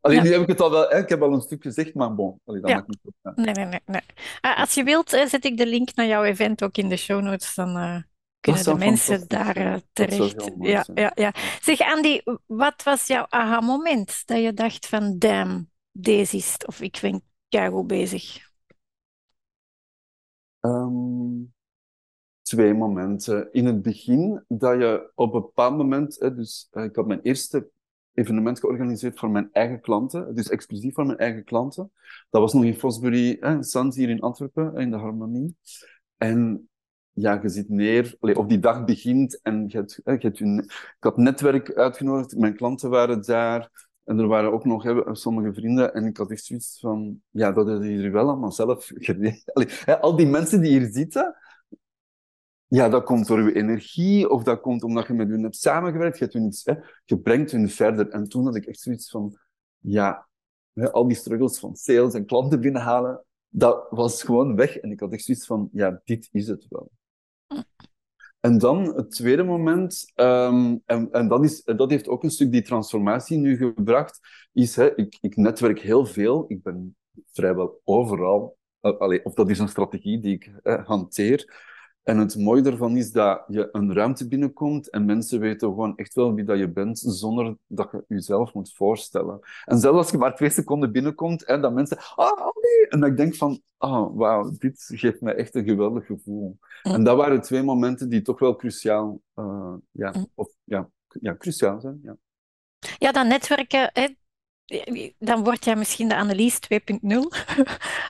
Alleen 0.00 0.16
ja. 0.16 0.22
nu 0.22 0.32
heb 0.32 0.40
ik 0.40 0.48
het 0.48 0.60
al 0.60 0.70
wel, 0.70 0.88
hè? 0.88 0.98
ik 0.98 1.08
heb 1.08 1.22
al 1.22 1.32
een 1.32 1.40
stuk 1.40 1.62
gezegd, 1.62 1.94
maar 1.94 2.14
bon, 2.14 2.40
Allee, 2.44 2.60
dat 2.60 2.70
Ja. 2.70 2.76
mag 2.76 2.86
niet. 2.86 3.00
Nee, 3.36 3.54
nee, 3.54 3.64
nee. 3.64 3.80
nee. 3.86 4.00
Ah, 4.40 4.58
als 4.60 4.74
je 4.74 4.84
wilt, 4.84 5.10
zet 5.10 5.44
ik 5.44 5.56
de 5.56 5.66
link 5.66 5.94
naar 5.94 6.06
jouw 6.06 6.22
event 6.22 6.62
ook 6.62 6.76
in 6.76 6.88
de 6.88 6.96
show 6.96 7.22
notes. 7.22 7.54
Dan 7.54 7.76
eh, 7.76 7.96
kunnen 8.40 8.64
de 8.64 8.74
mensen 8.74 9.28
daar 9.28 9.56
eh, 9.56 9.74
terecht. 9.92 10.50
Ja, 10.60 10.84
ja, 10.94 11.12
ja. 11.14 11.34
Zeg, 11.60 11.80
Andy, 11.80 12.20
wat 12.46 12.82
was 12.82 13.06
jouw 13.06 13.26
aha-moment 13.28 14.22
dat 14.26 14.42
je 14.42 14.52
dacht 14.52 14.86
van, 14.86 15.18
damn, 15.18 15.70
deze 15.92 16.36
is 16.36 16.56
of 16.66 16.80
ik 16.80 16.98
ben 17.00 17.22
keigoed 17.48 17.86
bezig? 17.86 18.49
Ehm, 20.60 21.42
twee 22.42 22.74
momenten. 22.74 23.52
In 23.52 23.66
het 23.66 23.82
begin, 23.82 24.44
dat 24.48 24.78
je 24.78 25.12
op 25.14 25.34
een 25.34 25.40
bepaald 25.40 25.76
moment, 25.76 26.18
dus 26.18 26.68
eh, 26.70 26.84
ik 26.84 26.96
had 26.96 27.06
mijn 27.06 27.20
eerste 27.20 27.70
evenement 28.12 28.60
georganiseerd 28.60 29.18
voor 29.18 29.30
mijn 29.30 29.48
eigen 29.52 29.80
klanten, 29.80 30.34
dus 30.34 30.48
exclusief 30.48 30.94
voor 30.94 31.06
mijn 31.06 31.18
eigen 31.18 31.44
klanten. 31.44 31.92
Dat 32.30 32.40
was 32.40 32.52
nog 32.52 32.64
in 32.64 32.74
Fosbury, 32.74 33.36
hè, 33.40 33.58
hier 33.90 34.08
in 34.08 34.20
Antwerpen, 34.20 34.76
in 34.76 34.90
de 34.90 34.96
Harmonie. 34.96 35.56
En 36.16 36.68
ja, 37.12 37.38
je 37.42 37.48
zit 37.48 37.68
neer, 37.68 38.16
of 38.20 38.46
die 38.46 38.58
dag 38.58 38.84
begint 38.84 39.40
en 39.42 39.64
je 39.68 39.76
hebt, 39.76 40.00
je 40.04 40.18
hebt 40.18 40.38
je, 40.38 40.62
ik 40.66 40.96
had 40.98 41.16
netwerk 41.16 41.74
uitgenodigd, 41.74 42.36
mijn 42.36 42.56
klanten 42.56 42.90
waren 42.90 43.22
daar. 43.22 43.88
En 44.10 44.18
er 44.18 44.26
waren 44.26 44.52
ook 44.52 44.64
nog 44.64 44.82
hè, 44.82 45.14
sommige 45.14 45.54
vrienden. 45.54 45.94
En 45.94 46.04
ik 46.04 46.16
had 46.16 46.30
echt 46.30 46.44
zoiets 46.44 46.78
van, 46.80 47.22
ja, 47.30 47.52
dat 47.52 47.66
hebben 47.66 47.90
jullie 47.90 48.10
wel 48.10 48.28
allemaal 48.28 48.52
zelf 48.52 48.90
gedaan. 48.94 49.42
Al 50.00 50.16
die 50.16 50.26
mensen 50.26 50.60
die 50.60 50.78
hier 50.78 50.88
zitten, 50.92 51.36
ja, 52.66 52.88
dat 52.88 53.04
komt 53.04 53.26
door 53.26 53.42
je 53.42 53.54
energie, 53.54 54.30
of 54.30 54.42
dat 54.42 54.60
komt 54.60 54.82
omdat 54.82 55.06
je 55.06 55.12
met 55.12 55.28
hun 55.28 55.42
hebt 55.42 55.56
samengewerkt. 55.56 56.18
Je, 56.18 56.22
hebt 56.24 56.36
hun 56.36 56.46
iets, 56.46 56.64
hè, 56.64 57.16
brengt 57.16 57.50
hun 57.50 57.68
verder. 57.68 58.08
En 58.08 58.28
toen 58.28 58.44
had 58.44 58.56
ik 58.56 58.66
echt 58.66 58.80
zoiets 58.80 59.10
van, 59.10 59.38
ja, 59.78 60.28
hè, 60.72 60.92
al 60.92 61.06
die 61.06 61.16
struggles 61.16 61.58
van 61.58 61.76
sales 61.76 62.14
en 62.14 62.26
klanten 62.26 62.60
binnenhalen, 62.60 63.24
dat 63.48 63.86
was 63.90 64.22
gewoon 64.22 64.56
weg. 64.56 64.76
En 64.76 64.90
ik 64.90 65.00
had 65.00 65.12
echt 65.12 65.24
zoiets 65.24 65.46
van, 65.46 65.68
ja, 65.72 66.00
dit 66.04 66.28
is 66.32 66.48
het 66.48 66.66
wel. 66.68 66.90
En 68.40 68.58
dan 68.58 68.94
het 68.96 69.10
tweede 69.10 69.42
moment, 69.42 70.12
um, 70.14 70.82
en, 70.86 71.10
en 71.10 71.28
dat, 71.28 71.44
is, 71.44 71.62
dat 71.64 71.90
heeft 71.90 72.08
ook 72.08 72.22
een 72.22 72.30
stuk 72.30 72.52
die 72.52 72.62
transformatie 72.62 73.38
nu 73.38 73.56
gebracht, 73.56 74.20
is, 74.52 74.76
hè, 74.76 74.96
ik, 74.96 75.18
ik 75.20 75.36
netwerk 75.36 75.80
heel 75.80 76.06
veel, 76.06 76.44
ik 76.48 76.62
ben 76.62 76.96
vrijwel 77.32 77.80
overal, 77.84 78.56
allee, 78.80 79.24
of 79.24 79.34
dat 79.34 79.50
is 79.50 79.58
een 79.58 79.68
strategie 79.68 80.20
die 80.20 80.34
ik 80.34 80.52
uh, 80.62 80.86
hanteer. 80.86 81.68
En 82.02 82.18
het 82.18 82.36
mooie 82.36 82.62
daarvan 82.62 82.96
is 82.96 83.12
dat 83.12 83.44
je 83.48 83.68
een 83.72 83.94
ruimte 83.94 84.28
binnenkomt 84.28 84.90
en 84.90 85.04
mensen 85.04 85.40
weten 85.40 85.68
gewoon 85.68 85.96
echt 85.96 86.14
wel 86.14 86.34
wie 86.34 86.44
dat 86.44 86.58
je 86.58 86.68
bent, 86.68 86.98
zonder 86.98 87.56
dat 87.66 87.88
je 87.90 88.04
jezelf 88.08 88.54
moet 88.54 88.72
voorstellen. 88.72 89.40
En 89.64 89.78
zelfs 89.78 89.98
als 89.98 90.10
je 90.10 90.18
maar 90.18 90.36
twee 90.36 90.50
seconden 90.50 90.92
binnenkomt, 90.92 91.44
en 91.44 91.60
dat 91.60 91.72
mensen, 91.72 91.98
ah, 92.14 92.48
nee. 92.60 92.88
En 92.88 93.02
ik 93.02 93.16
denk 93.16 93.34
van, 93.34 93.60
ah, 93.76 94.16
wauw, 94.16 94.50
dit 94.58 94.90
geeft 94.94 95.20
mij 95.20 95.34
echt 95.34 95.54
een 95.54 95.64
geweldig 95.64 96.06
gevoel. 96.06 96.58
En 96.82 97.04
dat 97.04 97.16
waren 97.16 97.40
twee 97.40 97.62
momenten 97.62 98.08
die 98.08 98.22
toch 98.22 98.38
wel 98.38 98.56
cruciaal, 98.56 99.20
uh, 99.34 99.74
ja, 99.90 100.14
of, 100.34 100.52
ja, 100.64 100.90
ja, 101.20 101.36
cruciaal 101.36 101.80
zijn. 101.80 102.00
Ja. 102.02 102.16
Ja, 102.98 103.12
dat 103.12 103.26
netwerken, 103.26 103.90
hè, 103.92 104.06
dan 105.18 105.44
word 105.44 105.64
jij 105.64 105.76
misschien 105.76 106.08
de 106.08 106.16
Annelies 106.16 106.58
2.0. 106.74 106.98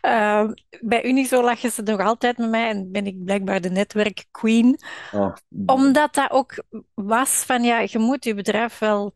uh, 0.03 0.51
bij 0.81 1.05
Unizo 1.05 1.43
lachen 1.43 1.71
ze 1.71 1.83
nog 1.83 2.01
altijd 2.01 2.39
met 2.39 2.51
mij 2.51 2.69
en 2.69 2.93
ben 2.93 3.07
ik 3.07 3.25
blijkbaar 3.25 3.61
de 3.61 3.71
netwerk 3.71 4.25
queen. 4.31 4.79
Oh. 5.13 5.35
Omdat 5.67 6.15
dat 6.15 6.31
ook 6.31 6.63
was 6.95 7.31
van, 7.31 7.63
ja, 7.63 7.79
je 7.79 7.99
moet 7.99 8.25
je 8.25 8.35
bedrijf 8.35 8.79
wel 8.79 9.13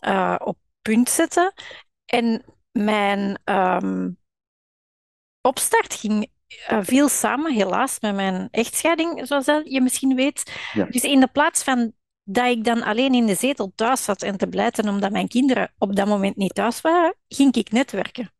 uh, 0.00 0.36
op 0.38 0.58
punt 0.82 1.08
zetten. 1.08 1.52
En 2.04 2.44
mijn 2.70 3.40
um, 3.44 4.18
opstart 5.40 5.94
ging 5.94 6.28
uh, 6.70 6.78
viel 6.82 7.08
samen, 7.08 7.52
helaas, 7.52 8.00
met 8.00 8.14
mijn 8.14 8.48
echtscheiding, 8.50 9.26
zoals 9.26 9.46
je 9.64 9.80
misschien 9.80 10.14
weet. 10.14 10.52
Ja. 10.72 10.84
Dus 10.84 11.02
in 11.02 11.20
de 11.20 11.26
plaats 11.26 11.62
van 11.62 11.92
dat 12.30 12.46
ik 12.46 12.64
dan 12.64 12.82
alleen 12.82 13.14
in 13.14 13.26
de 13.26 13.34
zetel 13.34 13.72
thuis 13.74 14.04
zat 14.04 14.22
en 14.22 14.36
te 14.36 14.46
blijten 14.46 14.88
omdat 14.88 15.10
mijn 15.10 15.28
kinderen 15.28 15.72
op 15.78 15.96
dat 15.96 16.06
moment 16.06 16.36
niet 16.36 16.54
thuis 16.54 16.80
waren, 16.80 17.14
ging 17.28 17.54
ik 17.54 17.70
netwerken. 17.70 18.32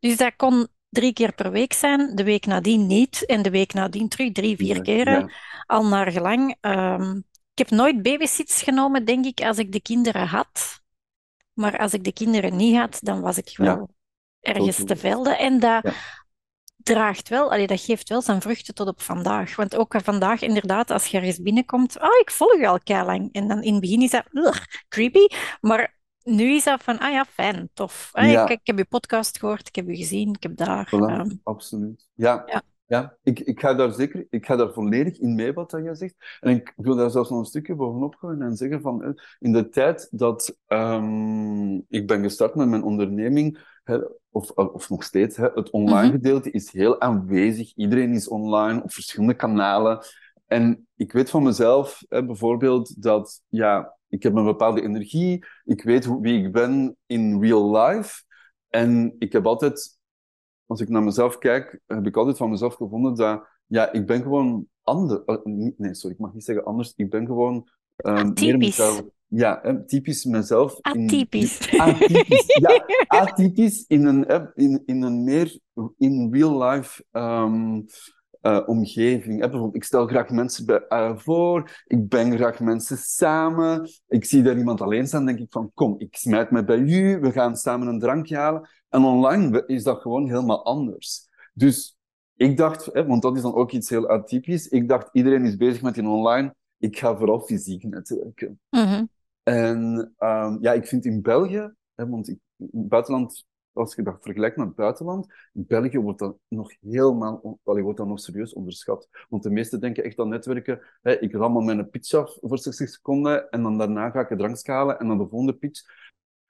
Dus 0.00 0.16
dat 0.16 0.32
kon 0.36 0.66
drie 0.88 1.12
keer 1.12 1.32
per 1.32 1.50
week 1.50 1.72
zijn, 1.72 2.14
de 2.14 2.24
week 2.24 2.46
nadien 2.46 2.86
niet 2.86 3.26
en 3.26 3.42
de 3.42 3.50
week 3.50 3.72
nadien 3.72 4.08
terug 4.08 4.32
drie, 4.32 4.56
vier 4.56 4.82
keren, 4.82 5.32
al 5.66 5.86
naar 5.86 6.12
gelang. 6.12 6.56
Um, 6.60 7.24
ik 7.52 7.58
heb 7.58 7.70
nooit 7.70 8.02
babysits 8.02 8.62
genomen, 8.62 9.04
denk 9.04 9.24
ik, 9.24 9.40
als 9.40 9.58
ik 9.58 9.72
de 9.72 9.80
kinderen 9.80 10.26
had. 10.26 10.80
Maar 11.52 11.78
als 11.78 11.94
ik 11.94 12.04
de 12.04 12.12
kinderen 12.12 12.56
niet 12.56 12.76
had, 12.76 12.98
dan 13.02 13.20
was 13.20 13.38
ik 13.38 13.56
wel 13.56 13.90
ergens 14.40 14.84
te 14.84 14.96
velden. 14.96 15.38
En 15.38 15.60
dat 15.60 15.84
draagt 16.84 17.28
wel, 17.28 17.52
allee, 17.52 17.66
dat 17.66 17.80
geeft 17.80 18.08
wel 18.08 18.22
zijn 18.22 18.40
vruchten 18.40 18.74
tot 18.74 18.88
op 18.88 19.02
vandaag. 19.02 19.56
Want 19.56 19.76
ook 19.76 19.94
vandaag, 20.02 20.42
inderdaad, 20.42 20.90
als 20.90 21.06
je 21.06 21.16
ergens 21.16 21.42
binnenkomt, 21.42 22.00
oh, 22.00 22.18
ik 22.20 22.30
volg 22.30 22.56
je 22.56 22.68
al 22.68 23.04
lang. 23.04 23.28
En 23.32 23.48
dan 23.48 23.62
in 23.62 23.72
het 23.72 23.80
begin 23.80 24.02
is 24.02 24.10
dat 24.10 24.24
ugh, 24.32 24.64
creepy, 24.88 25.26
maar 25.60 25.96
nu 26.22 26.54
is 26.54 26.64
dat 26.64 26.82
van, 26.82 26.98
ah 26.98 27.12
ja, 27.12 27.24
fijn, 27.24 27.70
tof. 27.72 28.08
Ah, 28.12 28.30
ik, 28.30 28.48
ik, 28.48 28.60
heb 28.62 28.78
je 28.78 28.84
podcast 28.84 29.38
gehoord, 29.38 29.68
ik 29.68 29.74
heb 29.74 29.86
je 29.86 29.96
gezien, 29.96 30.28
ik 30.34 30.42
heb 30.42 30.56
daar... 30.56 30.86
Voilà, 30.94 31.20
um... 31.20 31.40
absoluut. 31.42 32.08
Ja, 32.14 32.42
ja. 32.46 32.62
ja. 32.86 33.16
Ik, 33.22 33.40
ik 33.40 33.60
ga 33.60 33.74
daar 33.74 33.92
zeker, 33.92 34.26
ik 34.30 34.46
ga 34.46 34.56
daar 34.56 34.72
volledig 34.72 35.18
in 35.18 35.34
mee 35.34 35.52
wat 35.52 35.70
jij 35.70 35.94
zegt. 35.94 36.38
En 36.40 36.50
ik 36.50 36.72
wil 36.76 36.96
daar 36.96 37.10
zelfs 37.10 37.30
nog 37.30 37.38
een 37.38 37.44
stukje 37.44 37.74
bovenop 37.74 38.14
gooien 38.14 38.42
en 38.42 38.56
zeggen 38.56 38.80
van, 38.80 39.02
eh, 39.02 39.10
in 39.38 39.52
de 39.52 39.68
tijd 39.68 40.08
dat 40.10 40.58
um, 40.68 41.84
ik 41.88 42.06
ben 42.06 42.22
gestart 42.22 42.54
met 42.54 42.68
mijn 42.68 42.82
onderneming, 42.82 43.58
of, 44.30 44.50
of 44.50 44.90
nog 44.90 45.02
steeds, 45.04 45.36
hè, 45.36 45.48
het 45.54 45.70
online 45.70 46.06
mhm. 46.06 46.10
gedeelte 46.10 46.50
is 46.50 46.72
heel 46.72 47.00
aanwezig. 47.00 47.74
Iedereen 47.74 48.12
is 48.12 48.28
online 48.28 48.82
op 48.82 48.92
verschillende 48.92 49.34
kanalen. 49.34 50.04
En 50.46 50.86
ik 50.96 51.12
weet 51.12 51.30
van 51.30 51.42
mezelf 51.42 52.02
hè, 52.08 52.24
bijvoorbeeld 52.24 53.02
dat 53.02 53.42
ja, 53.48 53.96
ik 54.08 54.22
heb 54.22 54.34
een 54.34 54.44
bepaalde 54.44 54.82
energie. 54.82 55.44
Ik 55.64 55.82
weet 55.82 56.06
wie 56.20 56.44
ik 56.44 56.52
ben 56.52 56.96
in 57.06 57.40
real 57.40 57.76
life. 57.76 58.22
En 58.68 59.16
ik 59.18 59.32
heb 59.32 59.46
altijd, 59.46 59.98
als 60.66 60.80
ik 60.80 60.88
naar 60.88 61.02
mezelf 61.02 61.38
kijk, 61.38 61.80
heb 61.86 62.06
ik 62.06 62.16
altijd 62.16 62.36
van 62.36 62.50
mezelf 62.50 62.74
gevonden 62.74 63.14
dat 63.14 63.48
ja, 63.66 63.92
ik 63.92 64.06
ben 64.06 64.22
gewoon 64.22 64.66
anders. 64.82 65.24
Eh, 65.24 65.36
nee, 65.76 65.94
sorry, 65.94 66.14
ik 66.14 66.20
mag 66.20 66.32
niet 66.32 66.44
zeggen 66.44 66.64
anders. 66.64 66.92
Ik 66.96 67.10
ben 67.10 67.26
gewoon 67.26 67.68
um, 67.96 68.32
meer 68.32 68.58
mezelf 68.58 69.02
ja, 69.34 69.82
typisch 69.86 70.24
mezelf. 70.24 70.78
Atypisch. 70.80 71.72
In, 71.72 71.80
atypisch, 71.80 72.46
ja, 72.46 72.84
atypisch 73.22 73.84
in 73.86 74.06
een, 74.06 74.50
in, 74.54 74.82
in 74.86 75.02
een 75.02 75.24
meer 75.24 75.58
in 75.98 76.28
real 76.32 76.62
life 76.62 77.04
um, 77.12 77.86
uh, 78.42 78.60
omgeving. 78.66 79.40
bijvoorbeeld, 79.40 79.74
ik 79.74 79.84
stel 79.84 80.06
graag 80.06 80.30
mensen 80.30 80.66
bij, 80.66 80.84
uh, 80.88 81.16
voor, 81.16 81.82
ik 81.86 82.08
breng 82.08 82.34
graag 82.34 82.60
mensen 82.60 82.96
samen. 82.96 83.90
Ik 84.08 84.24
zie 84.24 84.42
daar 84.42 84.56
iemand 84.56 84.80
alleen 84.80 85.06
staan, 85.06 85.26
denk 85.26 85.38
ik 85.38 85.52
van, 85.52 85.70
kom, 85.74 85.94
ik 85.98 86.16
smijt 86.16 86.50
me 86.50 86.64
bij 86.64 86.78
u, 86.78 87.18
we 87.20 87.32
gaan 87.32 87.56
samen 87.56 87.86
een 87.86 87.98
drankje 87.98 88.36
halen. 88.36 88.68
En 88.88 89.04
online 89.04 89.62
is 89.66 89.82
dat 89.82 90.00
gewoon 90.00 90.28
helemaal 90.28 90.64
anders. 90.64 91.28
Dus 91.54 91.96
ik 92.36 92.56
dacht, 92.56 92.84
hè, 92.92 93.06
want 93.06 93.22
dat 93.22 93.36
is 93.36 93.42
dan 93.42 93.54
ook 93.54 93.72
iets 93.72 93.88
heel 93.88 94.08
atypisch, 94.08 94.68
ik 94.68 94.88
dacht, 94.88 95.08
iedereen 95.12 95.44
is 95.44 95.56
bezig 95.56 95.82
met 95.82 95.94
die 95.94 96.08
online, 96.08 96.54
ik 96.78 96.98
ga 96.98 97.16
vooral 97.16 97.40
fysiek 97.40 97.82
netwerken. 97.82 98.60
Mm 98.70 99.12
en 99.44 100.14
um, 100.18 100.58
ja, 100.60 100.72
ik 100.72 100.86
vind 100.86 101.04
in 101.04 101.22
België, 101.22 101.72
hè, 101.94 102.08
want 102.08 102.28
ik, 102.28 102.38
in 102.56 102.68
het 102.72 102.88
buitenland, 102.88 103.46
als 103.72 103.94
je 103.94 104.02
dat 104.02 104.18
vergelijkt 104.20 104.56
met 104.56 104.66
het 104.66 104.76
buitenland, 104.76 105.26
in 105.52 105.64
België 105.66 105.98
wordt 105.98 106.18
dat 106.18 106.36
nog 106.48 106.72
helemaal, 106.80 107.58
allee, 107.64 107.82
wordt 107.82 107.98
dat 107.98 108.06
nog 108.06 108.20
serieus 108.20 108.52
onderschat. 108.52 109.08
Want 109.28 109.42
de 109.42 109.50
meesten 109.50 109.80
denken 109.80 110.04
echt 110.04 110.18
aan 110.18 110.28
netwerken, 110.28 110.80
hè, 111.02 111.20
ik 111.20 111.32
rammel 111.32 111.62
mijn 111.62 111.90
pitch 111.90 112.12
af 112.12 112.38
voor 112.40 112.58
60 112.58 112.88
seconden 112.88 113.50
en 113.50 113.62
dan 113.62 113.78
daarna 113.78 114.10
ga 114.10 114.20
ik 114.20 114.30
een 114.30 114.38
drank 114.38 114.56
schalen 114.56 114.98
en 114.98 115.08
dan 115.08 115.18
de 115.18 115.28
volgende 115.28 115.54
pitch. 115.54 115.82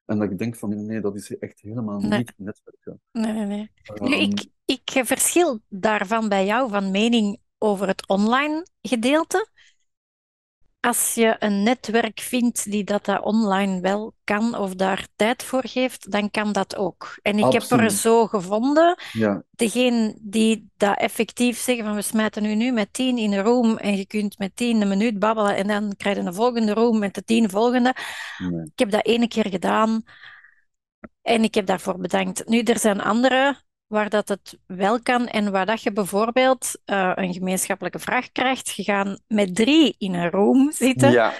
En 0.05 0.19
dat 0.19 0.31
ik 0.31 0.39
denk 0.39 0.57
van, 0.57 0.87
nee, 0.87 1.01
dat 1.01 1.17
is 1.17 1.39
echt 1.39 1.61
helemaal 1.61 2.01
niet 2.01 2.33
netwerken. 2.37 3.01
Nee, 3.13 3.33
nee, 3.33 3.47
nee. 3.47 3.71
Um, 4.01 4.09
nu, 4.09 4.17
ik, 4.17 4.47
ik 4.65 5.05
verschil 5.05 5.61
daarvan 5.69 6.29
bij 6.29 6.47
jou 6.47 6.71
van 6.71 6.91
mening 6.91 7.39
over 7.59 7.87
het 7.87 8.09
online 8.09 8.67
gedeelte 8.83 9.49
als 10.85 11.15
je 11.15 11.37
een 11.39 11.63
netwerk 11.63 12.21
vindt 12.21 12.71
die 12.71 12.85
dat, 12.85 13.05
dat 13.05 13.23
online 13.23 13.81
wel 13.81 14.15
kan 14.25 14.59
of 14.59 14.75
daar 14.75 15.07
tijd 15.17 15.43
voor 15.43 15.63
geeft, 15.67 16.11
dan 16.11 16.31
kan 16.31 16.53
dat 16.53 16.77
ook. 16.77 17.19
En 17.23 17.39
ik 17.39 17.53
heb 17.53 17.63
er 17.63 17.91
zo 17.91 18.27
gevonden, 18.27 18.99
ja. 19.13 19.43
degene 19.51 20.19
die 20.21 20.71
dat 20.77 20.99
effectief 20.99 21.59
zeggen 21.59 21.85
van 21.85 21.95
we 21.95 22.03
smijten 22.03 22.45
u 22.45 22.55
nu 22.55 22.73
met 22.73 22.93
tien 22.93 23.19
in 23.19 23.33
een 23.33 23.43
room 23.43 23.77
en 23.77 23.97
je 23.97 24.07
kunt 24.07 24.39
met 24.39 24.57
tien 24.57 24.81
een 24.81 24.89
minuut 24.89 25.19
babbelen 25.19 25.57
en 25.57 25.67
dan 25.67 25.95
krijg 25.97 26.17
je 26.17 26.23
een 26.23 26.35
volgende 26.35 26.73
room 26.73 26.99
met 26.99 27.15
de 27.15 27.25
tien 27.25 27.51
volgende. 27.51 27.95
Ik 28.65 28.79
heb 28.79 28.91
dat 28.91 29.07
ene 29.07 29.29
keer 29.29 29.49
gedaan 29.49 30.03
en 31.23 31.43
ik 31.43 31.55
heb 31.55 31.67
daarvoor 31.67 31.99
bedankt. 31.99 32.49
Nu, 32.49 32.63
er 32.63 32.79
zijn 32.79 33.01
andere 33.01 33.57
waar 33.87 34.09
dat 34.09 34.29
het 34.29 34.59
wel 34.67 35.03
kan 35.03 35.27
en 35.27 35.53
waar 35.53 35.67
dat 35.67 35.83
je 35.83 35.93
bijvoorbeeld 35.93 36.81
uh, 36.87 37.13
een 37.15 37.33
gemeenschappelijke 37.33 37.99
vraag 37.99 38.33
krijgt. 38.33 38.75
Je 38.75 38.83
gaat 38.83 39.21
met 39.27 39.55
drie 39.55 39.95
in 39.99 40.15
een 40.15 40.31
room 40.31 40.73
zitten. 40.73 41.11
Ja. 41.11 41.33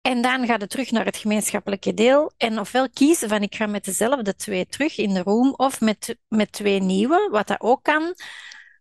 En 0.00 0.22
dan 0.22 0.46
gaat 0.46 0.60
het 0.60 0.70
terug 0.70 0.90
naar 0.90 1.04
het 1.04 1.16
gemeenschappelijke 1.16 1.94
deel. 1.94 2.32
En 2.36 2.58
ofwel 2.58 2.90
kiezen 2.90 3.28
van 3.28 3.42
ik 3.42 3.54
ga 3.54 3.66
met 3.66 3.84
dezelfde 3.84 4.34
twee 4.34 4.66
terug 4.66 4.98
in 4.98 5.14
de 5.14 5.22
room 5.22 5.54
of 5.56 5.80
met, 5.80 6.16
met 6.28 6.52
twee 6.52 6.80
nieuwe, 6.80 7.28
wat 7.30 7.46
dat 7.46 7.60
ook 7.60 7.82
kan. 7.82 8.14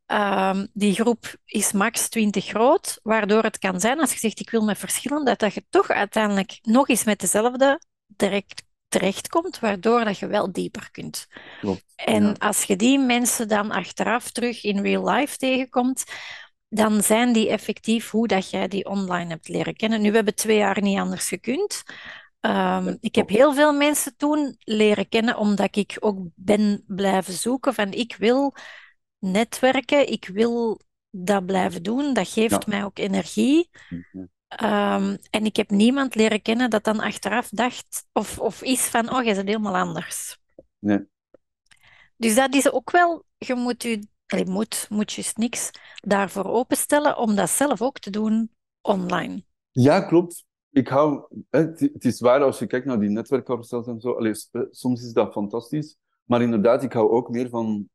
Uh, 0.08 0.64
die 0.74 0.93
groep 0.93 1.36
is 1.45 1.72
max 1.72 2.10
20 2.10 2.45
groot, 2.45 2.99
waardoor 3.04 3.43
het 3.43 3.58
kan 3.58 3.80
zijn 3.80 3.99
als 3.99 4.14
je 4.14 4.20
zegt 4.20 4.39
ik 4.39 4.49
wil 4.49 4.64
met 4.64 4.78
verschillende, 4.78 5.36
dat 5.36 5.54
je 5.54 5.66
toch 5.70 5.89
uiteindelijk 5.89 6.60
nog 6.62 6.89
eens 6.89 7.04
met 7.04 7.20
dezelfde 7.20 7.82
direct 8.06 8.64
terechtkomt, 8.98 9.60
waardoor 9.60 10.06
dat 10.06 10.18
je 10.18 10.28
wel 10.28 10.52
dieper 10.52 10.91
kunt. 10.91 11.28
Klopt, 11.60 11.84
en 11.95 12.38
als 12.38 12.64
je 12.64 12.76
die 12.76 13.00
mensen 13.00 13.48
dan 13.48 13.72
achteraf 13.72 14.32
terug 14.32 14.64
in 14.64 14.82
real 14.82 15.10
life 15.10 15.38
tegenkomt, 15.38 16.04
dan 16.70 17.04
zijn 17.04 17.34
die 17.34 17.50
effectief 17.50 18.10
hoe 18.10 18.28
dat 18.28 18.50
jij 18.50 18.68
die 18.68 18.86
online 18.86 19.30
hebt 19.30 19.48
leren 19.48 19.76
kennen. 19.76 20.02
Nu, 20.02 20.10
we 20.10 20.16
hebben 20.16 20.36
twee 20.36 20.58
jaar 20.58 20.82
niet 20.82 21.00
anders 21.00 21.28
gekund. 21.28 21.84
Ehm, 22.39 22.95
ik 23.00 23.16
heb 23.16 23.30
heel 23.30 23.54
veel 23.54 23.74
mensen 23.74 24.16
toen 24.16 24.56
leren 24.60 25.10
kennen, 25.10 25.38
omdat 25.38 25.76
ik 25.76 25.98
ook 26.00 26.18
ben 26.36 26.84
blijven 26.88 27.34
zoeken 27.34 27.74
van 27.74 27.91
ik 27.91 28.16
wil 28.16 28.56
netwerken, 29.20 30.12
ik 30.12 30.30
wil 30.34 30.82
dat 31.10 31.45
blijven 31.45 31.84
doen, 31.84 32.14
dat 32.14 32.30
geeft 32.30 32.68
mij 32.68 32.84
ook 32.84 33.00
energie. 33.00 33.70
Ehm, 34.48 35.18
en 35.30 35.45
ik 35.45 35.56
heb 35.56 35.70
niemand 35.70 36.16
leren 36.16 36.41
kennen 36.41 36.70
dat 36.70 36.84
dan 36.84 37.00
achteraf 37.00 37.50
dacht 37.50 38.08
of, 38.14 38.39
of 38.39 38.62
is 38.62 38.88
van, 38.88 39.12
oh, 39.12 39.24
je 39.24 39.34
bent 39.34 39.48
helemaal 39.48 39.76
anders. 39.76 40.38
Nee. 40.80 41.08
Dus 42.16 42.36
dat 42.36 42.56
is 42.56 42.72
ook 42.72 42.91
wel, 42.91 43.24
je 43.38 43.56
moet 43.56 43.84
je, 43.84 44.45
moet, 44.45 44.88
moet 44.89 45.12
je 45.12 45.32
niks 45.36 45.72
daarvoor 45.95 46.45
openstellen 46.45 47.18
om 47.18 47.36
dat 47.36 47.50
zelf 47.50 47.82
ook 47.82 48.00
te 48.00 48.10
doen 48.10 48.50
online. 48.82 49.43
Ja, 49.72 50.02
klopt. 50.02 50.45
Ik 50.70 50.88
hou, 50.88 51.26
het 51.50 52.06
is 52.06 52.20
waar 52.20 52.43
als 52.43 52.60
je 52.60 52.68
kijkt 52.68 52.86
naar 52.86 53.00
die 53.00 53.10
netwerkcarousels 53.10 53.88
en 53.88 54.00
zo, 54.00 54.14
allee, 54.14 54.34
soms 54.72 55.04
is 55.04 55.14
dat 55.14 55.32
fantastisch, 55.32 55.98
maar 56.24 56.41
inderdaad, 56.41 56.84
ik 56.84 56.93
hou 56.93 57.10
ook 57.10 57.30
meer 57.30 57.50
van 57.50 57.89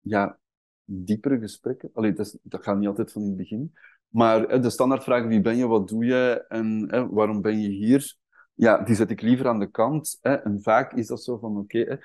ja, 0.00 0.38
diepere 0.84 1.38
gesprekken. 1.38 1.90
Allee, 1.92 2.12
dat, 2.12 2.38
dat 2.42 2.62
gaat 2.62 2.78
niet 2.78 2.88
altijd 2.88 3.12
van 3.12 3.22
in 3.22 3.28
het 3.28 3.36
begin. 3.36 3.72
Maar 4.12 4.60
de 4.60 4.70
standaardvraag, 4.70 5.26
wie 5.26 5.40
ben 5.40 5.56
je, 5.56 5.66
wat 5.66 5.88
doe 5.88 6.04
je 6.04 6.44
en 6.48 6.84
hè, 6.88 7.08
waarom 7.08 7.40
ben 7.40 7.60
je 7.60 7.68
hier? 7.68 8.16
Ja, 8.54 8.78
die 8.78 8.94
zet 8.94 9.10
ik 9.10 9.20
liever 9.20 9.48
aan 9.48 9.58
de 9.58 9.70
kant. 9.70 10.18
Hè. 10.20 10.34
En 10.34 10.62
vaak 10.62 10.92
is 10.92 11.06
dat 11.06 11.22
zo 11.22 11.38
van, 11.38 11.58
oké, 11.58 11.98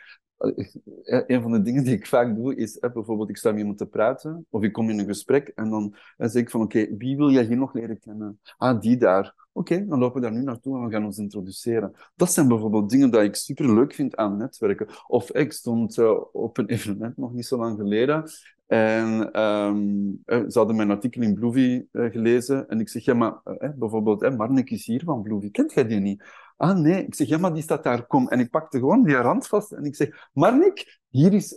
een 1.28 1.42
van 1.42 1.52
de 1.52 1.62
dingen 1.62 1.84
die 1.84 1.94
ik 1.94 2.08
vaak 2.08 2.36
doe, 2.36 2.56
is 2.56 2.78
hè, 2.80 2.92
bijvoorbeeld, 2.92 3.30
ik 3.30 3.38
sta 3.38 3.50
met 3.50 3.60
iemand 3.60 3.78
te 3.78 3.86
praten, 3.86 4.46
of 4.50 4.64
ik 4.64 4.74
kom 4.74 4.90
in 4.90 5.00
een 5.00 5.06
gesprek, 5.06 5.48
en 5.48 5.70
dan 5.70 5.96
zeg 6.18 6.42
ik 6.42 6.50
van, 6.50 6.62
oké, 6.62 6.96
wie 6.98 7.18
wil 7.18 7.32
jij 7.32 7.44
hier 7.44 7.58
nog 7.58 7.74
leren 7.74 8.00
kennen? 8.00 8.40
Ah, 8.58 8.82
die 8.82 8.98
daar. 8.98 9.36
Oké, 9.52 9.86
dan 9.88 10.00
lopen 10.00 10.22
we 10.22 10.28
daar 10.28 10.38
nu 10.38 10.44
naartoe 10.44 10.78
en 10.78 10.86
we 10.86 10.92
gaan 10.92 11.06
ons 11.06 11.18
introduceren. 11.18 11.94
Dat 12.16 12.32
zijn 12.32 12.48
bijvoorbeeld 12.48 12.90
dingen 12.90 13.12
die 13.12 13.22
ik 13.22 13.36
super 13.36 13.74
leuk 13.74 13.94
vind 13.94 14.16
aan 14.16 14.38
netwerken. 14.38 14.88
Of 15.08 15.32
ik 15.32 15.52
stond 15.52 16.00
op 16.32 16.58
een 16.58 16.68
evenement 16.76 17.18
nog 17.18 17.34
niet 17.34 17.46
zo 17.46 17.58
lang 17.58 17.78
geleden, 17.78 18.24
en 18.68 19.42
um, 19.42 20.22
ze 20.26 20.58
hadden 20.58 20.76
mijn 20.76 20.92
artikel 20.92 21.22
in 21.22 21.34
Bloovy 21.34 21.86
uh, 21.92 22.12
gelezen. 22.12 22.68
En 22.68 22.80
ik 22.80 22.90
zeg, 22.90 23.06
ja, 23.06 23.14
maar 23.14 23.34
uh, 23.46 23.70
bijvoorbeeld, 23.76 24.24
uh, 24.24 24.36
Marnik 24.36 24.70
is 24.70 24.86
hier 24.86 25.02
van 25.06 25.22
Bloovy. 25.22 25.52
Kent 25.52 25.74
jij 25.74 25.88
die 25.88 26.00
niet? 26.00 26.24
Ah, 26.58 26.78
nee. 26.78 27.06
Ik 27.06 27.16
zeg, 27.16 27.28
ja, 27.28 27.38
maar 27.38 27.54
die 27.54 27.64
staat 27.64 27.84
daar. 27.84 28.06
Kom. 28.06 28.28
En 28.28 28.40
ik 28.40 28.50
pakte 28.50 28.80
gewoon 28.80 29.04
die 29.04 29.16
rand 29.16 29.48
vast. 29.48 29.72
En 29.72 29.84
ik 29.84 29.96
zeg, 29.96 30.30
Marnik, 30.34 31.00
hier 31.10 31.34
is 31.34 31.54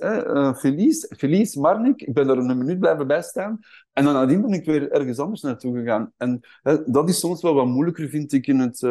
Felice. 0.56 1.14
Felice, 1.16 1.60
Marnik. 1.60 2.02
Ik 2.02 2.14
ben 2.14 2.28
er 2.28 2.38
een 2.38 2.58
minuut 2.58 2.78
blijven 2.78 3.06
bijstaan. 3.06 3.58
En 3.92 4.04
dan 4.04 4.14
nadien 4.14 4.40
ben 4.40 4.52
ik 4.52 4.64
weer 4.64 4.90
ergens 4.90 5.18
anders 5.18 5.40
naartoe 5.40 5.78
gegaan. 5.78 6.12
En 6.16 6.40
dat 6.86 7.08
is 7.08 7.18
soms 7.18 7.42
wel 7.42 7.54
wat 7.54 7.66
moeilijker, 7.66 8.08
vind 8.08 8.32
ik, 8.32 8.46
in 8.46 8.58
het, 8.58 8.82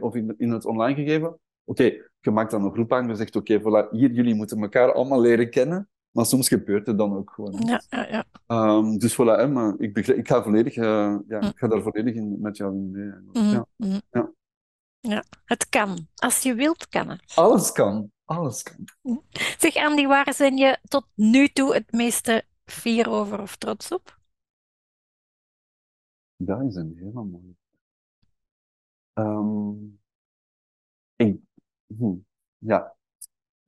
of 0.00 0.14
in, 0.14 0.34
in, 0.38 0.50
het 0.50 0.64
online 0.64 0.94
gegeven. 0.94 1.38
Oké, 1.64 1.92
je 2.20 2.30
maakt 2.30 2.50
dan 2.50 2.64
een 2.64 2.72
groep 2.72 2.92
aan. 2.92 3.08
Je 3.08 3.14
zegt, 3.14 3.36
oké, 3.36 3.60
voilà, 3.60 3.90
hier, 3.90 4.10
jullie 4.10 4.34
moeten 4.34 4.60
elkaar 4.62 4.92
allemaal 4.92 5.20
leren 5.20 5.50
kennen. 5.50 5.88
Maar 6.18 6.26
soms 6.26 6.48
gebeurt 6.48 6.86
het 6.86 6.98
dan 6.98 7.16
ook 7.16 7.30
gewoon. 7.30 7.62
Ja, 7.66 7.82
ja, 7.88 8.24
ja. 8.46 8.76
Um, 8.76 8.98
dus 8.98 9.12
voilà, 9.14 9.36
hè, 9.36 9.48
maar 9.48 9.74
ik, 9.78 9.94
begrijp, 9.94 10.18
ik, 10.18 10.28
ga 10.28 10.42
volledig, 10.42 10.76
uh, 10.76 11.16
ja, 11.28 11.40
ik 11.40 11.58
ga 11.58 11.68
daar 11.68 11.82
volledig 11.82 12.14
in, 12.14 12.40
met 12.40 12.56
jou 12.56 12.74
in 12.74 12.90
mee. 12.90 13.10
Mm 13.32 13.66
ja. 13.76 14.02
ja. 14.10 14.32
ja. 15.00 15.24
Het 15.44 15.68
kan. 15.68 16.08
Als 16.14 16.42
je 16.42 16.54
wilt, 16.54 16.88
kan 16.88 17.08
het. 17.08 17.32
Alles 17.34 17.72
kan. 17.72 18.12
Alles 18.24 18.62
kan. 18.62 18.84
Zeg 19.58 19.76
Andy, 19.76 20.06
waar 20.06 20.34
zijn 20.34 20.56
je 20.56 20.78
tot 20.82 21.06
nu 21.14 21.48
toe 21.48 21.74
het 21.74 21.92
meeste 21.92 22.44
fier 22.64 23.08
over 23.10 23.40
of 23.40 23.56
trots 23.56 23.92
op? 23.92 24.18
Dat 26.36 26.62
is 26.62 26.74
een 26.74 26.92
hele 26.96 27.24
mooie. 27.24 27.56
Um, 29.14 30.00
ik, 31.16 31.40
hm, 31.86 32.14
ja, 32.58 32.96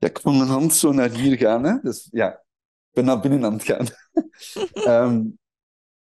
ja, 0.00 0.08
ik 0.08 0.24
moet 0.24 0.36
mijn 0.36 0.48
hand 0.48 0.74
zo 0.74 0.92
naar 0.92 1.10
hier 1.10 1.36
gaan. 1.36 1.64
Hè? 1.64 1.78
Dus 1.82 2.08
ja, 2.12 2.32
ik 2.32 2.90
ben 2.90 3.04
naar 3.04 3.20
binnen 3.20 3.44
aan 3.44 3.52
het 3.52 3.64
gaan. 3.64 3.86
um, 5.08 5.38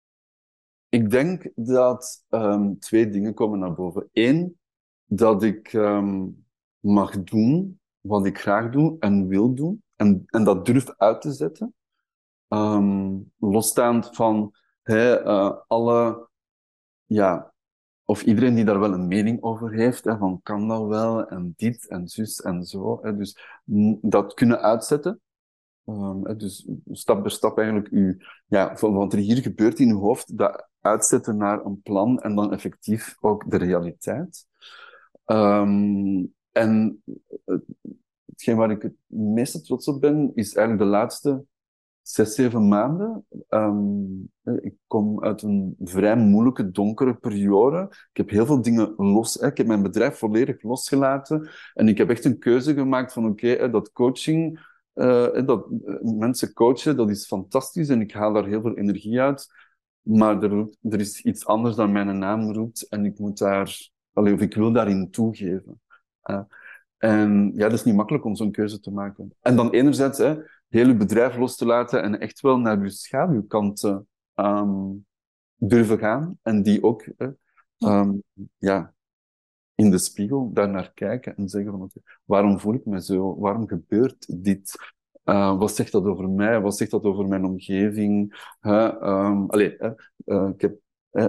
ik 0.99 1.11
denk 1.11 1.51
dat 1.55 2.25
um, 2.29 2.79
twee 2.79 3.11
dingen 3.11 3.35
komen 3.35 3.59
naar 3.59 3.75
boven. 3.75 4.09
Eén, 4.13 4.59
dat 5.05 5.43
ik 5.43 5.73
um, 5.73 6.47
mag 6.79 7.23
doen 7.23 7.81
wat 8.01 8.27
ik 8.27 8.39
graag 8.39 8.71
doe 8.71 8.97
en 8.99 9.29
wil 9.29 9.55
doen. 9.55 9.83
En, 9.97 10.23
en 10.27 10.45
dat 10.45 10.67
durf 10.67 10.95
uit 10.97 11.21
te 11.21 11.33
zetten. 11.33 11.75
losstaand 13.39 14.17
van 14.17 14.55
hey, 14.83 15.23
uh, 15.25 15.57
alle 15.67 16.29
ja, 17.05 17.55
of 18.09 18.23
iedereen 18.23 18.55
die 18.55 18.65
daar 18.65 18.81
wel 18.81 18.93
een 18.93 19.09
mening 19.09 19.43
over 19.43 19.73
heeft, 19.73 20.03
van 20.03 20.41
kan 20.43 20.69
dat 20.69 20.87
wel, 20.87 21.29
en 21.29 21.55
dit, 21.57 21.89
en 21.89 22.09
zus, 22.09 22.41
en 22.41 22.65
zo. 22.65 22.99
Hè, 23.03 23.17
dus 23.17 23.39
dat 24.01 24.35
kunnen 24.35 24.61
uitzetten. 24.61 25.21
Um, 25.85 26.39
dus 26.39 26.69
stap 26.91 27.23
per 27.23 27.31
stap 27.31 27.59
eigenlijk 27.59 27.91
u, 27.91 28.19
ja, 28.47 28.77
van 28.77 28.95
wat 28.95 29.13
er 29.13 29.19
hier 29.19 29.43
gebeurt 29.43 29.79
in 29.79 29.91
uw 29.91 29.99
hoofd, 29.99 30.39
dat 30.39 30.69
uitzetten 30.81 31.37
naar 31.37 31.65
een 31.65 31.83
plan 31.83 32.21
en 32.21 32.35
dan 32.35 32.53
effectief 32.53 33.17
ook 33.21 33.51
de 33.51 33.57
realiteit. 33.57 34.47
Um, 35.27 36.35
en 36.53 37.03
hetgeen 38.27 38.57
waar 38.57 38.71
ik 38.71 38.83
het 38.83 38.95
meeste 39.07 39.61
trots 39.61 39.89
op 39.89 40.01
ben, 40.01 40.31
is 40.35 40.55
eigenlijk 40.55 40.87
de 40.87 40.97
laatste 40.97 41.45
zes, 42.09 42.35
zeven 42.35 42.69
maanden. 42.69 43.27
Um, 43.49 44.31
ik 44.43 44.75
kom 44.87 45.25
uit 45.25 45.43
een 45.43 45.77
vrij 45.79 46.17
moeilijke, 46.17 46.71
donkere 46.71 47.15
periode. 47.15 47.87
Ik 47.91 48.17
heb 48.17 48.31
heel 48.31 48.47
veel 48.47 48.63
dingen 48.63 48.95
los. 48.97 49.37
Ik 49.37 49.57
heb 49.57 49.67
mijn 49.67 49.83
bedrijf 49.83 50.19
volledig 50.19 50.63
losgelaten. 50.63 51.49
En 51.75 51.89
ik 51.89 51.99
heb 51.99 52.11
echt 52.11 52.25
een 52.25 52.39
keuze 52.39 52.75
gemaakt 52.75 53.13
van 53.13 53.27
oké, 53.27 53.71
dat 53.71 53.93
coaching, 53.93 54.61
uh, 54.95 55.47
dat 55.47 55.67
uh, 55.87 56.01
mensen 56.01 56.53
coachen, 56.53 56.97
dat 56.97 57.11
is 57.11 57.27
fantastisch 57.27 57.89
en 57.89 58.01
ik 58.01 58.13
haal 58.13 58.33
daar 58.33 58.47
heel 58.47 58.61
veel 58.61 58.77
energie 58.77 59.21
uit. 59.21 59.47
Maar 60.01 60.43
er, 60.43 60.69
er 60.83 61.01
is 61.01 61.23
iets 61.23 61.47
anders 61.47 61.77
dan 61.77 61.93
mijn 61.93 62.19
naam 62.19 62.53
roept 62.53 62.89
en 62.89 63.05
ik 63.05 63.19
moet 63.19 63.39
daar, 63.39 63.91
of 64.13 64.41
ik 64.41 64.55
wil 64.55 64.73
daarin 64.73 65.11
toegeven. 65.11 65.81
En 66.97 67.53
ja, 67.55 67.69
dat 67.69 67.73
is 67.79 67.85
niet 67.85 67.95
makkelijk 67.95 68.25
om 68.25 68.37
zo'n 68.37 68.51
keuze 68.51 68.81
te 68.81 68.91
maken. 68.91 69.35
En 69.41 69.57
dan 69.57 69.71
enerzijds, 69.71 70.19
hè, 70.19 70.37
heel 70.69 70.87
je 70.87 70.97
bedrijf 70.97 71.37
los 71.37 71.57
te 71.57 71.67
laten 71.67 72.03
en 72.03 72.21
echt 72.21 72.41
wel 72.41 72.59
naar 72.59 72.83
je 72.83 72.91
schaduwkanten 72.91 74.07
um, 74.35 75.07
durven 75.57 75.99
gaan. 75.99 76.39
En 76.43 76.63
die 76.63 76.83
ook 76.83 77.05
um, 77.79 78.23
ja, 78.57 78.95
in 79.75 79.91
de 79.91 79.99
spiegel 79.99 80.53
daar 80.53 80.69
naar 80.69 80.93
kijken 80.95 81.37
en 81.37 81.49
zeggen 81.49 81.71
van 81.71 81.91
waarom 82.25 82.61
voel 82.61 82.75
ik 82.75 82.85
me 82.85 83.03
zo? 83.03 83.39
Waarom 83.39 83.69
gebeurt 83.69 84.43
dit? 84.45 84.95
Uh, 85.25 85.59
wat 85.59 85.75
zegt 85.75 85.93
dat 85.93 86.05
over 86.05 86.29
mij? 86.29 86.61
Wat 86.61 86.77
zegt 86.77 86.91
dat 86.91 87.05
over 87.05 87.29
mijn 87.29 87.45
omgeving? 87.45 88.45
Um, 88.61 89.51
allee, 89.51 89.77
uh, 90.25 90.49
ik 90.49 90.61
heb 90.61 90.79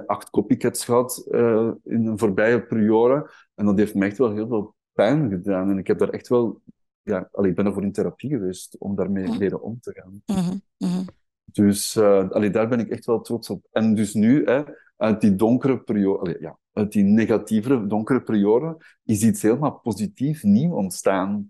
acht 0.05 0.29
copycats 0.29 0.85
gehad 0.85 1.27
uh, 1.31 1.71
in 1.83 2.05
een 2.05 2.19
voorbije 2.19 2.65
periode. 2.65 3.31
En 3.55 3.65
dat 3.65 3.77
heeft 3.77 3.95
me 3.95 4.05
echt 4.05 4.17
wel 4.17 4.31
heel 4.31 4.47
veel 4.47 4.75
pijn 4.91 5.29
gedaan. 5.29 5.69
En 5.69 5.77
ik 5.77 5.87
heb 5.87 5.99
daar 5.99 6.09
echt 6.09 6.27
wel 6.27 6.61
ja, 7.07 7.29
allee, 7.31 7.49
ik 7.49 7.55
ben 7.55 7.65
ervoor 7.65 7.83
in 7.83 7.91
therapie 7.91 8.29
geweest 8.29 8.77
om 8.77 8.95
daarmee 8.95 9.27
mm. 9.27 9.37
leren 9.37 9.61
om 9.61 9.79
te 9.79 9.91
gaan. 9.93 10.21
Mm 10.25 10.61
-hmm. 10.77 11.05
Dus 11.51 11.95
uh, 11.95 12.29
allee, 12.29 12.49
daar 12.49 12.67
ben 12.67 12.79
ik 12.79 12.89
echt 12.89 13.05
wel 13.05 13.21
trots 13.21 13.49
op. 13.49 13.65
En 13.71 13.95
dus 13.95 14.13
nu, 14.13 14.45
hè, 14.45 14.63
uit 14.97 15.21
die 15.21 15.35
donkere 15.35 15.79
periode, 15.79 16.19
allee, 16.19 16.37
ja, 16.39 16.57
uit 16.73 16.91
die 16.91 17.03
negatieve, 17.03 17.87
donkere 17.87 18.21
periode, 18.21 18.77
is 19.03 19.23
iets 19.23 19.41
helemaal 19.41 19.79
positief 19.79 20.43
nieuw 20.43 20.75
ontstaan. 20.75 21.47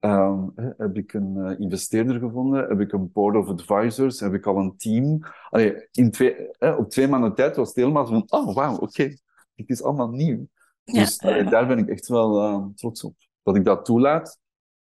Um, 0.00 0.52
hè, 0.54 0.70
heb 0.76 0.96
ik 0.96 1.12
een 1.12 1.36
uh, 1.36 1.60
investeerder 1.60 2.18
gevonden, 2.18 2.68
heb 2.68 2.80
ik 2.80 2.92
een 2.92 3.12
board 3.12 3.36
of 3.36 3.48
advisors, 3.48 4.20
heb 4.20 4.34
ik 4.34 4.46
al 4.46 4.58
een 4.58 4.76
team. 4.76 5.18
Allee, 5.50 5.88
in 5.92 6.10
twee, 6.10 6.48
hè, 6.58 6.70
op 6.72 6.90
twee 6.90 7.08
maanden 7.08 7.34
tijd 7.34 7.56
was 7.56 7.68
het 7.68 7.76
helemaal 7.76 8.06
van, 8.06 8.24
oh 8.26 8.54
wauw, 8.54 8.74
oké, 8.74 8.84
okay. 8.84 9.18
het 9.54 9.70
is 9.70 9.82
allemaal 9.82 10.10
nieuw. 10.10 10.46
Ja. 10.84 11.00
Dus 11.00 11.18
daar 11.18 11.66
ben 11.66 11.78
ik 11.78 11.88
echt 11.88 12.08
wel 12.08 12.42
uh, 12.42 12.66
trots 12.74 13.04
op. 13.04 13.14
Dat 13.42 13.56
ik 13.56 13.64
dat 13.64 13.84
toelaat 13.84 14.38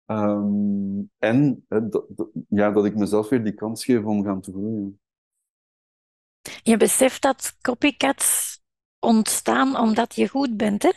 Um, 0.07 1.11
en 1.18 1.64
dat, 1.68 2.05
ja, 2.48 2.70
dat 2.70 2.84
ik 2.84 2.96
mezelf 2.96 3.28
weer 3.28 3.44
die 3.44 3.55
kans 3.55 3.84
geef 3.84 4.05
om 4.05 4.24
gaan 4.24 4.40
te 4.40 4.50
groeien. 4.50 5.00
Je 6.62 6.76
beseft 6.76 7.22
dat 7.22 7.57
copycats 7.61 8.61
ontstaan 8.98 9.76
omdat 9.78 10.14
je 10.14 10.28
goed 10.28 10.57
bent, 10.57 10.82
hè? 10.82 10.90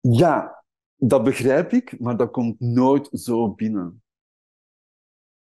Ja, 0.00 0.64
dat 0.96 1.24
begrijp 1.24 1.72
ik, 1.72 2.00
maar 2.00 2.16
dat 2.16 2.30
komt 2.30 2.60
nooit 2.60 3.08
zo 3.12 3.50
binnen. 3.54 4.02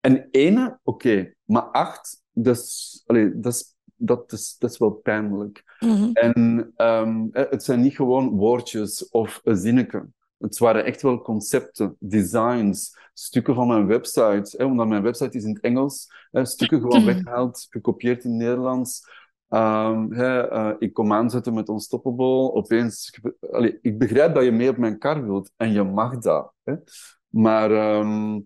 En 0.01 0.29
ene, 0.31 0.79
oké, 0.83 1.07
okay, 1.09 1.37
maar 1.45 1.63
acht, 1.63 2.23
dat 2.31 2.57
is, 2.57 3.03
dat 3.35 3.47
is, 3.47 3.75
dat 3.95 4.33
is, 4.33 4.57
dat 4.59 4.71
is 4.71 4.79
wel 4.79 4.91
pijnlijk. 4.91 5.77
Mm 5.81 5.91
-hmm. 5.91 6.13
En 6.13 6.73
um, 6.77 7.29
het 7.33 7.65
zijn 7.65 7.81
niet 7.81 7.95
gewoon 7.95 8.29
woordjes 8.29 9.09
of 9.09 9.41
zinnetje. 9.45 10.09
Het 10.39 10.59
waren 10.59 10.85
echt 10.85 11.03
wel 11.03 11.23
concepten, 11.23 11.97
designs, 11.99 12.99
stukken 13.13 13.55
van 13.55 13.67
mijn 13.67 13.87
website. 13.87 14.55
Hè, 14.57 14.65
omdat 14.65 14.87
mijn 14.89 15.03
website 15.03 15.37
is 15.37 15.45
in 15.45 15.55
het 15.55 15.63
Engels. 15.63 16.07
Hè, 16.31 16.45
stukken 16.45 16.81
gewoon 16.81 17.05
weggehaald, 17.05 17.67
gekopieerd 17.71 18.25
in 18.25 18.31
het 18.31 18.39
Nederlands. 18.39 19.09
Ehm, 19.49 20.13
hè, 20.13 20.49
eh, 20.49 20.75
ik 20.79 20.93
kom 20.93 21.13
aanzetten 21.13 21.55
met 21.55 21.69
Unstoppable. 21.69 22.53
Opeens, 22.53 23.21
allee, 23.51 23.79
ik 23.83 23.99
begrijp 23.99 24.35
dat 24.35 24.45
je 24.45 24.53
mee 24.53 24.69
op 24.69 24.77
mijn 24.77 24.99
kar 24.99 25.25
wilt 25.25 25.53
en 25.57 25.73
je 25.73 25.83
mag 25.83 26.19
dat. 26.19 26.53
Hè. 26.65 26.75
Maar 27.29 27.71
ehm, 27.71 28.41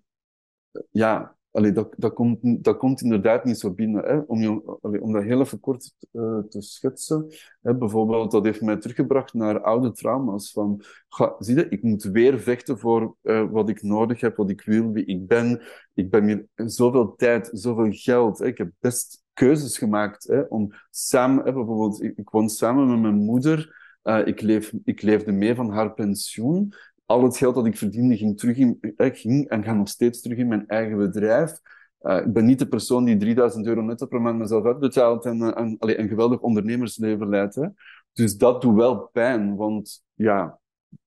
ja, 0.91 1.37
allee, 1.51 1.73
dat, 1.73 1.95
dat, 1.97 2.13
komt, 2.13 2.39
dat 2.65 2.77
komt 2.77 3.01
inderdaad 3.01 3.45
niet 3.45 3.59
zo 3.59 3.73
binnen. 3.73 4.05
Hè. 4.05 4.19
Om, 4.19 4.63
om 4.81 5.13
dat 5.13 5.23
heel 5.23 5.41
even 5.41 5.61
kort 5.61 5.93
uh, 6.13 6.39
te 6.39 6.63
schetsen. 6.63 7.27
Hè, 7.63 7.77
bijvoorbeeld, 7.77 8.31
dat 8.31 8.45
heeft 8.45 8.61
mij 8.61 8.77
teruggebracht 8.77 9.35
naar 9.35 9.61
oude 9.61 9.93
trauma's. 9.93 10.53
Van, 10.53 10.83
ga, 11.09 11.35
zie 11.39 11.57
je, 11.57 11.69
ik 11.69 11.83
moet 11.83 12.03
weer 12.03 12.41
vechten 12.41 12.79
voor 12.79 13.17
uh, 13.23 13.51
wat 13.51 13.69
ik 13.69 13.83
nodig 13.83 14.21
heb, 14.21 14.37
wat 14.37 14.51
ik 14.51 14.63
wil, 14.63 14.93
wie 14.93 15.05
ik 15.05 15.27
ben. 15.27 15.63
Ik 15.95 16.11
ben 16.11 16.25
hier 16.25 16.47
zoveel 16.55 17.15
tijd, 17.17 17.51
zoveel 17.53 17.91
geld. 17.91 18.41
Ik 18.41 18.59
heb 18.59 18.71
best 18.79 19.23
keuzes 19.33 19.79
gemaakt 19.79 20.27
hè, 20.27 20.41
om 20.41 20.73
samen, 20.91 21.45
bijvoorbeeld, 21.45 22.03
ik, 22.03 22.31
woon 22.31 22.49
samen 22.49 22.89
met 22.89 23.01
mijn 23.01 23.25
moeder. 23.25 23.79
Uh, 24.03 24.27
ik, 24.27 24.41
leef, 24.41 24.73
ik 24.85 25.03
leefde 25.03 25.33
mee 25.33 25.55
van 25.55 25.71
haar 25.71 25.93
pensioen 25.93 26.75
al 27.11 27.23
het 27.23 27.37
geld 27.37 27.55
dat 27.55 27.67
ik 27.67 27.77
verdiende 27.77 28.17
ging, 28.17 28.39
terug 28.39 28.57
in, 28.57 28.79
eh, 28.97 29.15
ging 29.15 29.49
en 29.49 29.65
gaat 29.65 29.77
nog 29.77 29.89
steeds 29.89 30.21
terug 30.21 30.39
in 30.39 30.49
mijn 30.49 30.67
eigen 30.67 30.97
bedrijf. 30.97 31.59
Uh, 32.03 32.17
ik 32.17 32.33
ben 32.33 32.45
niet 32.45 32.59
de 32.59 32.69
persoon 32.69 33.05
die 33.05 33.17
3000 33.17 33.67
euro 33.67 33.81
netto 33.81 34.07
per 34.07 34.21
maand 34.21 34.39
mezelf 34.39 34.65
uitbetaalt 34.65 35.25
en, 35.25 35.43
en, 35.43 35.55
en 35.55 35.77
allee, 35.79 35.99
een 35.99 36.09
geweldig 36.09 36.41
ondernemersleven 36.41 37.29
leidt. 37.29 37.55
Hè. 37.55 37.67
Dus 38.13 38.37
dat 38.37 38.63
doet 38.63 38.75
wel 38.75 39.09
pijn, 39.13 39.57
want 39.57 40.05
ja, 40.15 40.59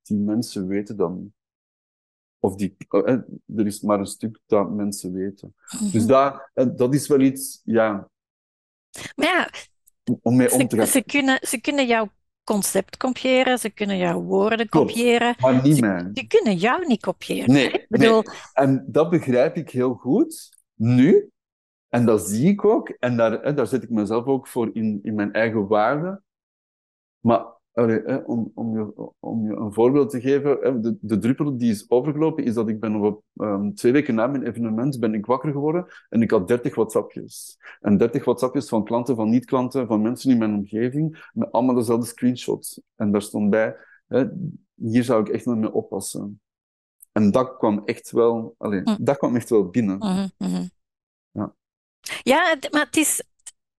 die 0.02 0.18
mensen 0.18 0.68
weten 0.68 0.98
dan. 0.98 1.34
Of 2.40 2.56
die, 2.56 2.76
uh, 2.90 3.20
er 3.56 3.66
is 3.66 3.82
maar 3.82 4.00
een 4.00 4.06
stuk 4.06 4.40
dat 4.46 4.72
mensen 4.72 5.14
weten. 5.14 5.56
Mm-hmm. 5.72 5.92
Dus 5.92 6.06
dat, 6.06 6.50
dat 6.76 6.94
is 6.94 7.08
wel 7.08 7.20
iets, 7.20 7.62
ja. 7.64 8.10
Maar 9.16 9.28
ja, 9.28 9.50
om 10.22 10.36
mee 10.36 10.52
om 10.52 10.68
te 10.68 10.76
gaan. 10.76 10.86
Ze, 10.86 10.92
ze, 10.92 11.04
kunnen, 11.04 11.40
ze 11.48 11.62
kunnen 11.62 11.88
jou 11.88 12.10
concept 12.44 12.98
kopiëren, 12.98 13.58
ze 13.58 13.70
kunnen 13.70 13.98
jouw 13.98 14.22
woorden 14.22 14.70
Klopt, 14.70 14.92
kopiëren. 14.92 15.36
Maar 15.40 15.62
niet 15.64 15.78
ze, 15.78 16.26
kunnen 16.28 16.56
jou 16.56 16.88
niet 16.88 17.02
kopiëren. 17.02 17.52
Nee, 17.52 17.72
ik 17.72 17.86
bedoel, 17.90 18.22
nee, 18.22 18.36
en 18.54 18.86
dat 18.88 19.10
begrijp 19.10 19.56
ik 19.56 19.70
heel 19.70 19.94
goed 19.94 20.50
nu. 20.74 21.32
En 21.90 22.06
dat 22.06 22.28
zie 22.28 22.50
ik 22.50 22.66
ook. 22.66 22.90
En 22.90 23.18
daar, 23.18 23.32
hè, 23.32 23.54
daar 23.54 23.68
zet 23.68 23.84
ik 23.84 23.90
mezelf 23.90 24.26
ook 24.26 24.48
voor 24.48 24.70
in, 24.74 25.00
in 25.04 25.16
mijn 25.16 25.34
eigen 25.34 25.68
waarde. 25.68 26.22
Maar 27.20 27.46
allee, 27.74 28.02
hè, 28.06 28.16
om, 28.16 28.52
om, 28.54 28.78
je, 28.78 28.94
om 29.20 29.46
je 29.46 29.56
een 29.56 29.74
voorbeeld 29.74 30.10
te 30.10 30.22
geven, 30.22 30.58
hè, 30.62 30.80
de, 30.80 30.98
de 31.02 31.18
druppel 31.18 31.58
die 31.58 31.72
is 31.72 31.90
overgelopen, 31.90 32.44
is 32.44 32.54
dat 32.54 32.70
ik 32.70 32.80
ben 32.80 32.96
op 32.96 33.24
um, 33.36 33.76
twee 33.76 33.92
weken 33.92 34.16
na 34.16 34.28
mijn 34.28 34.44
evenement 34.48 35.00
ben 35.00 35.14
ik 35.14 35.26
wakker 35.26 35.52
geworden 35.52 35.86
en 36.10 36.22
ik 36.22 36.32
had 36.32 36.48
30 36.48 36.76
WhatsAppjes. 36.76 37.58
En 37.82 37.98
30 37.98 38.24
WhatsAppjes 38.26 38.70
van 38.70 38.84
klanten, 38.84 39.16
van 39.16 39.30
niet-klanten, 39.30 39.88
van 39.88 40.02
mensen 40.02 40.32
in 40.32 40.38
mijn 40.38 40.54
omgeving, 40.54 41.30
met 41.34 41.52
allemaal 41.52 41.76
dezelfde 41.76 42.08
screenshots. 42.08 42.82
En 42.96 43.12
daar 43.12 43.22
stond 43.22 43.50
bij, 43.50 43.76
hè, 44.08 44.26
hier 44.76 45.04
zou 45.04 45.22
ik 45.22 45.30
echt 45.30 45.46
naar 45.46 45.58
mee 45.58 45.74
oppassen. 45.74 46.42
En 47.12 47.32
dat 47.32 47.58
kwam 47.58 47.82
echt 47.86 48.12
wel, 48.12 48.56
allee, 48.58 48.82
Mm. 48.84 48.98
dat 49.00 49.18
kwam 49.18 49.36
echt 49.36 49.50
wel 49.50 49.68
binnen. 49.70 49.98
mhm, 49.98 50.28
mhm. 50.38 50.66
Ja. 51.32 51.54
Ja, 52.24 52.56
maar 52.72 52.86
het 52.86 52.98
is, 52.98 53.24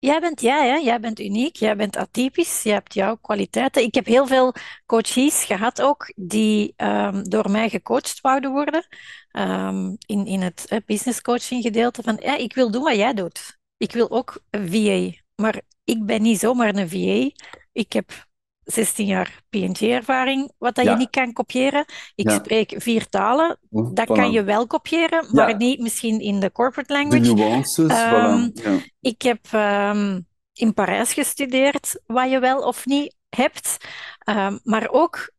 jij 0.04 0.20
bent 0.20 0.40
jij, 0.40 0.68
hè? 0.68 0.76
Jij 0.76 1.00
bent 1.00 1.20
uniek, 1.20 1.56
jij 1.56 1.76
bent 1.76 1.96
atypisch, 1.96 2.62
je 2.62 2.70
hebt 2.70 2.94
jouw 2.94 3.16
kwaliteiten. 3.16 3.82
Ik 3.82 3.94
heb 3.94 4.06
heel 4.06 4.26
veel 4.26 4.54
coaches 4.86 5.44
gehad 5.44 5.82
ook, 5.82 6.12
die 6.16 6.72
ehm, 6.76 7.22
door 7.22 7.50
mij 7.50 7.68
gecoacht 7.68 8.20
wouden 8.20 8.50
worden, 8.50 8.86
ehm, 9.30 9.94
in, 10.06 10.26
in 10.26 10.40
het 10.42 10.66
eh, 10.68 10.78
business 10.86 11.20
coaching 11.20 11.62
gedeelte, 11.62 12.02
van 12.02 12.16
ja, 12.22 12.36
ik 12.36 12.54
wil 12.54 12.70
doen 12.70 12.82
wat 12.82 12.96
jij 12.96 13.14
doet. 13.14 13.58
Ik 13.76 13.92
wil 13.92 14.10
ook 14.10 14.42
een 14.50 14.70
VA, 14.70 15.20
maar 15.34 15.60
ik 15.84 16.06
ben 16.06 16.22
niet 16.22 16.38
zomaar 16.38 16.74
een 16.74 16.88
VA. 16.88 17.44
Ik 17.72 17.92
heb 17.92 18.26
16 18.64 19.06
jaar 19.06 19.42
PNG-ervaring, 19.50 20.52
wat 20.58 20.74
dat 20.74 20.84
je 20.84 20.96
niet 20.96 21.10
kan 21.10 21.32
kopiëren. 21.32 21.84
Ik 22.14 22.30
Ja. 22.30 22.34
spreek 22.36 22.74
vier 22.76 23.08
talen, 23.08 23.58
dat 23.70 24.08
Voilà. 24.08 24.12
kan 24.14 24.30
je 24.30 24.42
wel 24.44 24.66
kopiëren, 24.66 25.26
maar 25.32 25.48
Ja. 25.48 25.56
niet 25.56 25.80
misschien 25.80 26.20
in 26.20 26.40
de 26.40 26.52
corporate 26.52 26.92
De 26.92 26.98
language. 27.00 27.34
nuances, 27.34 27.90
Ehm, 27.90 28.48
voilà. 28.50 28.84
Ik 29.00 29.22
heb 29.22 29.46
ehm, 29.50 30.20
in 30.52 30.74
Parijs 30.74 31.12
gestudeerd, 31.12 32.00
wat 32.06 32.30
je 32.30 32.38
wel 32.38 32.58
of 32.62 32.86
niet 32.86 33.14
hebt. 33.28 33.76
Ehm, 34.18 34.58
maar 34.62 34.88
ook 34.90 35.32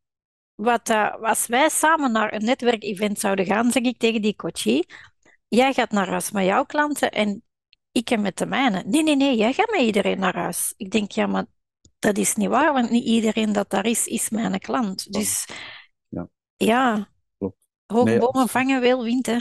wat, 0.56 0.86
dat- 0.86 1.22
als 1.22 1.48
wij 1.48 1.70
samen 1.70 2.12
naar 2.12 2.34
een 2.34 2.46
netwerkevent 2.46 3.20
zouden 3.20 3.46
gaan, 3.46 3.72
zeg 3.72 3.84
ik 3.84 3.98
tegen 3.98 4.22
die 4.22 4.36
coachie, 4.36 4.86
jij 5.48 5.74
gaat 5.74 5.92
naar 5.92 6.08
huis 6.10 6.32
met 6.32 6.46
jouw 6.46 6.64
klanten 6.64 7.12
en 7.12 7.44
ik 7.92 8.10
ga 8.10 8.18
met 8.18 8.38
de 8.38 8.46
mijne. 8.46 8.84
Nee, 8.86 9.04
nee, 9.04 9.16
nee, 9.16 9.36
jij 9.36 9.54
gaat 9.54 9.72
met 9.72 9.82
iedereen 9.82 10.20
naar 10.20 10.36
huis. 10.36 10.74
Ik 10.78 10.92
denk, 10.92 11.12
ja, 11.12 11.28
maar 11.28 11.46
dat 12.06 12.18
is 12.18 12.36
niet 12.36 12.50
waar, 12.50 12.74
want 12.74 12.90
niet 12.90 13.06
iedereen 13.06 13.54
dat 13.54 13.70
daar 13.70 13.86
is, 13.86 14.08
is 14.08 14.30
mijn 14.30 14.60
klant. 14.60 15.12
Dus 15.14 15.48
Ja. 16.10 16.28
ja, 16.56 17.10
Klopt. 17.38 17.68
hoge 17.86 18.10
Nee, 18.10 18.20
bomen 18.20 18.48
vangen 18.48 18.82
veel 18.82 19.04
wind, 19.04 19.26
hè. 19.26 19.40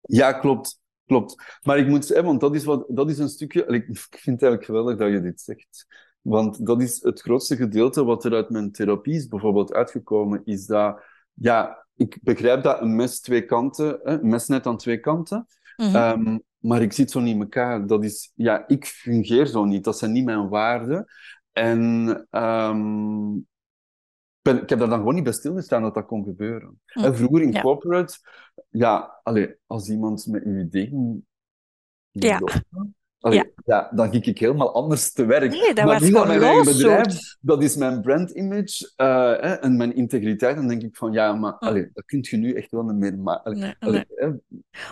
Ja, 0.00 0.32
klopt. 0.32 0.78
Klopt. 1.06 1.58
Maar 1.62 1.78
ik 1.78 1.86
moet 1.86 2.06
zeggen, 2.06 2.26
want 2.26 2.40
dat 2.40 2.54
is, 2.54 2.64
wat, 2.64 2.84
dat 2.88 3.10
is 3.10 3.18
een 3.18 3.28
stukje... 3.28 3.66
Ik 3.78 3.84
vind 3.84 4.10
het 4.10 4.26
eigenlijk 4.26 4.64
geweldig 4.64 4.96
dat 4.96 5.10
je 5.10 5.20
dit 5.20 5.40
zegt. 5.40 5.86
Want 6.20 6.66
dat 6.66 6.82
is 6.82 7.02
het 7.02 7.20
grootste 7.20 7.56
gedeelte 7.56 8.04
wat 8.04 8.24
er 8.24 8.34
uit 8.34 8.50
mijn 8.50 8.72
therapie 8.72 9.14
is 9.14 9.28
bijvoorbeeld 9.28 9.72
uitgekomen, 9.72 10.42
is 10.44 10.66
dat... 10.66 11.02
Ja, 11.32 11.86
ik 11.96 12.18
begrijp 12.22 12.62
dat 12.62 12.80
een 12.80 12.96
mes 12.96 13.20
twee 13.20 13.44
kanten... 13.44 14.00
Hè, 14.02 14.20
een 14.20 14.28
mes 14.28 14.46
net 14.46 14.66
aan 14.66 14.76
twee 14.76 14.98
kanten. 14.98 15.46
Mhm. 15.76 15.96
Ehm, 15.96 16.38
maar 16.58 16.82
ik 16.82 16.92
zit 16.92 17.10
zo 17.10 17.20
niet 17.20 17.34
in 17.34 17.40
elkaar. 17.40 17.86
Dat 17.86 18.04
is... 18.04 18.32
Ja, 18.34 18.66
ik 18.66 18.86
fungeer 18.86 19.46
zo 19.46 19.64
niet. 19.64 19.84
Dat 19.84 19.98
zijn 19.98 20.12
niet 20.12 20.24
mijn 20.24 20.48
waarden. 20.48 21.06
En... 21.52 22.26
ehm, 22.30 23.38
ben, 24.42 24.62
ik 24.62 24.68
heb 24.68 24.78
daar 24.78 24.88
dan 24.88 24.98
gewoon 24.98 25.14
niet 25.14 25.24
bij 25.24 25.32
stilgestaan 25.32 25.82
dat 25.82 25.94
dat 25.94 26.06
kon 26.06 26.24
gebeuren. 26.24 26.80
Hm. 26.86 27.04
En 27.04 27.16
vroeger 27.16 27.42
in 27.42 27.52
Ja. 27.52 27.60
corporate, 27.60 28.18
ja, 28.68 29.20
allee, 29.22 29.54
als 29.66 29.88
iemand 29.88 30.26
met 30.26 30.44
uw 30.44 30.60
idee 30.60 31.22
Ja. 32.10 32.40
Allee, 33.20 33.38
Ja. 33.38 33.44
ja. 33.64 33.90
dan 33.94 34.10
ging 34.10 34.24
ik 34.24 34.38
helemaal 34.38 34.74
anders 34.74 35.12
te 35.12 35.24
werk. 35.24 35.50
Nee, 35.50 35.74
dat 35.74 35.84
maar 35.84 35.98
was 35.98 36.08
gewoon 36.08 36.26
mijn 36.26 36.42
eigen 36.42 36.64
bedrijf, 36.64 37.36
dat 37.40 37.62
is 37.62 37.76
mijn 37.76 38.00
brand 38.00 38.30
image 38.30 38.92
eh, 38.96 39.64
en 39.64 39.76
mijn 39.76 39.94
integriteit. 39.94 40.56
Dan 40.56 40.68
denk 40.68 40.82
ik 40.82 40.96
van, 40.96 41.12
ja, 41.12 41.32
maar 41.32 41.54
Hm. 41.58 41.64
allee, 41.64 41.90
dat 41.92 42.04
kun 42.04 42.18
je 42.30 42.36
nu 42.36 42.52
echt 42.52 42.70
wel 42.70 42.82
niet 42.82 42.96
meer 42.96 43.18
maken. 43.18 43.58
Nee, 43.58 43.74
nee. 43.78 44.04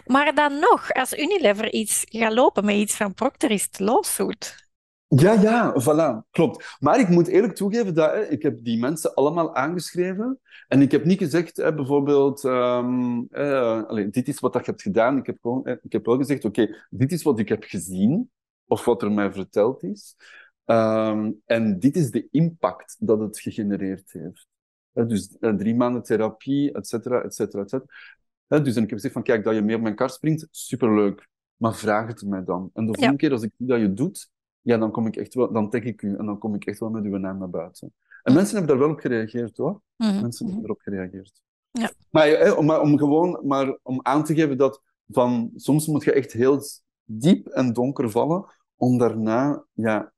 Maar 0.06 0.34
dan 0.34 0.58
nog, 0.58 0.92
als 0.92 1.18
Unilever 1.18 1.72
iets 1.72 2.04
gaat 2.08 2.32
lopen 2.32 2.64
met 2.64 2.74
iets 2.74 2.96
van 2.96 3.14
Procter, 3.14 3.50
is 3.50 3.62
het 3.62 3.78
loszoet. 3.80 4.67
Ja, 5.08 5.32
ja, 5.32 5.74
voilà, 5.82 6.30
klopt. 6.30 6.76
Maar 6.80 7.00
ik 7.00 7.08
moet 7.08 7.26
eerlijk 7.26 7.54
toegeven 7.54 7.94
dat 7.94 8.12
hè, 8.12 8.26
ik 8.26 8.42
heb 8.42 8.64
die 8.64 8.78
mensen 8.78 9.14
allemaal 9.14 9.54
aangeschreven. 9.54 10.40
En 10.68 10.82
ik 10.82 10.90
heb 10.90 11.04
niet 11.04 11.18
gezegd, 11.18 11.56
hè, 11.56 11.74
bijvoorbeeld, 11.74 12.44
ehm, 12.44 13.22
eh, 13.30 14.06
dit 14.10 14.28
is 14.28 14.40
wat 14.40 14.52
je 14.52 14.60
hebt 14.62 14.82
gedaan. 14.82 15.16
Ik 15.16 15.26
heb, 15.26 15.38
gewoon, 15.40 15.66
ik 15.82 15.92
heb 15.92 16.06
wel 16.06 16.16
gezegd, 16.16 16.44
oké, 16.44 16.86
dit 16.90 17.12
is 17.12 17.22
wat 17.22 17.38
ik 17.38 17.48
heb 17.48 17.64
gezien, 17.64 18.30
of 18.66 18.84
wat 18.84 19.02
er 19.02 19.12
mij 19.12 19.32
verteld 19.32 19.82
is. 19.82 20.16
Ehm, 20.64 21.32
en 21.44 21.78
dit 21.78 21.96
is 21.96 22.10
de 22.10 22.28
impact 22.30 22.96
dat 22.98 23.20
het 23.20 23.40
gegenereerd 23.40 24.12
heeft. 24.12 24.46
Dus 24.92 25.36
eh, 25.40 25.54
drie 25.54 25.74
maanden 25.74 26.02
therapie, 26.02 26.72
et 26.72 26.86
cetera, 26.86 27.22
et 27.22 27.34
cetera, 27.34 27.62
et 27.62 27.70
cetera. 27.70 28.62
Dus 28.62 28.76
en 28.76 28.82
ik 28.82 28.88
heb 28.88 28.98
gezegd 28.98 29.14
van, 29.14 29.22
kijk, 29.22 29.44
dat 29.44 29.54
je 29.54 29.62
mee 29.62 29.76
op 29.76 29.82
mijn 29.82 29.94
kar 29.94 30.10
springt, 30.10 30.48
superleuk. 30.50 31.28
Maar 31.56 31.74
vraag 31.74 32.06
het 32.06 32.22
mij 32.22 32.44
dan. 32.44 32.70
En 32.74 32.86
de 32.86 32.92
volgende 32.92 33.16
keer 33.16 33.32
als 33.32 33.42
ik 33.42 33.52
zie 33.58 33.66
dat 33.66 33.80
je 33.80 33.92
doet, 33.92 34.30
ja, 34.68 34.78
dan 34.78 34.90
kom 34.90 35.06
ik 35.06 35.16
echt 35.16 35.34
wel, 35.34 35.52
dan 35.52 35.70
tag 35.70 35.82
ik 35.82 36.02
u 36.02 36.16
en 36.16 36.26
dan 36.26 36.38
kom 36.38 36.54
ik 36.54 36.64
echt 36.64 36.78
wel 36.78 36.90
met 36.90 37.04
uw 37.04 37.16
naam 37.16 37.38
naar 37.38 37.50
buiten. 37.50 37.94
En 38.22 38.34
mensen 38.34 38.56
hebben 38.56 38.76
daar 38.76 38.86
wel 38.86 38.94
op 38.94 39.00
gereageerd 39.00 39.56
hoor. 39.56 39.82
Mhm, 39.96 40.20
Mensen 40.20 40.44
mhm. 40.46 40.54
hebben 40.54 40.70
erop 40.70 40.80
gereageerd. 40.82 41.42
Ja. 41.70 41.90
Maar, 42.10 42.28
eh, 42.28 42.56
om- 42.58 42.66
maar 42.66 42.80
om 42.80 42.98
gewoon 42.98 43.40
maar 43.46 43.78
om 43.82 44.00
aan 44.02 44.24
te 44.24 44.34
geven 44.34 44.56
dat 44.58 44.82
van 45.08 45.50
soms 45.56 45.86
moet 45.86 46.04
je 46.04 46.12
echt 46.12 46.32
heel 46.32 46.60
diep 47.04 47.46
en 47.46 47.72
donker 47.72 48.10
vallen 48.10 48.46
om 48.76 48.98
daarna 48.98 49.64
ja, 49.72 50.12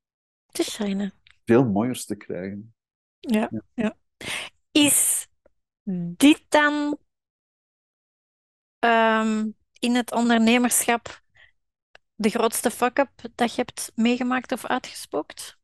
Te 0.46 0.62
schijnen. 0.62 1.12
veel 1.44 1.64
mooiers 1.64 2.04
te 2.04 2.16
krijgen. 2.16 2.74
Ja, 3.18 3.48
Ja. 3.50 3.62
ja. 3.74 3.96
Is 4.72 5.28
dit 6.16 6.44
dan 6.48 6.98
ehm, 8.78 9.48
in 9.78 9.94
het 9.94 10.12
ondernemerschap 10.12 11.20
de 12.20 12.28
grootste 12.28 12.70
fuck-up 12.70 13.10
dat 13.34 13.54
je 13.54 13.60
hebt 13.60 13.92
meegemaakt 13.94 14.52
of 14.52 14.66
uitgespookt? 14.66 15.58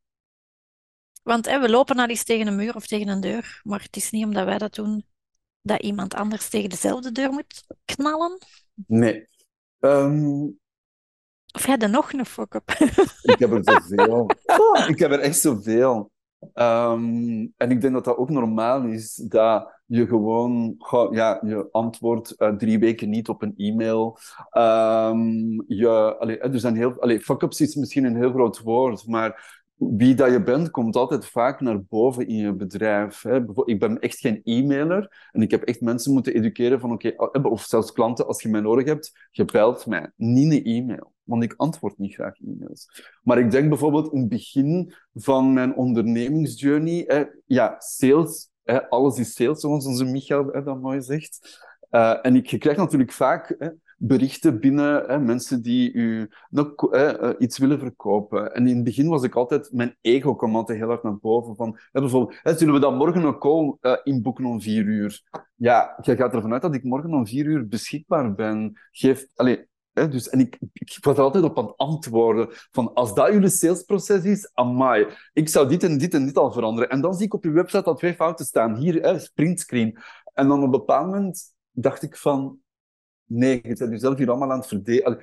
Want 1.22 1.46
hè, 1.46 1.60
we 1.60 1.68
lopen 1.68 1.98
al 1.98 2.08
eens 2.08 2.24
tegen 2.24 2.46
een 2.46 2.56
muur 2.56 2.74
of 2.74 2.86
tegen 2.86 3.08
een 3.08 3.20
deur, 3.20 3.60
maar 3.64 3.82
het 3.82 3.96
is 3.96 4.10
niet 4.10 4.24
omdat 4.24 4.44
wij 4.44 4.58
dat 4.58 4.74
doen 4.74 5.06
dat 5.60 5.82
iemand 5.82 6.14
anders 6.14 6.48
tegen 6.48 6.70
dezelfde 6.70 7.12
deur 7.12 7.30
moet 7.32 7.64
knallen. 7.84 8.38
Nee. 8.86 9.26
Ehm, 9.80 10.44
Of 11.52 11.66
jij 11.66 11.78
er 11.78 11.90
nog 11.90 12.12
een 12.12 12.26
fuck-up? 12.26 12.70
Ik 13.22 13.38
heb 13.38 13.52
er 13.52 13.60
zoveel. 13.64 14.30
Ik 14.88 14.98
heb 14.98 15.10
er 15.12 15.20
echt 15.20 15.38
zoveel. 15.38 16.10
Ehm, 16.52 17.46
en 17.56 17.70
ik 17.70 17.80
denk 17.80 17.92
dat 17.94 18.04
dat 18.04 18.16
ook 18.16 18.30
normaal 18.30 18.84
is, 18.84 19.14
dat 19.14 19.75
je 19.86 20.06
gewoon, 20.06 20.76
ja, 21.10 21.40
je 21.44 21.68
antwoordt 21.70 22.30
eh, 22.30 22.54
drie 22.54 22.78
weken 22.78 23.08
niet 23.08 23.28
op 23.28 23.42
een 23.42 23.54
e-mail. 23.56 24.18
Ehm, 24.50 25.62
je, 25.66 26.16
allee, 26.18 26.38
er 26.38 26.60
zijn 26.60 26.76
heel, 26.76 27.00
allee, 27.00 27.20
fuck-ups 27.20 27.60
is 27.60 27.74
misschien 27.74 28.04
een 28.04 28.16
heel 28.16 28.30
groot 28.30 28.60
woord, 28.60 29.06
maar 29.06 29.64
wie 29.76 30.14
dat 30.14 30.30
je 30.30 30.42
bent, 30.42 30.70
komt 30.70 30.96
altijd 30.96 31.26
vaak 31.26 31.60
naar 31.60 31.82
boven 31.82 32.26
in 32.26 32.36
je 32.36 32.52
bedrijf. 32.52 33.22
Hè. 33.22 33.40
Ik 33.64 33.78
ben 33.78 34.00
echt 34.00 34.18
geen 34.18 34.40
e-mailer 34.44 35.28
en 35.32 35.42
ik 35.42 35.50
heb 35.50 35.62
echt 35.62 35.80
mensen 35.80 36.12
moeten 36.12 36.34
educeren 36.34 36.80
van 36.80 36.92
oké, 36.92 37.14
of 37.42 37.62
zelfs 37.62 37.92
klanten, 37.92 38.26
als 38.26 38.42
je 38.42 38.48
mij 38.48 38.60
nodig 38.60 38.86
hebt, 38.86 39.28
je 39.30 39.82
mij, 39.86 40.10
niet 40.16 40.52
een 40.52 40.64
e-mail. 40.64 41.12
Want 41.22 41.42
ik 41.42 41.54
antwoord 41.56 41.98
niet 41.98 42.14
graag 42.14 42.40
e-mails. 42.40 42.88
Maar 43.22 43.38
ik 43.38 43.50
denk 43.50 43.68
bijvoorbeeld 43.68 44.12
in 44.12 44.20
het 44.20 44.28
begin 44.28 44.94
van 45.14 45.52
mijn 45.52 45.76
ondernemingsjourney, 45.76 47.04
hè, 47.06 47.24
ja, 47.46 47.74
sales, 47.78 48.50
alles 48.88 49.18
is 49.18 49.34
sales, 49.34 49.60
zoals 49.60 49.86
onze 49.86 50.04
Michael 50.04 50.46
hè, 50.52 50.62
dat 50.62 50.80
mooi 50.80 51.02
zegt. 51.02 51.64
Uh, 51.90 52.18
en 52.22 52.36
ik 52.36 52.60
krijg 52.60 52.76
natuurlijk 52.76 53.12
vaak 53.12 53.54
hè, 53.58 53.68
berichten 53.98 54.60
binnen, 54.60 55.04
hè, 55.06 55.18
mensen 55.18 55.62
die 55.62 55.92
u 55.92 56.28
hè, 56.90 57.38
iets 57.38 57.58
willen 57.58 57.78
verkopen. 57.78 58.54
En 58.54 58.66
in 58.66 58.74
het 58.74 58.84
begin 58.84 59.08
was 59.08 59.22
ik 59.22 59.34
altijd, 59.34 59.72
mijn 59.72 59.96
ego 60.00 60.34
kwam 60.34 60.56
altijd 60.56 60.78
heel 60.78 60.88
hard 60.88 61.02
naar 61.02 61.18
boven. 61.18 61.56
Van, 61.56 61.78
bijvoorbeeld, 61.92 62.58
zullen 62.58 62.74
we 62.74 62.80
dan 62.80 62.96
morgen 62.96 63.24
een 63.24 63.38
call 63.38 63.76
uh, 63.80 63.96
inboeken 64.02 64.44
om 64.44 64.60
vier 64.60 64.84
uur? 64.84 65.22
Ja, 65.54 65.98
je 66.02 66.16
gaat 66.16 66.34
ervan 66.34 66.52
uit 66.52 66.62
dat 66.62 66.74
ik 66.74 66.84
morgen 66.84 67.14
om 67.14 67.26
vier 67.26 67.44
uur 67.44 67.68
beschikbaar 67.68 68.34
ben. 68.34 68.80
Geef, 68.90 69.26
allez, 69.34 69.64
dus, 70.04 70.28
en 70.28 70.40
ik, 70.40 70.58
ik 70.72 70.98
was 71.00 71.16
altijd 71.16 71.44
op 71.44 71.56
het 71.56 71.76
antwoorden. 71.76 72.48
Van, 72.50 72.94
als 72.94 73.14
dat 73.14 73.32
jullie 73.32 73.48
salesproces 73.48 74.24
is, 74.24 74.50
amai, 74.54 75.06
ik 75.32 75.48
zou 75.48 75.68
dit 75.68 75.82
en 75.82 75.98
dit 75.98 76.14
en 76.14 76.26
dit 76.26 76.36
al 76.36 76.52
veranderen. 76.52 76.90
En 76.90 77.00
dan 77.00 77.14
zie 77.14 77.26
ik 77.26 77.34
op 77.34 77.44
je 77.44 77.50
website 77.50 77.82
dat 77.82 77.98
twee 77.98 78.14
fouten 78.14 78.46
staan. 78.46 78.76
Hier, 78.76 79.02
hè, 79.02 79.18
printscreen. 79.34 79.98
En 80.32 80.48
dan 80.48 80.58
op 80.58 80.64
een 80.64 80.70
bepaald 80.70 81.06
moment 81.06 81.54
dacht 81.70 82.02
ik 82.02 82.16
van, 82.16 82.58
nee, 83.24 83.60
je 83.62 83.74
bent 83.74 83.90
jezelf 83.90 84.18
hier 84.18 84.28
allemaal 84.30 84.52
aan 84.52 84.58
het 84.58 84.66
verdelen. 84.66 85.20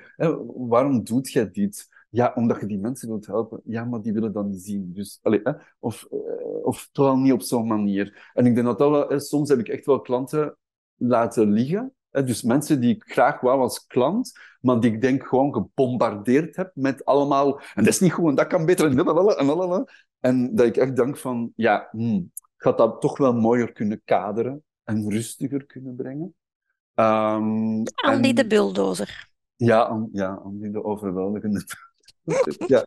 Waarom 0.55 1.03
doet 1.03 1.31
jij 1.31 1.51
dit? 1.51 1.87
Ja, 2.09 2.31
omdat 2.35 2.59
je 2.59 2.65
die 2.65 2.79
mensen 2.79 3.09
wilt 3.09 3.25
helpen. 3.25 3.61
Ja, 3.63 3.85
maar 3.85 4.01
die 4.01 4.13
willen 4.13 4.33
dat 4.33 4.45
niet 4.45 4.63
zien. 4.63 4.93
Dus, 4.93 5.19
hè? 5.21 5.51
Of, 5.79 6.07
uh, 6.11 6.65
of 6.65 6.89
toch 6.91 7.05
wel 7.05 7.17
niet 7.17 7.33
op 7.33 7.41
zo'n 7.41 7.67
manier. 7.67 8.31
En 8.33 8.45
ik 8.45 8.55
denk 8.55 8.67
dat 8.67 8.79
wel, 8.79 9.19
soms 9.19 9.49
heb 9.49 9.59
ik 9.59 9.67
echt 9.67 9.85
wel 9.85 10.01
klanten 10.01 10.57
laten 10.95 11.51
liggen. 11.51 11.93
Dus 12.13 12.41
mensen 12.41 12.79
die 12.79 12.95
ik 12.95 13.03
graag 13.03 13.39
wou 13.39 13.61
als 13.61 13.87
klant, 13.87 14.31
maar 14.61 14.79
die 14.79 14.91
ik 14.91 15.01
denk 15.01 15.23
gewoon 15.23 15.53
gebombardeerd 15.53 16.55
heb 16.55 16.71
met 16.73 17.05
allemaal. 17.05 17.59
En 17.59 17.83
dat 17.83 17.93
is 17.93 17.99
niet 17.99 18.11
goed, 18.13 18.29
en 18.29 18.35
dat 18.35 18.47
kan 18.47 18.65
beter. 18.65 18.85
En, 18.85 19.37
en, 19.37 19.85
en 20.19 20.55
dat 20.55 20.65
ik 20.65 20.77
echt 20.77 20.95
denk 20.95 21.17
van, 21.17 21.51
ja, 21.55 21.87
hmm, 21.91 22.31
ik 22.57 22.63
had 22.63 22.77
dat 22.77 23.01
toch 23.01 23.17
wel 23.17 23.33
mooier 23.33 23.71
kunnen 23.71 24.01
kaderen 24.05 24.63
en 24.83 25.09
rustiger 25.09 25.65
kunnen 25.65 25.95
brengen. 25.95 26.35
Um, 26.95 27.83
Andy 27.95 28.29
en, 28.29 28.35
de 28.35 28.47
bulldozer. 28.47 29.29
Ja, 29.55 30.07
ja, 30.11 30.33
Andy 30.43 30.71
de 30.71 30.83
overweldigende 30.83 31.65
ja. 32.67 32.85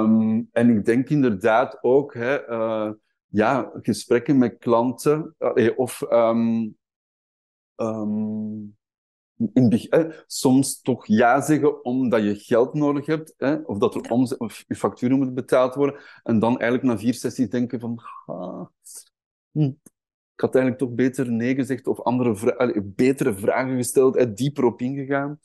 Um, 0.00 0.48
en 0.52 0.76
ik 0.76 0.84
denk 0.84 1.08
inderdaad 1.08 1.78
ook, 1.80 2.14
hè, 2.14 2.50
uh, 2.50 2.90
ja, 3.26 3.70
gesprekken 3.82 4.38
met 4.38 4.58
klanten, 4.58 5.34
uh, 5.54 5.78
of 5.78 6.02
um, 6.10 6.76
in, 9.52 9.70
eh, 9.70 10.04
soms 10.26 10.80
toch 10.80 11.06
ja 11.06 11.40
zeggen 11.40 11.84
omdat 11.84 12.22
je 12.22 12.34
geld 12.34 12.74
nodig 12.74 13.06
hebt, 13.06 13.34
of 13.64 13.78
dat 13.78 13.94
er 13.94 14.10
omzet, 14.10 14.38
of 14.38 14.64
je 14.66 14.74
facturen 14.74 15.16
moeten 15.16 15.34
betaald 15.34 15.74
worden, 15.74 16.00
en 16.22 16.38
dan 16.38 16.58
eigenlijk 16.58 16.82
na 16.82 16.98
vier 16.98 17.14
sessies 17.14 17.50
denken 17.50 17.80
van, 17.80 17.98
ah, 18.26 18.66
hm, 19.52 19.72
ik 20.34 20.44
had 20.44 20.54
eigenlijk 20.54 20.84
toch 20.84 20.94
beter 20.94 21.32
nee 21.32 21.54
gezegd 21.54 21.86
of 21.86 22.00
andere 22.00 22.36
vra 22.36 22.72
betere 22.84 23.34
vragen 23.34 23.76
gesteld, 23.76 24.16
en 24.16 24.34
dieper 24.34 24.64
op 24.64 24.80
ingegaan. 24.80 25.38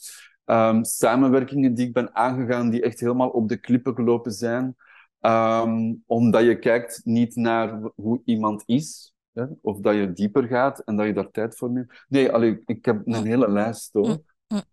Um, 0.45 0.83
samenwerkingen 0.83 1.73
die 1.73 1.87
ik 1.87 1.93
ben 1.93 2.15
aangegaan, 2.15 2.69
die 2.69 2.81
echt 2.81 2.99
helemaal 2.99 3.29
op 3.29 3.49
de 3.49 3.57
klippen 3.57 3.95
gelopen 3.95 4.31
zijn. 4.31 4.75
Um, 5.21 6.03
omdat 6.05 6.43
je 6.43 6.59
kijkt 6.59 7.01
niet 7.03 7.35
naar 7.35 7.91
hoe 7.95 8.21
iemand 8.25 8.63
is, 8.65 9.12
hè, 9.33 9.45
of 9.61 9.79
dat 9.79 9.95
je 9.95 10.13
dieper 10.13 10.47
gaat 10.47 10.79
en 10.79 10.95
dat 10.95 11.05
je 11.05 11.13
daar 11.13 11.31
tijd 11.31 11.55
voor 11.55 11.71
neemt. 11.71 12.03
Nee, 12.07 12.31
allee, 12.31 12.61
ik 12.65 12.85
heb 12.85 13.07
een 13.07 13.25
hele 13.25 13.51
lijst 13.51 13.93
hoor. 13.93 14.21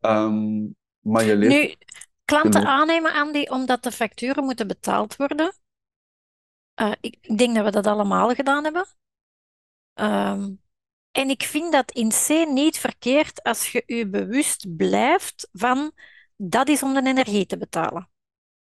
Um, 0.00 0.76
maar 1.00 1.24
je 1.24 1.36
leert... 1.36 1.52
Nu, 1.52 1.74
klanten 2.24 2.66
aannemen, 2.66 3.12
Andy, 3.12 3.46
omdat 3.48 3.82
de 3.82 3.92
facturen 3.92 4.44
moeten 4.44 4.66
betaald 4.66 5.16
worden. 5.16 5.54
Uh, 6.80 6.92
ik 7.00 7.38
denk 7.38 7.54
dat 7.54 7.64
we 7.64 7.70
dat 7.70 7.86
allemaal 7.86 8.34
gedaan 8.34 8.64
hebben. 8.64 8.86
Um, 9.94 10.60
en 11.10 11.30
ik 11.30 11.42
vind 11.42 11.72
dat 11.72 11.92
in 11.92 12.08
C 12.08 12.28
niet 12.48 12.78
verkeerd 12.78 13.42
als 13.42 13.72
je 13.72 13.82
je 13.86 14.08
bewust 14.08 14.76
blijft 14.76 15.48
van 15.52 15.92
dat 16.36 16.68
is 16.68 16.82
om 16.82 16.94
de 16.94 17.02
energie 17.02 17.46
te 17.46 17.58
betalen. 17.58 18.10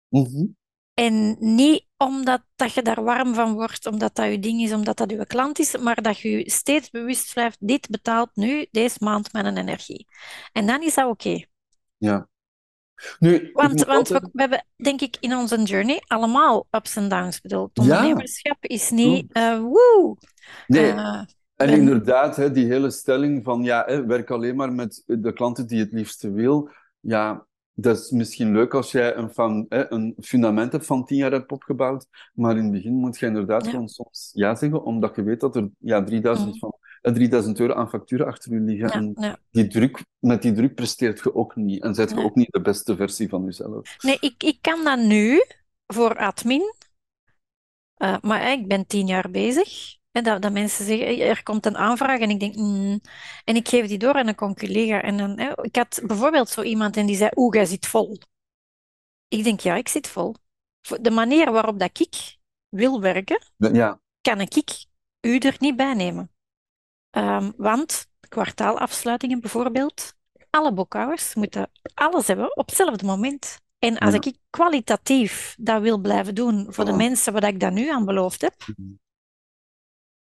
Mm 0.07 0.57
En 0.99 1.35
niet 1.39 1.85
omdat 1.97 2.43
dat 2.55 2.73
je 2.73 2.81
daar 2.81 3.03
warm 3.03 3.33
van 3.33 3.53
wordt, 3.53 3.85
omdat 3.85 4.15
dat 4.15 4.31
je 4.31 4.39
ding 4.39 4.61
is, 4.61 4.73
omdat 4.73 4.97
dat 4.97 5.11
je 5.11 5.25
klant 5.25 5.59
is, 5.59 5.77
maar 5.77 6.01
dat 6.01 6.19
je 6.19 6.49
steeds 6.49 6.89
bewust 6.89 7.33
blijft, 7.33 7.57
dit 7.59 7.89
betaalt 7.89 8.29
nu 8.33 8.67
deze 8.71 8.97
maand 8.99 9.33
mijn 9.33 9.57
energie. 9.57 10.07
En 10.51 10.65
dan 10.65 10.81
is 10.81 10.93
dat 10.93 11.09
oké. 11.09 11.45
Ja. 11.97 12.27
Nu, 13.19 13.49
want 13.53 13.85
want 13.85 14.07
we, 14.07 14.29
we, 14.33 14.41
hebben, 14.41 14.65
denk 14.75 15.01
ik, 15.01 15.17
in 15.19 15.35
onze 15.35 15.63
journey 15.63 16.01
allemaal 16.07 16.67
ups 16.71 16.95
en 16.95 17.09
downs. 17.09 17.41
bedoeld. 17.41 17.77
ondernemerschap 17.77 18.57
is 18.61 18.89
niet 18.89 19.37
uh, 19.37 19.59
woe. 19.59 20.17
Nee. 20.67 20.93
Uh, 20.93 21.21
en 21.55 21.69
inderdaad, 21.69 22.35
hè, 22.35 22.51
die 22.51 22.65
hele 22.65 22.89
stelling 22.89 23.43
van 23.43 23.63
ja, 23.63 23.83
hè, 23.85 24.05
werk 24.05 24.31
alleen 24.31 24.55
maar 24.55 24.73
met 24.73 25.03
de 25.05 25.33
klanten 25.33 25.67
die 25.67 25.79
het 25.79 25.91
liefste 25.91 26.31
wil. 26.31 26.69
Ja, 26.99 27.47
dat 27.81 27.97
is 27.97 28.09
misschien 28.09 28.51
leuk 28.51 28.73
als 28.73 28.91
jij 28.91 29.15
een, 29.15 29.33
van, 29.33 29.65
hè, 29.69 29.91
een 29.91 30.15
fundament 30.21 30.71
hebt 30.71 30.85
van 30.85 31.05
tien 31.05 31.17
jaar 31.17 31.31
hebt 31.31 31.51
opgebouwd, 31.51 32.05
maar 32.33 32.57
in 32.57 32.63
het 32.63 32.71
begin 32.71 32.93
moet 32.93 33.19
je 33.19 33.25
inderdaad 33.25 33.67
gewoon 33.67 33.87
soms 33.87 34.31
ja 34.33 34.55
zeggen, 34.55 34.83
omdat 34.83 35.15
je 35.15 35.23
weet 35.23 35.39
dat 35.39 35.55
er 35.55 35.69
ja, 35.77 36.03
3000, 36.03 36.53
mm. 36.53 36.59
van, 36.59 36.73
3000 37.01 37.59
euro 37.59 37.73
aan 37.73 37.89
facturen 37.89 38.25
achter 38.25 38.53
je 38.53 38.59
liggen. 38.59 38.91
en 38.91 39.39
Die 39.51 39.67
druk, 39.67 40.05
met 40.19 40.41
die 40.41 40.53
druk 40.53 40.75
presteert 40.75 41.19
je 41.19 41.35
ook 41.35 41.55
niet. 41.55 41.83
En 41.83 41.95
zet 41.95 42.09
je 42.09 42.23
ook 42.23 42.35
niet 42.35 42.51
de 42.51 42.61
beste 42.61 42.95
versie 42.95 43.29
van 43.29 43.43
jezelf. 43.43 43.95
Nee, 44.03 44.17
ik, 44.19 44.43
ik 44.43 44.57
kan 44.61 44.83
dat 44.83 44.99
nu 44.99 45.43
voor 45.87 46.17
admin, 46.17 46.73
uh, 47.97 48.17
maar 48.21 48.51
ik 48.51 48.67
ben 48.67 48.87
tien 48.87 49.07
jaar 49.07 49.31
bezig. 49.31 49.97
Dat, 50.23 50.41
dat 50.41 50.51
mensen 50.51 50.85
zeggen, 50.85 51.19
er 51.19 51.43
komt 51.43 51.65
een 51.65 51.77
aanvraag 51.77 52.19
en 52.19 52.29
ik 52.29 52.39
denk, 52.39 52.55
mm, 52.55 53.01
en 53.43 53.55
ik 53.55 53.67
geef 53.67 53.87
die 53.87 53.97
door 53.97 54.13
aan 54.13 54.27
een 54.27 54.35
collega. 54.35 55.01
En 55.01 55.17
dan, 55.17 55.39
hè, 55.39 55.63
ik 55.63 55.75
had 55.75 56.01
bijvoorbeeld 56.03 56.49
zo 56.49 56.61
iemand 56.61 56.97
en 56.97 57.05
die 57.05 57.15
zei, 57.15 57.29
oeh, 57.35 57.55
jij 57.55 57.65
zit 57.65 57.87
vol. 57.87 58.17
Ik 59.27 59.43
denk, 59.43 59.59
ja, 59.59 59.75
ik 59.75 59.87
zit 59.87 60.07
vol. 60.07 60.35
De 61.01 61.11
manier 61.11 61.51
waarop 61.51 61.79
dat 61.79 61.99
ik 61.99 62.37
wil 62.69 63.01
werken, 63.01 63.41
ja. 63.57 63.99
kan 64.21 64.41
ik 64.41 64.85
u 65.21 65.37
er 65.37 65.55
niet 65.59 65.75
bij 65.75 65.93
nemen. 65.93 66.31
Um, 67.11 67.53
want 67.57 68.07
kwartaalafsluitingen 68.27 69.41
bijvoorbeeld, 69.41 70.13
alle 70.49 70.73
boekhouders 70.73 71.35
moeten 71.35 71.71
alles 71.93 72.27
hebben 72.27 72.57
op 72.57 72.67
hetzelfde 72.67 73.05
moment. 73.05 73.59
En 73.79 73.97
als 73.97 74.13
ik 74.13 74.37
kwalitatief 74.49 75.55
dat 75.59 75.81
wil 75.81 75.97
blijven 75.97 76.35
doen 76.35 76.73
voor 76.73 76.85
de 76.85 76.93
mensen 76.93 77.33
wat 77.33 77.43
ik 77.43 77.59
dat 77.59 77.71
nu 77.71 77.89
aan 77.89 78.05
beloofd 78.05 78.41
heb, 78.41 78.55
mhm 78.75 78.93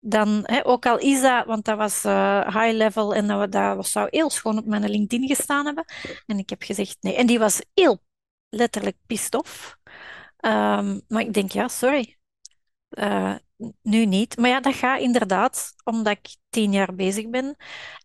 dan, 0.09 0.41
hè, 0.43 0.65
ook 0.65 0.85
al 0.85 0.97
is 0.97 1.21
dat, 1.21 1.45
want 1.45 1.65
dat 1.65 1.77
was 1.77 2.05
uh, 2.05 2.41
high 2.45 2.75
level 2.75 3.15
en 3.15 3.27
dat, 3.27 3.51
dat 3.51 3.87
zou 3.87 4.07
heel 4.11 4.29
schoon 4.29 4.57
op 4.57 4.65
mijn 4.65 4.89
LinkedIn 4.89 5.27
gestaan 5.27 5.65
hebben. 5.65 5.85
En 6.25 6.37
ik 6.37 6.49
heb 6.49 6.63
gezegd 6.63 6.97
nee. 6.99 7.15
En 7.15 7.27
die 7.27 7.39
was 7.39 7.61
heel 7.73 8.01
letterlijk 8.49 8.97
pissed 9.05 9.35
off. 9.35 9.77
Um, 10.45 11.01
maar 11.07 11.21
ik 11.21 11.33
denk, 11.33 11.51
ja, 11.51 11.67
sorry. 11.67 12.17
Uh, 12.89 13.35
nu 13.81 14.05
niet. 14.05 14.37
Maar 14.37 14.49
ja, 14.49 14.59
dat 14.59 14.75
gaat 14.75 14.99
inderdaad 14.99 15.73
omdat 15.83 16.17
ik 16.17 16.35
tien 16.49 16.71
jaar 16.71 16.95
bezig 16.95 17.29
ben. 17.29 17.55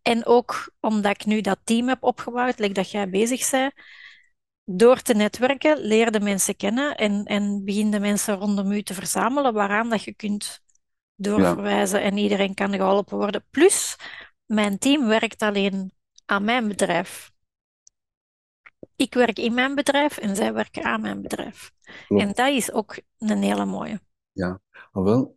En 0.03 0.27
ook 0.27 0.73
omdat 0.81 1.11
ik 1.13 1.25
nu 1.25 1.41
dat 1.41 1.59
team 1.65 1.89
heb 1.89 2.03
opgebouwd, 2.03 2.59
like 2.59 2.75
dat 2.75 2.91
jij 2.91 3.09
bezig 3.09 3.51
bent. 3.51 3.73
Door 4.65 5.01
te 5.03 5.15
netwerken 5.15 5.79
leer 5.79 6.11
de 6.11 6.21
mensen 6.21 6.57
kennen 6.57 6.97
en, 6.97 7.25
en 7.25 7.65
begin 7.65 7.91
de 7.91 8.01
mensen 8.01 8.35
rondom 8.37 8.73
u 8.73 8.83
te 8.83 8.95
verzamelen 8.95 9.53
waaraan 9.55 9.89
dat 9.89 10.05
je 10.05 10.15
kunt 10.15 10.63
doorverwijzen 11.15 12.03
en 12.03 12.17
iedereen 12.17 12.55
kan 12.55 12.75
geholpen 12.75 13.17
worden. 13.17 13.45
Plus, 13.51 13.97
mijn 14.47 14.79
team 14.79 15.07
werkt 15.07 15.43
alleen 15.43 15.93
aan 16.27 16.45
mijn 16.45 16.69
bedrijf. 16.69 17.31
Ik 18.97 19.15
werk 19.15 19.39
in 19.39 19.55
mijn 19.55 19.75
bedrijf 19.75 20.19
en 20.19 20.37
zij 20.37 20.53
werken 20.53 20.85
aan 20.85 21.01
mijn 21.01 21.23
bedrijf. 21.23 21.73
En 22.09 22.33
dat 22.33 22.49
is 22.49 22.73
ook 22.73 23.01
een 23.19 23.43
hele 23.43 23.65
mooie. 23.65 24.01
Ja, 24.33 24.61
maar 24.93 25.03
wel, 25.03 25.37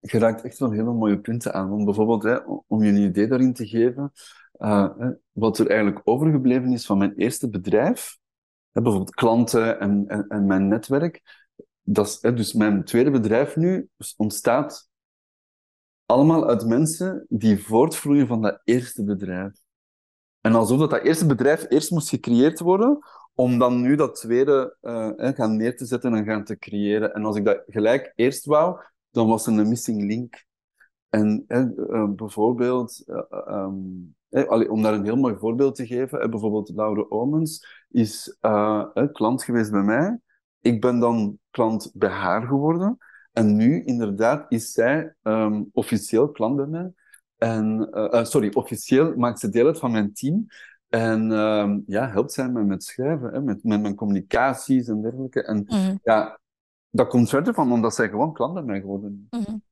je 0.00 0.18
raakt 0.18 0.42
echt 0.42 0.58
wel 0.58 0.70
hele 0.70 0.92
mooie 0.92 1.20
punten 1.20 1.54
aan. 1.54 1.70
Want 1.70 1.84
bijvoorbeeld, 1.84 2.22
hè, 2.22 2.36
om 2.66 2.82
je 2.82 2.90
een 2.90 3.02
idee 3.02 3.26
daarin 3.26 3.54
te 3.54 3.66
geven, 3.66 4.12
uh, 4.58 5.10
wat 5.32 5.58
er 5.58 5.68
eigenlijk 5.68 6.00
overgebleven 6.04 6.72
is 6.72 6.86
van 6.86 6.98
mijn 6.98 7.14
eerste 7.14 7.50
bedrijf, 7.50 8.18
hè, 8.72 8.82
bijvoorbeeld 8.82 9.14
klanten 9.14 9.80
en, 9.80 10.04
en, 10.06 10.28
en 10.28 10.46
mijn 10.46 10.68
netwerk, 10.68 11.43
dat 11.84 12.18
hè, 12.20 12.34
dus 12.34 12.52
mijn 12.52 12.84
tweede 12.84 13.10
bedrijf 13.10 13.56
nu 13.56 13.88
ontstaat 14.16 14.88
allemaal 16.06 16.48
uit 16.48 16.66
mensen 16.66 17.26
die 17.28 17.64
voortvloeien 17.64 18.26
van 18.26 18.42
dat 18.42 18.60
eerste 18.64 19.04
bedrijf. 19.04 19.52
En 20.40 20.54
alsof 20.54 20.78
dat, 20.78 20.90
dat 20.90 21.02
eerste 21.02 21.26
bedrijf 21.26 21.66
eerst 21.68 21.90
moest 21.90 22.08
gecreëerd 22.08 22.60
worden 22.60 22.98
om 23.34 23.58
dan 23.58 23.80
nu 23.80 23.96
dat 23.96 24.14
tweede 24.14 24.76
uh, 24.82 25.10
gaan 25.16 25.56
neer 25.56 25.76
te 25.76 25.84
zetten 25.84 26.14
en 26.14 26.24
gaan 26.24 26.44
te 26.44 26.58
creëren. 26.58 27.14
En 27.14 27.24
als 27.24 27.36
ik 27.36 27.44
dat 27.44 27.62
gelijk 27.66 28.12
eerst 28.14 28.44
wou, 28.44 28.80
dan 29.10 29.28
was 29.28 29.46
er 29.46 29.58
een 29.58 29.68
missing 29.68 30.02
link. 30.02 30.44
En 31.08 31.44
uh, 31.48 32.08
bijvoorbeeld, 32.08 33.02
um, 33.48 34.14
om 34.68 34.82
daar 34.82 34.94
een 34.94 35.04
heel 35.04 35.16
mooi 35.16 35.36
voorbeeld 35.36 35.74
te 35.74 35.86
geven, 35.86 36.30
bijvoorbeeld 36.30 36.72
Laure 36.74 37.10
Omens 37.10 37.66
is 37.88 38.36
klant 39.12 39.44
geweest 39.44 39.70
bij 39.70 39.82
mij. 39.82 40.18
Ik 40.60 40.80
ben 40.80 41.00
dan 41.00 41.38
klant 41.54 41.90
bij 41.94 42.10
haar 42.10 42.46
geworden. 42.46 42.98
En 43.32 43.56
nu, 43.56 43.84
inderdaad, 43.84 44.46
is 44.48 44.72
zij 44.72 45.14
um, 45.22 45.70
officieel 45.72 46.30
klant 46.30 46.56
bij 46.56 46.66
mij. 46.66 46.92
En, 47.36 47.88
uh, 47.92 48.24
sorry, 48.24 48.50
officieel 48.54 49.16
maakt 49.16 49.40
ze 49.40 49.48
deel 49.48 49.66
uit 49.66 49.78
van 49.78 49.90
mijn 49.90 50.12
team. 50.12 50.46
En 50.88 51.30
uh, 51.30 51.76
ja, 51.86 52.08
helpt 52.08 52.32
zij 52.32 52.48
me 52.48 52.64
met 52.64 52.84
schrijven, 52.84 53.32
hè, 53.32 53.40
met, 53.40 53.64
met 53.64 53.80
mijn 53.80 53.94
communicaties 53.94 54.88
en 54.88 55.02
dergelijke. 55.02 55.42
En 55.42 55.64
mm. 55.66 55.98
ja, 56.02 56.40
dat 56.90 57.08
komt 57.08 57.28
verder 57.28 57.54
van 57.54 57.72
omdat 57.72 57.94
zij 57.94 58.08
gewoon 58.08 58.32
klant 58.32 58.54
bij 58.54 58.62
mij 58.62 58.80
geworden 58.80 59.28
is. 59.30 59.46
Mm. 59.46 59.62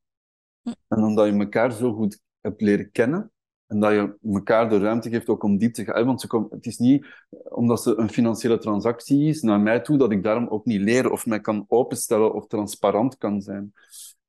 En 0.87 1.03
omdat 1.03 1.27
je 1.27 1.39
elkaar 1.39 1.71
zo 1.71 1.93
goed 1.93 2.21
hebt 2.41 2.61
leren 2.61 2.91
kennen. 2.91 3.31
En 3.73 3.79
dat 3.79 3.91
je 3.91 4.15
elkaar 4.33 4.69
de 4.69 4.79
ruimte 4.79 5.09
geeft 5.09 5.27
ook 5.27 5.43
om 5.43 5.57
diep 5.57 5.73
te 5.73 5.83
gaan. 5.83 6.05
Want 6.05 6.21
ze 6.21 6.27
kom, 6.27 6.47
het 6.49 6.65
is 6.65 6.77
niet 6.77 7.05
omdat 7.43 7.81
ze 7.81 7.97
een 7.97 8.09
financiële 8.09 8.57
transactie 8.57 9.27
is 9.27 9.41
naar 9.41 9.59
mij 9.59 9.79
toe, 9.79 9.97
dat 9.97 10.11
ik 10.11 10.23
daarom 10.23 10.47
ook 10.47 10.65
niet 10.65 10.81
leer 10.81 11.11
of 11.11 11.25
mij 11.25 11.39
kan 11.39 11.65
openstellen 11.67 12.33
of 12.33 12.47
transparant 12.47 13.17
kan 13.17 13.41
zijn. 13.41 13.73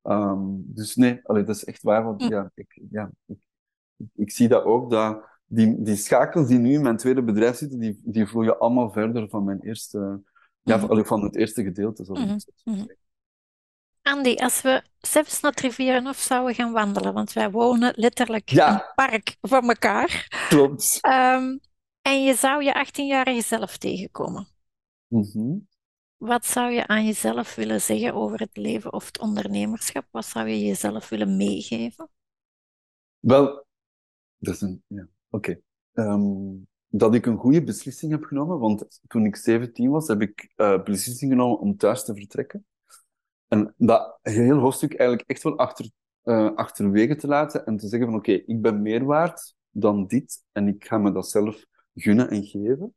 Um, 0.03 0.63
dus 0.65 0.95
nee, 0.95 1.19
allee, 1.23 1.43
dat 1.43 1.55
is 1.55 1.63
echt 1.63 1.81
waar. 1.81 2.03
Want 2.03 2.23
ja, 2.23 2.51
ik, 2.53 2.81
ja, 2.89 3.11
ik, 3.25 3.37
ik 4.15 4.31
zie 4.31 4.47
dat 4.47 4.63
ook, 4.63 4.89
dat 4.89 5.23
die, 5.45 5.81
die 5.81 5.95
schakels 5.95 6.47
die 6.47 6.59
nu 6.59 6.73
in 6.73 6.81
mijn 6.81 6.97
tweede 6.97 7.23
bedrijf 7.23 7.55
zitten, 7.55 7.79
die, 7.79 7.99
die 8.03 8.27
vloeien 8.27 8.59
allemaal 8.59 8.91
verder 8.91 9.29
van 9.29 9.43
mijn 9.43 9.61
eerste, 9.61 10.21
ja, 10.61 10.79
van, 10.79 10.97
mhm. 10.97 11.05
van 11.05 11.23
het 11.23 11.35
eerste 11.35 11.63
gedeelte. 11.63 12.03
Zoals 12.05 12.19
mm 12.63 12.73
-hmm. 12.73 12.87
Andy, 14.05 14.33
als 14.35 14.61
we 14.61 14.83
zelfs 14.99 15.41
naar 15.41 15.53
Rivieren 15.61 16.07
of 16.07 16.17
zouden 16.17 16.55
gaan 16.55 16.71
wandelen, 16.71 17.13
want 17.13 17.33
wij 17.33 17.51
wonen 17.51 17.93
letterlijk 17.95 18.51
in 18.51 18.59
een 18.59 18.83
park 18.95 19.35
voor 19.41 19.61
elkaar. 19.61 20.27
Klopt. 20.49 20.99
Um, 21.01 21.59
en 22.01 22.23
je 22.23 22.33
zou 22.33 22.63
je 22.63 22.87
18-jarige 22.87 23.41
zelf 23.41 23.77
tegenkomen. 23.77 24.47
Mm 25.07 25.67
Wat 26.17 26.45
zou 26.45 26.71
je 26.71 26.87
aan 26.87 27.05
jezelf 27.05 27.55
willen 27.55 27.81
zeggen 27.81 28.13
over 28.13 28.39
het 28.39 28.57
leven 28.57 28.93
of 28.93 29.05
het 29.05 29.19
ondernemerschap? 29.19 30.07
Wat 30.11 30.25
zou 30.25 30.47
je 30.47 30.65
jezelf 30.65 31.09
willen 31.09 31.37
meegeven? 31.37 32.09
Wel, 33.19 33.65
dat 34.37 34.53
is 34.53 34.61
een. 34.61 34.83
Ja, 34.87 35.07
oké. 35.29 35.59
Ehm, 35.93 36.53
dat 36.87 37.15
ik 37.15 37.25
een 37.25 37.37
goede 37.37 37.63
beslissing 37.63 38.11
heb 38.11 38.23
genomen, 38.23 38.59
want 38.59 38.99
toen 39.07 39.25
ik 39.25 39.35
17 39.35 39.89
was, 39.89 40.07
heb 40.07 40.21
ik 40.21 40.53
uh, 40.55 40.83
beslissing 40.83 41.31
genomen 41.31 41.59
om 41.59 41.77
thuis 41.77 42.05
te 42.05 42.15
vertrekken. 42.15 42.65
En 43.47 43.73
dat 43.77 44.19
heel 44.21 44.57
hoofdstuk 44.57 44.93
eigenlijk 44.93 45.29
echt 45.29 45.43
wel 45.43 45.57
achter, 45.57 45.89
uh, 46.23 46.55
achterwege 46.55 47.15
te 47.15 47.27
laten 47.27 47.65
en 47.65 47.77
te 47.77 47.87
zeggen 47.87 48.09
van 48.09 48.17
oké, 48.17 48.31
ik 48.31 48.61
ben 48.61 48.81
meer 48.81 49.05
waard 49.05 49.55
dan 49.69 50.07
dit 50.07 50.43
en 50.51 50.67
ik 50.67 50.85
ga 50.85 50.97
me 50.97 51.11
dat 51.11 51.29
zelf 51.29 51.65
gunnen 51.93 52.29
en 52.29 52.43
geven. 52.43 52.95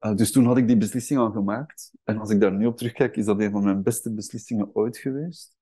Uh, 0.00 0.14
dus 0.14 0.32
toen 0.32 0.44
had 0.44 0.56
ik 0.56 0.66
die 0.66 0.76
beslissing 0.76 1.20
al 1.20 1.30
gemaakt. 1.30 1.92
En 2.04 2.18
als 2.18 2.30
ik 2.30 2.40
daar 2.40 2.52
nu 2.52 2.66
op 2.66 2.76
terugkijk, 2.76 3.16
is 3.16 3.24
dat 3.24 3.40
een 3.40 3.50
van 3.50 3.64
mijn 3.64 3.82
beste 3.82 4.14
beslissingen 4.14 4.74
ooit 4.74 4.98
geweest. 4.98 5.56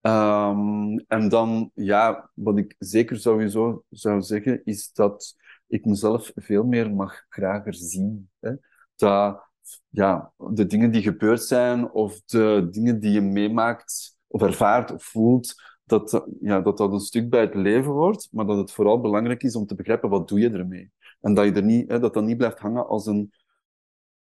Um, 0.00 0.98
en 0.98 1.28
dan, 1.28 1.70
ja, 1.74 2.30
wat 2.34 2.58
ik 2.58 2.74
zeker 2.78 3.18
sowieso 3.18 3.84
zou 3.90 4.20
zeggen, 4.20 4.64
is 4.64 4.92
dat 4.92 5.36
ik 5.66 5.84
mezelf 5.84 6.32
veel 6.34 6.64
meer 6.64 6.94
mag 6.94 7.24
grager 7.28 7.74
zien. 7.74 8.30
Hè? 8.40 8.52
Dat 8.96 9.51
ja, 9.88 10.32
de 10.36 10.66
dingen 10.66 10.90
die 10.90 11.02
gebeurd 11.02 11.42
zijn 11.42 11.90
of 11.92 12.20
de 12.24 12.68
dingen 12.70 13.00
die 13.00 13.10
je 13.10 13.20
meemaakt 13.20 14.16
of 14.26 14.42
ervaart 14.42 14.92
of 14.92 15.02
voelt, 15.02 15.54
dat, 15.84 16.26
ja, 16.40 16.60
dat 16.60 16.76
dat 16.78 16.92
een 16.92 17.00
stuk 17.00 17.30
bij 17.30 17.40
het 17.40 17.54
leven 17.54 17.92
wordt, 17.92 18.28
maar 18.30 18.46
dat 18.46 18.56
het 18.56 18.72
vooral 18.72 19.00
belangrijk 19.00 19.42
is 19.42 19.56
om 19.56 19.66
te 19.66 19.74
begrijpen 19.74 20.10
wat 20.10 20.28
doe 20.28 20.40
je 20.40 20.50
ermee. 20.50 20.90
En 21.20 21.34
dat 21.34 21.44
je 21.44 21.52
er 21.52 21.62
niet, 21.62 21.90
hè, 21.90 21.98
dat 21.98 22.14
dat 22.14 22.24
niet 22.24 22.36
blijft 22.36 22.58
hangen 22.58 22.86
als 22.86 23.06
een 23.06 23.32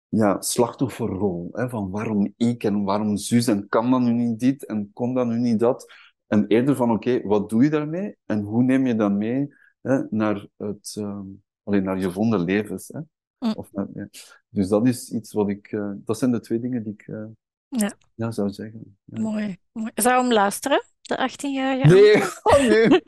ja, 0.08 0.40
slachtofferrol. 0.40 1.48
Hè, 1.52 1.68
van 1.68 1.90
waarom 1.90 2.32
ik 2.36 2.64
en 2.64 2.82
waarom 2.84 3.16
zus 3.16 3.46
en 3.46 3.68
kan 3.68 3.90
dan 3.90 4.04
nu 4.04 4.12
niet 4.12 4.40
dit 4.40 4.66
en 4.66 4.90
kon 4.92 5.14
dan 5.14 5.28
nu 5.28 5.38
niet 5.38 5.58
dat. 5.58 5.92
En 6.26 6.46
eerder 6.46 6.76
van 6.76 6.90
oké, 6.90 7.22
wat 7.22 7.48
doe 7.48 7.62
je 7.62 7.70
daarmee 7.70 8.16
en 8.26 8.40
hoe 8.40 8.62
neem 8.62 8.86
je 8.86 8.94
dat 8.94 9.12
mee 9.12 9.54
hè, 9.80 10.02
naar, 10.10 10.46
het, 10.56 10.96
uh, 10.98 11.20
alleen 11.62 11.82
naar 11.82 11.98
je 11.98 12.10
vonden 12.10 12.40
levens. 12.40 12.88
Hè? 12.88 13.00
Mm. 13.40 13.52
Of, 13.56 13.70
ja. 13.94 14.08
Dus 14.48 14.68
dat 14.68 14.86
is 14.86 15.12
iets 15.12 15.32
wat 15.32 15.48
ik, 15.48 15.72
uh, 15.72 15.92
dat 15.96 16.18
zijn 16.18 16.30
de 16.30 16.40
twee 16.40 16.60
dingen 16.60 16.82
die 16.82 16.92
ik 16.92 17.06
uh, 17.06 17.24
ja. 17.68 17.92
ja. 18.14 18.30
zou 18.30 18.50
zeggen. 18.50 18.98
Ja. 19.04 19.20
Mooi, 19.20 19.58
mooi. 19.72 19.90
Zou 19.94 20.22
hem 20.22 20.32
luisteren, 20.32 20.84
de 21.02 21.30
18-jarige? 21.30 21.94
Nee, 21.94 22.22
oh, 22.42 22.68
nee. 22.68 23.00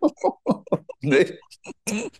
nee. 1.12 1.38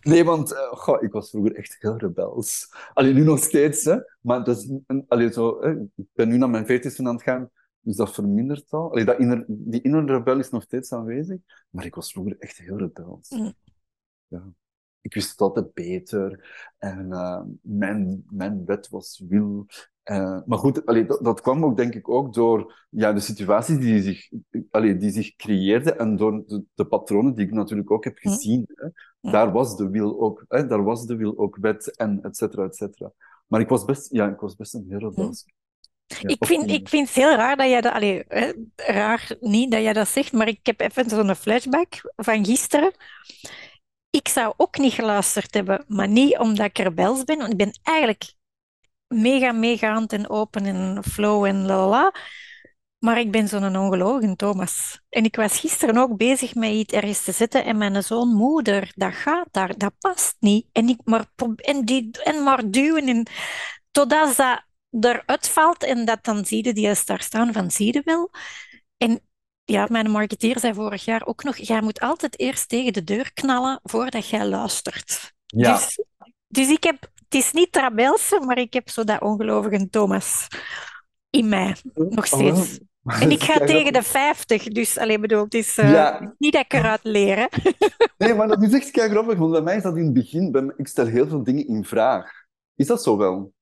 Nee, 0.01 0.23
want 0.23 0.51
uh, 0.51 0.71
goh, 0.71 1.03
ik 1.03 1.11
was 1.11 1.29
vroeger 1.29 1.55
echt 1.55 1.75
heel 1.79 1.97
rebels. 1.97 2.73
Alleen 2.93 3.15
nu 3.15 3.23
nog 3.23 3.39
steeds, 3.39 3.83
hè. 3.83 3.97
Maar 4.21 4.43
dat 4.43 4.57
is, 4.57 4.71
allee, 5.07 5.31
zo, 5.31 5.61
hè. 5.61 5.71
ik 5.95 6.07
ben 6.13 6.29
nu 6.29 6.37
naar 6.37 6.49
mijn 6.49 6.65
veertigste 6.65 7.03
aan 7.03 7.13
het 7.13 7.23
gaan, 7.23 7.49
dus 7.79 7.95
dat 7.95 8.13
vermindert 8.13 8.71
al. 8.71 8.91
Allee, 8.91 9.05
dat 9.05 9.19
inner, 9.19 9.45
die 9.47 9.81
innere 9.81 10.17
rebel 10.17 10.39
is 10.39 10.49
nog 10.49 10.63
steeds 10.63 10.91
aanwezig, 10.91 11.39
maar 11.69 11.85
ik 11.85 11.95
was 11.95 12.11
vroeger 12.11 12.35
echt 12.39 12.57
heel 12.57 12.77
rebels. 12.77 13.29
Mm. 13.29 13.53
Ja 14.27 14.53
ik 15.03 15.13
wist 15.13 15.31
het 15.31 15.41
altijd 15.41 15.73
beter. 15.73 16.45
En 16.77 17.07
uh, 17.09 17.41
mijn, 17.61 18.23
mijn 18.29 18.65
wet 18.65 18.89
was 18.89 19.23
wil. 19.27 19.65
Uh, 20.03 20.39
maar 20.45 20.57
goed, 20.57 20.85
allee, 20.85 21.05
dat, 21.05 21.23
dat, 21.23 21.41
kwam 21.41 21.65
ook 21.65 21.77
denk 21.77 21.93
ik 21.93 22.09
ook 22.09 22.33
door 22.33 22.85
ja, 22.89 23.13
de 23.13 23.19
situaties 23.19 23.77
die 23.77 24.01
zich, 24.01 24.29
allee, 24.71 24.97
die 24.97 25.11
zich 25.11 25.35
creëerden 25.35 25.97
en 25.99 26.15
door 26.15 26.43
de, 26.47 26.63
de, 26.73 26.85
patronen 26.85 27.35
die 27.35 27.45
ik 27.45 27.51
natuurlijk 27.51 27.91
ook 27.91 28.03
heb 28.03 28.19
hm. 28.19 28.29
gezien. 28.29 28.67
Hè. 28.73 28.87
Daar 29.31 29.51
was 29.51 29.77
de 29.77 29.89
wil 29.89 30.21
ook, 30.21 30.45
hè, 30.47 30.67
daar 30.67 30.83
was 30.83 31.05
de 31.05 31.15
wil 31.15 31.37
ook 31.37 31.57
wet 31.61 31.95
en 31.95 32.19
et 32.21 32.37
cetera, 32.37 32.63
et 32.63 32.75
cetera. 32.75 33.11
Maar 33.47 33.61
ik 33.61 33.69
was 33.69 33.85
best, 33.85 34.11
ja, 34.11 34.29
ik 34.29 34.39
was 34.39 34.55
best 34.55 34.73
een 34.73 34.85
heel 34.89 34.99
rebels. 34.99 35.45
Ja, 36.05 36.29
ik, 36.29 36.45
vind, 36.45 36.71
ik 36.71 36.89
vind 36.89 37.07
het 37.07 37.15
heel 37.15 37.35
raar 37.35 37.57
dat 37.57 37.69
jij 37.69 37.81
dat... 37.81 37.93
Allee, 37.93 38.23
hè, 38.27 38.51
raar 38.75 39.35
niet 39.39 39.71
dat 39.71 39.81
jij 39.81 39.93
dat 39.93 40.07
zegt, 40.07 40.31
maar 40.31 40.47
ik 40.47 40.65
heb 40.65 40.79
even 40.79 41.09
zo'n 41.09 41.35
flashback 41.35 42.13
van 42.15 42.45
gisteren 42.45 42.91
ik 44.15 44.27
zou 44.27 44.53
ook 44.57 44.77
niet 44.77 44.93
geluisterd 44.93 45.53
hebben, 45.53 45.85
maar 45.87 46.07
niet 46.07 46.37
omdat 46.37 46.65
ik 46.65 46.77
rebels 46.77 47.23
ben. 47.23 47.37
Want 47.37 47.51
ik 47.51 47.57
ben 47.57 47.79
eigenlijk 47.83 48.33
mega 49.07 49.51
meegaand 49.51 50.13
en 50.13 50.29
open 50.29 50.65
en 50.65 51.03
flow 51.03 51.45
en 51.45 51.65
la 51.65 52.13
Maar 52.99 53.19
ik 53.19 53.31
ben 53.31 53.47
zo'n 53.47 53.77
ongelogen 53.77 54.35
Thomas. 54.35 55.01
En 55.09 55.23
ik 55.23 55.35
was 55.35 55.59
gisteren 55.59 55.97
ook 55.97 56.17
bezig 56.17 56.55
met 56.55 56.71
iets 56.71 56.93
ergens 56.93 57.23
te 57.23 57.31
zetten 57.31 57.65
en 57.65 57.77
mijn 57.77 58.03
zoon, 58.03 58.33
moeder, 58.33 58.91
dat 58.95 59.13
gaat 59.13 59.47
daar, 59.51 59.77
dat 59.77 59.93
past 59.99 60.35
niet. 60.39 60.67
En, 60.71 60.89
ik 60.89 60.99
maar, 61.03 61.25
en, 61.55 61.85
die, 61.85 62.09
en 62.23 62.43
maar 62.43 62.69
duwen 62.69 63.07
en 63.07 63.27
totdat 63.91 64.35
dat 64.35 64.63
eruit 64.99 65.49
valt 65.49 65.83
en 65.83 66.05
dat 66.05 66.23
dan 66.23 66.45
zie 66.45 66.65
je 66.65 66.73
die 66.73 66.95
daar 67.05 67.21
staan 67.21 67.53
van 67.53 67.71
zie 67.71 67.93
je 67.93 68.01
wel. 68.05 68.31
En 68.97 69.21
ja, 69.65 69.87
mijn 69.89 70.11
marketeer 70.11 70.59
zei 70.59 70.73
vorig 70.73 71.05
jaar 71.05 71.25
ook 71.25 71.43
nog, 71.43 71.57
jij 71.57 71.81
moet 71.81 71.99
altijd 71.99 72.39
eerst 72.39 72.69
tegen 72.69 72.93
de 72.93 73.03
deur 73.03 73.33
knallen 73.33 73.79
voordat 73.83 74.27
jij 74.27 74.47
luistert. 74.47 75.33
Ja. 75.45 75.75
Dus, 75.75 75.99
dus 76.47 76.69
ik 76.69 76.83
heb, 76.83 77.01
het 77.01 77.35
is 77.35 77.51
niet 77.51 77.71
Trabelse, 77.71 78.39
maar 78.45 78.57
ik 78.57 78.73
heb 78.73 78.89
zo 78.89 79.03
dat 79.03 79.21
ongelovige 79.21 79.89
Thomas 79.89 80.47
in 81.29 81.49
mij, 81.49 81.75
nog 81.93 82.25
steeds. 82.25 82.79
En 83.03 83.31
ik 83.31 83.43
ga 83.43 83.65
tegen 83.65 83.93
de 83.93 84.03
50, 84.03 84.63
dus 84.63 84.97
alleen 84.97 85.21
bedoel, 85.21 85.43
het 85.43 85.53
is 85.53 85.77
uh, 85.77 86.21
niet 86.37 86.53
dat 86.53 86.65
ik 86.65 86.73
eruit 86.73 87.03
leren. 87.03 87.49
nee, 88.17 88.33
maar 88.33 88.47
dat 88.47 88.63
is 88.63 88.73
echt 88.73 88.91
kei 88.91 89.09
grappig, 89.09 89.37
want 89.37 89.51
bij 89.51 89.61
mij 89.61 89.75
is 89.75 89.83
dat 89.83 89.97
in 89.97 90.03
het 90.03 90.13
begin, 90.13 90.73
ik 90.77 90.87
stel 90.87 91.05
heel 91.05 91.27
veel 91.27 91.43
dingen 91.43 91.67
in 91.67 91.85
vraag. 91.85 92.31
Is 92.75 92.87
dat 92.87 93.03
zo 93.03 93.17
wel? 93.17 93.53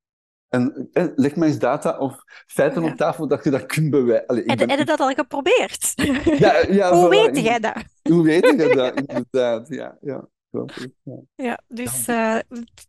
En, 0.51 0.89
leg 1.15 1.35
mij 1.35 1.47
eens 1.47 1.59
data 1.59 1.97
of 1.97 2.23
feiten 2.47 2.83
op 2.83 2.95
tafel 2.95 3.27
dat 3.27 3.43
je 3.43 3.49
dat 3.49 3.65
kunt 3.65 3.89
bewijzen. 3.89 4.43
Heb 4.45 4.57
ben... 4.57 4.77
je 4.77 4.85
dat 4.85 4.99
al 4.99 5.09
geprobeerd? 5.09 5.93
Ja, 6.37 6.65
ja, 6.69 6.93
Hoe 6.95 7.09
weet 7.09 7.37
jij 7.37 7.59
dat? 7.59 7.83
Hoe 8.01 8.23
weet 8.23 8.45
je 8.45 8.73
dat, 8.75 8.95
inderdaad? 9.07 9.67
Ja, 9.67 9.97
ja. 10.01 10.27
Ja, 11.35 11.59
dus 11.67 12.07
uh, 12.07 12.39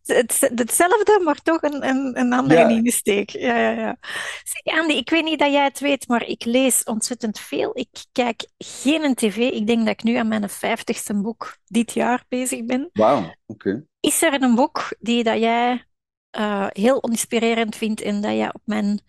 het, 0.05 0.51
hetzelfde, 0.55 1.21
maar 1.25 1.43
toch 1.43 1.63
een, 1.63 1.89
een, 1.89 2.19
een 2.19 2.33
andere 2.33 2.61
ja. 2.61 2.69
insteek. 2.69 3.31
Ja, 3.31 3.59
ja, 3.59 3.71
ja. 3.71 3.97
Zeg, 4.45 4.79
Andy, 4.81 4.93
ik 4.93 5.11
weet 5.11 5.25
niet 5.25 5.39
dat 5.39 5.53
jij 5.53 5.65
het 5.65 5.81
weet, 5.81 6.09
maar 6.09 6.27
ik 6.27 6.45
lees 6.45 6.85
ontzettend 6.85 7.39
veel. 7.39 7.71
Ik 7.75 8.05
kijk 8.13 8.49
geen 8.59 9.15
tv. 9.15 9.37
Ik 9.37 9.67
denk 9.67 9.79
dat 9.79 9.89
ik 9.89 10.03
nu 10.03 10.15
aan 10.15 10.29
mijn 10.29 10.49
vijftigste 10.49 11.21
boek 11.21 11.57
dit 11.65 11.93
jaar 11.93 12.25
bezig 12.29 12.65
ben. 12.65 12.91
Wauw, 12.93 13.35
oké. 13.47 13.87
Is 14.01 14.23
er 14.23 14.43
een 14.43 14.55
boek 14.55 14.97
die 14.99 15.25
dat 15.25 15.39
jij 15.39 15.87
uh, 16.39 16.67
heel 16.69 17.01
inspirerend 17.01 17.77
vind 17.77 18.01
en 18.01 18.21
dat 18.21 18.37
je 18.37 18.51
op 18.53 18.63
mijn 18.65 19.01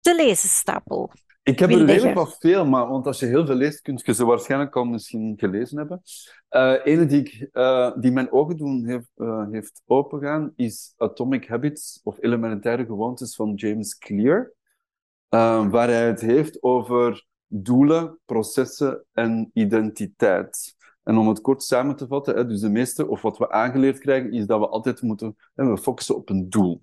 te 0.00 0.14
lezen 0.14 0.48
stapel 0.48 1.12
Ik 1.42 1.58
heb 1.58 1.70
er 1.70 1.84
redelijk 1.84 2.14
wat 2.14 2.36
veel, 2.38 2.66
maar 2.66 2.88
want 2.88 3.06
als 3.06 3.18
je 3.18 3.26
heel 3.26 3.46
veel 3.46 3.54
leest, 3.54 3.80
kun 3.80 4.00
je 4.04 4.14
ze 4.14 4.24
waarschijnlijk 4.24 4.76
al 4.76 4.84
misschien 4.84 5.34
gelezen 5.36 5.78
hebben. 5.78 6.02
Eh 6.48 6.74
ene 6.84 7.06
die, 7.06 7.20
ik, 7.20 7.48
eh, 7.52 7.92
die 7.96 8.12
mijn 8.12 8.32
ogen 8.32 8.56
doen 8.56 8.86
heeft, 8.86 9.10
eh, 9.14 9.46
heeft 9.50 9.82
opengaan, 9.86 10.52
is 10.56 10.94
Atomic 10.96 11.48
Habits 11.48 12.00
of 12.02 12.16
Elementaire 12.20 12.84
Gewoontes 12.84 13.34
van 13.34 13.54
James 13.54 13.98
Clear. 13.98 14.52
Eh, 15.28 15.70
waar 15.70 15.88
hij 15.88 16.06
het 16.06 16.20
heeft 16.20 16.62
over 16.62 17.26
doelen, 17.46 18.18
processen 18.24 19.04
en 19.12 19.50
identiteit. 19.54 20.76
En 21.02 21.16
om 21.16 21.28
het 21.28 21.40
kort 21.40 21.62
samen 21.62 21.96
te 21.96 22.06
vatten, 22.06 22.36
hè, 22.36 22.46
dus 22.46 22.60
de 22.60 22.68
meeste, 22.68 23.08
of 23.08 23.22
wat 23.22 23.38
we 23.38 23.50
aangeleerd 23.50 23.98
krijgen, 23.98 24.32
is 24.32 24.46
dat 24.46 24.60
we 24.60 24.68
altijd 24.68 25.02
moeten 25.02 25.36
hè, 25.54 25.66
we 25.66 25.78
focussen 25.78 26.16
op 26.16 26.28
een 26.28 26.50
doel. 26.50 26.82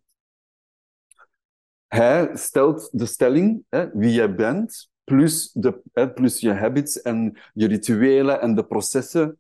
Hij 1.88 2.30
stelt 2.34 2.89
de 2.91 3.05
stelling, 3.05 3.65
hè, 3.70 3.89
wie 3.93 4.13
jij 4.13 4.36
bent, 4.36 4.89
plus, 5.03 5.51
de, 5.51 5.82
hè, 5.93 6.13
plus 6.13 6.39
je 6.39 6.53
habits 6.53 7.01
en 7.01 7.38
je 7.53 7.68
rituelen 7.68 8.41
en 8.41 8.55
de 8.55 8.65
processen, 8.65 9.39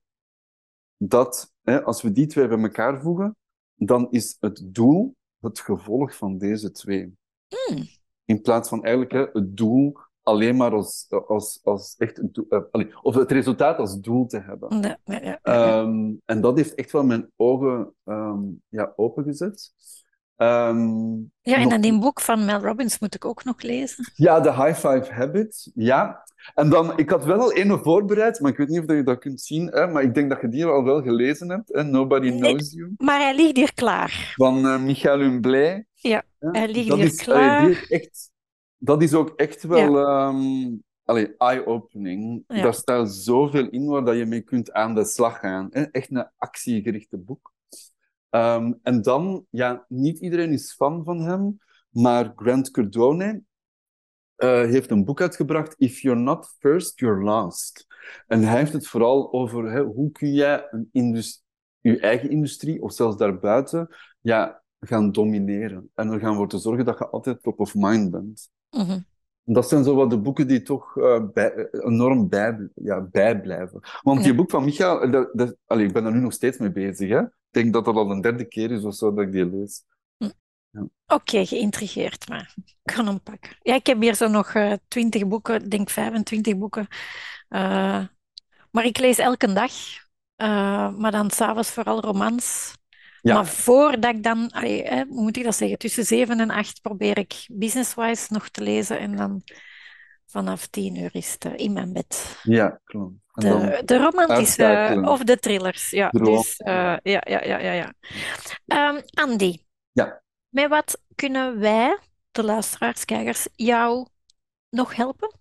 dat 0.97 1.53
hè, 1.61 1.83
als 1.83 2.01
we 2.01 2.11
die 2.11 2.27
twee 2.27 2.47
bij 2.47 2.59
elkaar 2.59 3.01
voegen, 3.01 3.35
dan 3.73 4.07
is 4.11 4.37
het 4.39 4.61
doel 4.65 5.15
het 5.39 5.59
gevolg 5.59 6.15
van 6.15 6.37
deze 6.37 6.71
twee. 6.71 7.13
Hmm. 7.47 7.83
In 8.25 8.41
plaats 8.41 8.69
van 8.69 8.83
eigenlijk 8.83 9.13
hè, 9.13 9.39
het 9.41 9.57
doel 9.57 9.97
alleen 10.27 10.55
maar 10.55 10.71
als, 10.71 11.05
als, 11.27 11.59
als 11.63 11.95
echt 11.97 12.17
een 12.17 12.29
doel, 12.31 12.45
eh, 12.49 12.59
allee, 12.71 12.89
of 13.01 13.15
het 13.15 13.31
resultaat 13.31 13.77
als 13.77 13.99
doel 13.99 14.25
te 14.27 14.39
hebben. 14.39 14.81
Ja, 14.81 14.97
ja, 15.05 15.19
ja, 15.21 15.21
ja. 15.21 15.39
Ehm, 15.81 16.13
en 16.25 16.41
dat 16.41 16.57
heeft 16.57 16.75
echt 16.75 16.91
wel 16.91 17.03
mijn 17.03 17.31
ogen 17.35 17.93
ehm, 18.05 18.39
ja, 18.69 18.93
opengezet. 18.95 19.71
Ehm, 20.35 21.15
Ja, 21.41 21.55
en 21.55 21.61
nog- 21.61 21.69
dan 21.71 21.81
die 21.81 21.99
boek 21.99 22.21
van 22.21 22.45
Mel 22.45 22.59
Robbins 22.59 22.99
moet 22.99 23.15
ik 23.15 23.25
ook 23.25 23.43
nog 23.43 23.61
lezen. 23.61 24.11
Ja, 24.15 24.39
de 24.39 24.53
High 24.53 24.73
Five 24.87 25.13
Habit, 25.13 25.71
ja. 25.75 26.23
En 26.55 26.69
dan, 26.69 26.97
ik 26.97 27.09
had 27.09 27.25
wel 27.25 27.39
al 27.39 27.55
een 27.57 27.79
voorbereid, 27.83 28.39
maar 28.39 28.51
ik 28.51 28.57
weet 28.57 28.67
niet 28.67 28.79
of 28.79 28.95
je 28.95 29.03
dat 29.03 29.19
kunt 29.19 29.41
zien, 29.41 29.67
hè, 29.67 29.87
maar 29.87 30.03
ik 30.03 30.13
denk 30.13 30.29
dat 30.29 30.41
je 30.41 30.49
die 30.49 30.65
al 30.65 30.83
wel 30.83 31.01
gelezen 31.01 31.49
hebt, 31.49 31.73
hè, 31.73 31.83
Nobody 31.83 32.29
Nee. 32.29 32.39
Knows 32.39 32.71
You, 32.73 32.93
Maar 32.97 33.19
hij 33.19 33.35
ligt 33.35 33.55
hier 33.57 33.73
klaar. 33.73 34.33
van 34.35 34.65
eh, 34.65 34.79
Michael 34.83 35.19
Humblay. 35.19 35.85
Ja, 35.93 36.23
Ja, 36.39 36.49
hij 36.51 36.67
ligt 36.71 36.87
dat 36.87 36.97
hier 36.97 37.05
is, 37.05 37.27
allee, 37.29 37.39
klaar. 37.47 37.65
die 37.65 37.87
echt, 37.87 38.31
dat 38.77 39.01
is 39.01 39.13
ook 39.13 39.29
echt 39.29 39.63
wel 39.63 39.97
ehm, 39.97 40.75
allee, 41.03 41.35
eye-opening. 41.37 42.43
Ja. 42.47 42.61
Daar 42.61 42.73
staat 42.73 43.13
zoveel 43.13 43.69
in 43.69 43.85
waar 43.85 44.05
dat 44.05 44.17
je 44.17 44.25
mee 44.25 44.41
kunt 44.41 44.71
aan 44.71 44.95
de 44.95 45.05
slag 45.05 45.39
gaan. 45.39 45.67
Hè? 45.69 45.81
Echt 45.81 46.11
een 46.11 46.29
actiegerichte 46.37 47.17
boek. 47.17 47.53
Ehm, 48.29 48.73
en 48.83 49.01
dan, 49.01 49.45
ja, 49.49 49.85
niet 49.87 50.19
iedereen 50.19 50.51
is 50.51 50.73
fan 50.73 51.03
van 51.03 51.21
hem, 51.21 51.57
maar 51.89 52.33
Grant 52.35 52.71
Cardone 52.71 53.41
eh, 54.35 54.61
heeft 54.61 54.91
een 54.91 55.05
boek 55.05 55.21
uitgebracht, 55.21 55.75
If 55.77 55.99
You're 55.99 56.19
Not 56.19 56.55
First, 56.59 56.99
You're 56.99 57.23
Last. 57.23 57.85
En 58.27 58.43
hij 58.43 58.57
heeft 58.57 58.73
het 58.73 58.87
vooral 58.87 59.33
over 59.33 59.71
hè, 59.71 59.83
hoe 59.83 60.11
kun 60.11 60.33
jij 60.33 60.67
een 60.71 60.89
je 61.79 61.99
eigen 61.99 62.29
industrie, 62.29 62.81
of 62.81 62.93
zelfs 62.93 63.17
daarbuiten, 63.17 63.95
ja, 64.21 64.63
gaan 64.79 65.11
domineren. 65.11 65.91
En 65.95 66.11
er 66.11 66.19
gaan 66.19 66.35
voor 66.35 66.47
te 66.47 66.57
zorgen 66.57 66.85
dat 66.85 66.97
je 66.97 67.09
altijd 67.09 67.43
top 67.43 67.59
of 67.59 67.75
mind 67.75 68.11
bent. 68.11 68.49
Mhm. 68.77 68.99
Dat 69.43 69.69
zijn 69.69 69.83
zo 69.83 69.95
wat 69.95 70.09
de 70.09 70.17
boeken 70.19 70.47
die 70.47 70.61
toch 70.61 70.97
eh, 70.97 71.23
bij, 71.33 71.69
enorm 71.71 72.29
bij, 72.29 72.69
ja, 72.75 73.01
bijblijven. 73.01 73.79
Want 74.01 74.19
die 74.23 74.31
Ja. 74.31 74.35
boek 74.35 74.49
van 74.49 74.63
Micha, 74.63 74.99
eh, 74.99 75.11
dat, 75.11 75.29
dat, 75.33 75.55
allee, 75.65 75.85
ik 75.85 75.93
ben 75.93 76.03
daar 76.03 76.13
nu 76.13 76.19
nog 76.19 76.33
steeds 76.33 76.57
mee 76.57 76.71
bezig. 76.71 77.09
Hè? 77.09 77.19
Ik 77.21 77.29
denk 77.51 77.73
dat 77.73 77.85
dat 77.85 77.95
al 77.95 78.11
een 78.11 78.21
derde 78.21 78.45
keer 78.45 78.71
is 78.71 78.83
of 78.83 78.95
zo 78.95 79.13
dat 79.13 79.25
ik 79.25 79.31
die 79.31 79.45
lees. 79.49 79.83
Oké, 81.07 81.45
geïntrigeerd, 81.45 82.29
maar 82.29 82.53
ik 82.83 82.91
ga 82.91 83.03
hem 83.05 83.21
pakken. 83.21 83.57
Ja, 83.61 83.75
ik 83.75 83.85
heb 83.87 84.01
hier 84.01 84.15
zo 84.15 84.27
nog 84.27 84.53
eh, 84.53 84.73
twintig 84.87 85.27
boeken, 85.27 85.63
ik 85.63 85.71
denk 85.71 85.89
25 85.89 86.57
boeken. 86.57 86.87
Maar 88.71 88.85
ik 88.85 88.97
lees 88.97 89.17
elke 89.17 89.53
dag. 89.53 89.71
Maar 90.97 91.11
dan 91.11 91.31
s'avonds 91.31 91.71
vooral 91.71 92.01
romans. 92.01 92.76
Ja. 93.27 93.33
Maar 93.33 93.45
voordat 93.45 94.15
ik 94.15 94.23
dan, 94.23 94.51
allee, 94.51 94.83
hè, 94.83 95.03
hoe 95.09 95.21
moet 95.21 95.37
ik 95.37 95.43
dat 95.43 95.55
zeggen, 95.55 95.77
tussen 95.77 96.05
zeven 96.05 96.39
en 96.39 96.49
acht 96.49 96.81
probeer 96.81 97.17
ik 97.17 97.45
business-wise 97.51 98.33
nog 98.33 98.49
te 98.49 98.61
lezen. 98.63 98.99
En 98.99 99.15
dan 99.15 99.41
vanaf 100.25 100.67
tien 100.67 100.95
uur 100.95 101.09
is 101.15 101.31
het 101.31 101.45
eh, 101.45 101.51
in 101.55 101.73
mijn 101.73 101.93
bed. 101.93 102.39
Ja, 102.43 102.79
klopt. 102.83 103.13
En 103.33 103.49
dan, 103.49 103.59
De, 103.59 103.81
de 103.85 103.97
romantische 103.97 105.01
of 105.05 105.23
de 105.23 105.39
thrillers. 105.39 105.89
Ja, 105.89 106.09
De 106.09 106.19
dus, 106.23 106.57
eh, 106.57 106.95
ja, 107.03 107.21
ja, 107.25 107.43
ja, 107.43 107.57
ja, 107.59 107.71
ja. 107.71 107.93
Ehm, 108.65 109.01
Andy, 109.13 109.57
Ja. 109.91 110.21
met 110.49 110.69
wat 110.69 111.01
kunnen 111.15 111.59
wij, 111.59 111.97
de 112.31 112.43
luisteraars, 112.43 113.05
kijkers, 113.05 113.47
jou 113.55 114.07
nog 114.69 114.95
helpen? 114.95 115.35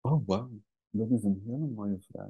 Oh, 0.00 0.22
wauw. 0.26 0.50
Dat 0.94 1.10
is 1.10 1.24
een 1.24 1.42
hele 1.46 1.66
mooie 1.74 1.98
vraag. 2.10 2.28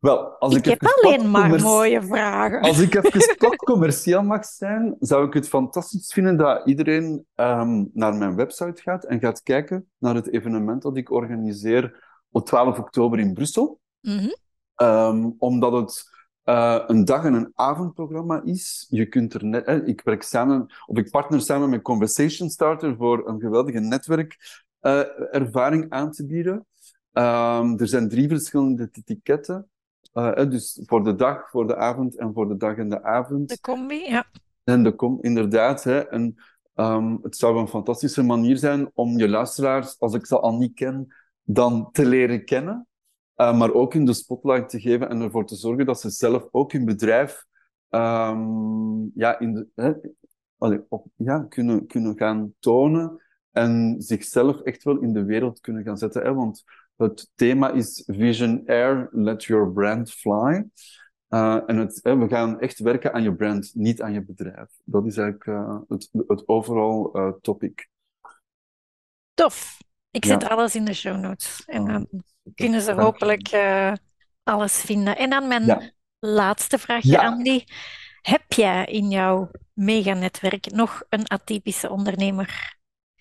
Wel, 0.00 0.38
als 0.38 0.54
Ik 0.54 0.66
ik, 0.66 0.80
heb 0.80 0.90
alleen 1.02 1.30
maar 1.30 1.60
mooie 1.60 2.02
vragen. 2.02 2.60
Als 2.60 2.80
ik 2.80 2.94
even 2.94 3.36
plat 3.38 3.56
commercieel 3.56 4.22
mag 4.22 4.44
zijn, 4.44 4.96
zou 4.98 5.26
ik 5.26 5.32
het 5.32 5.48
fantastisch 5.48 6.12
vinden 6.12 6.36
dat 6.36 6.66
iedereen 6.66 7.26
ehm, 7.34 7.84
naar 7.92 8.14
mijn 8.14 8.36
website 8.36 8.82
gaat 8.82 9.04
en 9.04 9.20
gaat 9.20 9.42
kijken 9.42 9.90
naar 9.98 10.14
het 10.14 10.32
evenement 10.32 10.82
dat 10.82 10.96
ik 10.96 11.10
organiseer 11.10 12.04
op 12.30 12.46
12 12.46 12.78
oktober 12.78 13.18
in 13.18 13.32
Brussel. 13.32 13.80
Mhm. 14.00 14.28
Ehm, 14.74 15.30
omdat 15.38 15.72
het 15.72 16.12
eh, 16.44 16.82
een 16.86 17.04
dag- 17.04 17.24
en 17.24 17.34
een 17.34 17.52
avondprogramma 17.54 18.42
is. 18.44 18.86
Je 18.88 19.06
kunt 19.06 19.34
er 19.34 19.44
net, 19.44 19.64
eh, 19.64 19.86
ik 19.86 20.00
werk 20.04 20.22
samen, 20.22 20.66
of 20.86 20.96
ik 20.96 21.10
partner 21.10 21.40
samen 21.40 21.70
met 21.70 21.82
Conversation 21.82 22.50
Starter 22.50 22.96
voor 22.96 23.28
een 23.28 23.40
geweldige 23.40 23.80
netwerkervaring 23.80 25.90
aan 25.90 26.10
te 26.10 26.26
bieden. 26.26 26.66
Ehm, 27.14 27.78
er 27.78 27.88
zijn 27.88 28.08
drie 28.08 28.28
verschillende 28.28 28.88
etiketten. 28.92 29.68
Eh, 30.12 30.50
dus 30.50 30.82
voor 30.86 31.04
de 31.04 31.14
dag, 31.14 31.50
voor 31.50 31.66
de 31.66 31.76
avond 31.76 32.16
en 32.16 32.32
voor 32.32 32.48
de 32.48 32.56
dag 32.56 32.76
en 32.76 32.88
de 32.88 33.02
avond. 33.02 33.48
De 33.48 33.60
combi, 33.60 34.08
ja. 34.08 34.26
En 34.64 34.82
de 34.82 34.94
kom, 34.94 35.18
inderdaad. 35.20 35.84
Hè, 35.84 35.98
en, 35.98 36.34
ehm, 36.74 37.16
het 37.22 37.36
zou 37.36 37.58
een 37.58 37.68
fantastische 37.68 38.22
manier 38.22 38.56
zijn 38.56 38.90
om 38.94 39.18
je 39.18 39.28
luisteraars, 39.28 40.00
als 40.00 40.14
ik 40.14 40.26
ze 40.26 40.40
al 40.40 40.56
niet 40.56 40.74
ken, 40.74 41.14
dan 41.42 41.88
te 41.92 42.06
leren 42.06 42.44
kennen. 42.44 42.86
Eh, 43.34 43.58
maar 43.58 43.72
ook 43.72 43.94
in 43.94 44.04
de 44.04 44.12
spotlight 44.12 44.68
te 44.68 44.80
geven 44.80 45.08
en 45.08 45.20
ervoor 45.20 45.46
te 45.46 45.56
zorgen 45.56 45.86
dat 45.86 46.00
ze 46.00 46.10
zelf 46.10 46.48
ook 46.50 46.72
hun 46.72 46.84
bedrijf 46.84 47.44
ehm, 47.88 49.04
ja, 49.14 49.38
in 49.38 49.54
de, 49.54 49.66
hè, 49.74 49.92
allee, 50.58 50.80
op, 50.88 51.06
ja, 51.16 51.46
kunnen, 51.48 51.86
kunnen 51.86 52.16
gaan 52.16 52.54
tonen 52.58 53.22
en 53.50 53.96
zichzelf 53.98 54.60
echt 54.60 54.84
wel 54.84 54.98
in 54.98 55.12
de 55.12 55.24
wereld 55.24 55.60
kunnen 55.60 55.84
gaan 55.84 55.98
zetten. 55.98 56.22
Hè? 56.22 56.34
Want 56.34 56.64
het 56.96 57.30
thema 57.34 57.70
is 57.70 58.02
Vision 58.06 58.62
Air, 58.66 59.08
Let 59.12 59.44
Your 59.44 59.72
Brand 59.72 60.12
Fly. 60.12 60.64
Uh, 61.28 61.60
en 61.66 61.76
het, 61.76 62.00
we 62.02 62.26
gaan 62.28 62.60
echt 62.60 62.78
werken 62.78 63.12
aan 63.12 63.22
je 63.22 63.34
brand, 63.34 63.70
niet 63.74 64.02
aan 64.02 64.12
je 64.12 64.24
bedrijf. 64.24 64.68
Dat 64.84 65.06
is 65.06 65.16
eigenlijk 65.16 65.46
uh, 65.46 65.78
het, 65.88 66.08
het 66.26 66.48
overal 66.48 67.10
uh, 67.16 67.32
topic. 67.40 67.88
Tof. 69.34 69.78
Ik 70.10 70.24
Ja. 70.24 70.30
zet 70.40 70.48
alles 70.48 70.74
in 70.74 70.84
de 70.84 70.94
show 70.94 71.16
notes. 71.20 71.62
En 71.66 71.80
Oh, 71.80 71.86
dan 71.86 72.08
kunnen 72.54 72.80
ze 72.80 72.92
hopelijk 72.92 73.48
eh, 73.48 73.92
alles 74.42 74.80
vinden. 74.80 75.16
En 75.16 75.30
dan 75.30 75.48
mijn 75.48 75.64
Ja. 75.64 75.90
laatste 76.18 76.78
vraagje, 76.78 77.10
Ja. 77.10 77.24
Andy. 77.26 77.64
Heb 78.22 78.52
jij 78.52 78.84
in 78.84 79.08
jouw 79.10 79.50
meganetwerk 79.72 80.70
nog 80.70 81.02
een 81.08 81.26
atypische 81.28 81.90
ondernemer 81.90 82.73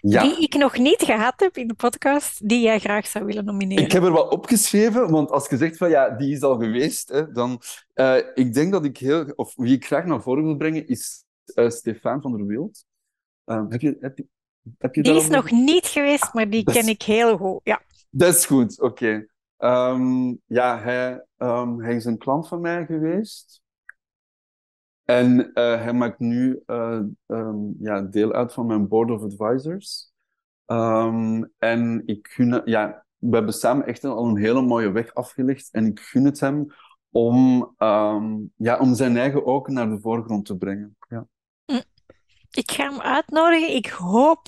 Ja. 0.06 0.22
die 0.22 0.38
ik 0.40 0.54
nog 0.56 0.78
niet 0.78 1.02
gehad 1.04 1.34
heb 1.40 1.58
in 1.58 1.68
de 1.68 1.74
podcast, 1.74 2.50
die 2.50 2.62
jij 2.62 2.80
graag 2.80 3.08
zou 3.08 3.26
willen 3.26 3.46
nomineren? 3.46 3.84
Ik 3.84 3.92
heb 3.92 4.04
er 4.04 4.12
wat 4.12 4.32
opgeschreven, 4.32 5.10
want 5.12 5.32
als 5.32 5.50
je 5.50 5.58
zegt 5.58 5.78
van 5.78 5.90
ja, 5.90 6.10
die 6.10 6.34
is 6.36 6.42
al 6.42 6.58
geweest, 6.60 7.10
hè, 7.10 7.32
dan... 7.32 7.62
eh, 7.94 8.18
ik 8.34 8.54
denk 8.54 8.72
dat 8.72 8.86
ik 8.86 8.98
heel... 8.98 9.26
Of 9.36 9.54
wie 9.56 9.76
ik 9.76 9.86
graag 9.86 10.06
naar 10.06 10.22
voren 10.22 10.44
wil 10.44 10.56
brengen, 10.58 10.88
is 10.88 11.26
eh 11.54 11.70
Stefan 11.70 12.22
van 12.22 12.38
der 12.38 12.46
Wild. 12.46 12.86
Eh, 13.44 13.64
heb 13.70 13.82
je, 13.82 13.98
heb 14.00 14.18
je, 14.18 14.26
heb 14.78 14.96
je 14.96 15.02
Die 15.04 15.16
is 15.16 15.28
nog 15.28 15.52
niet 15.52 15.86
geweest, 15.86 16.34
maar 16.34 16.50
die 16.50 16.64
ken 16.64 16.76
is- 16.76 16.88
ik 16.88 17.02
heel 17.02 17.38
goed. 17.38 17.60
Ja. 17.64 17.82
Dat 18.10 18.36
is 18.36 18.46
goed, 18.46 18.82
oké. 18.82 19.26
Ehm, 19.58 20.34
ja, 20.46 20.80
hij, 20.82 21.26
ehm, 21.38 21.80
hij 21.80 21.96
is 21.96 22.06
een 22.06 22.18
klant 22.18 22.48
van 22.48 22.62
mij 22.62 22.86
geweest. 22.86 23.62
En 25.06 25.54
eh, 25.54 25.82
hij 25.82 25.94
maakt 25.94 26.20
nu 26.20 26.62
eh, 26.66 27.00
ehm, 27.28 27.58
ja, 27.80 28.02
deel 28.02 28.34
uit 28.34 28.54
van 28.54 28.66
mijn 28.66 28.88
board 28.88 29.12
of 29.12 29.24
advisors. 29.24 30.12
Ehm, 30.66 31.44
en 31.58 32.04
ik 32.06 32.28
gun, 32.28 32.62
ja, 32.66 33.06
we 33.18 33.36
hebben 33.36 33.54
samen 33.54 33.86
echt 33.86 34.04
al 34.04 34.26
een 34.26 34.38
hele 34.38 34.62
mooie 34.62 34.92
weg 34.92 35.14
afgelegd. 35.14 35.70
En 35.72 35.86
ik 35.86 36.00
gun 36.00 36.26
het 36.26 36.40
hem 36.40 36.66
om, 37.12 37.74
ehm, 37.78 38.38
ja, 38.56 38.78
om 38.80 38.96
zijn 38.96 39.18
eigen 39.18 39.46
ook 39.46 39.68
naar 39.68 39.90
de 39.90 40.00
voorgrond 40.00 40.46
te 40.46 40.58
brengen. 40.58 40.98
Ja. 41.10 41.28
Ik 42.52 42.72
ga 42.72 42.90
hem 42.90 43.02
uitnodigen. 43.02 43.76
Ik 43.76 43.88
hoop 43.88 44.48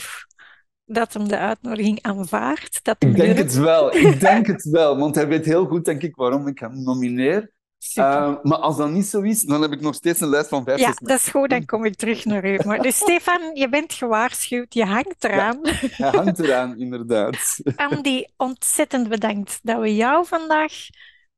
dat 0.86 1.14
hem 1.14 1.28
de 1.28 1.38
uitnodiging 1.38 2.02
aanvaardt. 2.02 2.84
Dat 2.84 3.04
Ik 3.04 3.16
denk 3.16 3.38
het 3.38 3.54
wel, 3.54 3.96
ik 3.96 4.20
denk 4.30 4.48
het 4.48 4.64
wel. 4.64 4.98
Want 4.98 5.16
hij 5.16 5.28
weet 5.28 5.46
heel 5.46 5.66
goed, 5.66 5.86
denk 5.86 6.02
ik, 6.02 6.16
waarom 6.16 6.48
ik 6.48 6.60
hem 6.60 6.84
nomineer. 6.84 7.52
Uh, 7.96 8.36
maar 8.42 8.58
als 8.58 8.78
dat 8.78 8.90
niet 8.90 9.06
zo 9.06 9.22
is, 9.22 9.42
dan 9.42 9.62
heb 9.62 9.72
ik 9.72 9.82
nog 9.82 9.96
steeds 9.96 10.20
een 10.20 10.28
lijst 10.28 10.50
van 10.50 10.64
vijf, 10.64 10.80
Ja, 10.80 10.94
dat 11.00 11.20
is 11.20 11.28
goed, 11.28 11.50
dan 11.50 11.66
kom 11.66 11.86
ik 11.86 11.96
terug 11.96 12.26
naar 12.26 12.46
u. 12.46 12.60
Maar, 12.66 12.82
dus 12.82 12.98
Stefan, 12.98 13.52
je 13.54 13.70
bent 13.70 13.94
gewaarschuwd, 13.94 14.74
je 14.74 14.86
hangt 14.86 15.24
eraan. 15.24 15.60
Ja, 15.64 16.10
hij 16.10 16.10
hangt 16.10 16.40
eraan, 16.40 16.78
inderdaad. 16.78 17.60
Andy, 17.76 18.26
ontzettend 18.38 19.10
bedankt 19.10 19.60
dat 19.64 19.80
we 19.80 19.96
jou 19.96 20.26
vandaag 20.26 20.74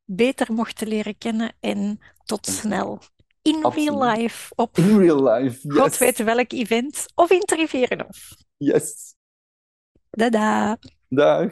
beter 0.05 0.53
mochten 0.53 0.87
leren 0.87 1.17
kennen 1.17 1.55
en 1.59 1.99
tot 2.25 2.45
snel. 2.45 2.99
In 3.41 3.65
real 3.73 4.03
life. 4.03 4.53
Op 4.55 4.77
In 4.77 4.99
real 4.99 5.23
life, 5.33 5.59
yes. 5.61 5.77
God 5.77 5.97
weet 5.97 6.17
welk 6.17 6.51
event. 6.51 7.05
Of 7.15 7.29
in 7.29 7.39
Triverenhof. 7.39 8.35
Yes. 8.57 9.15
Dada. 10.09 10.77
Dag. 11.09 11.51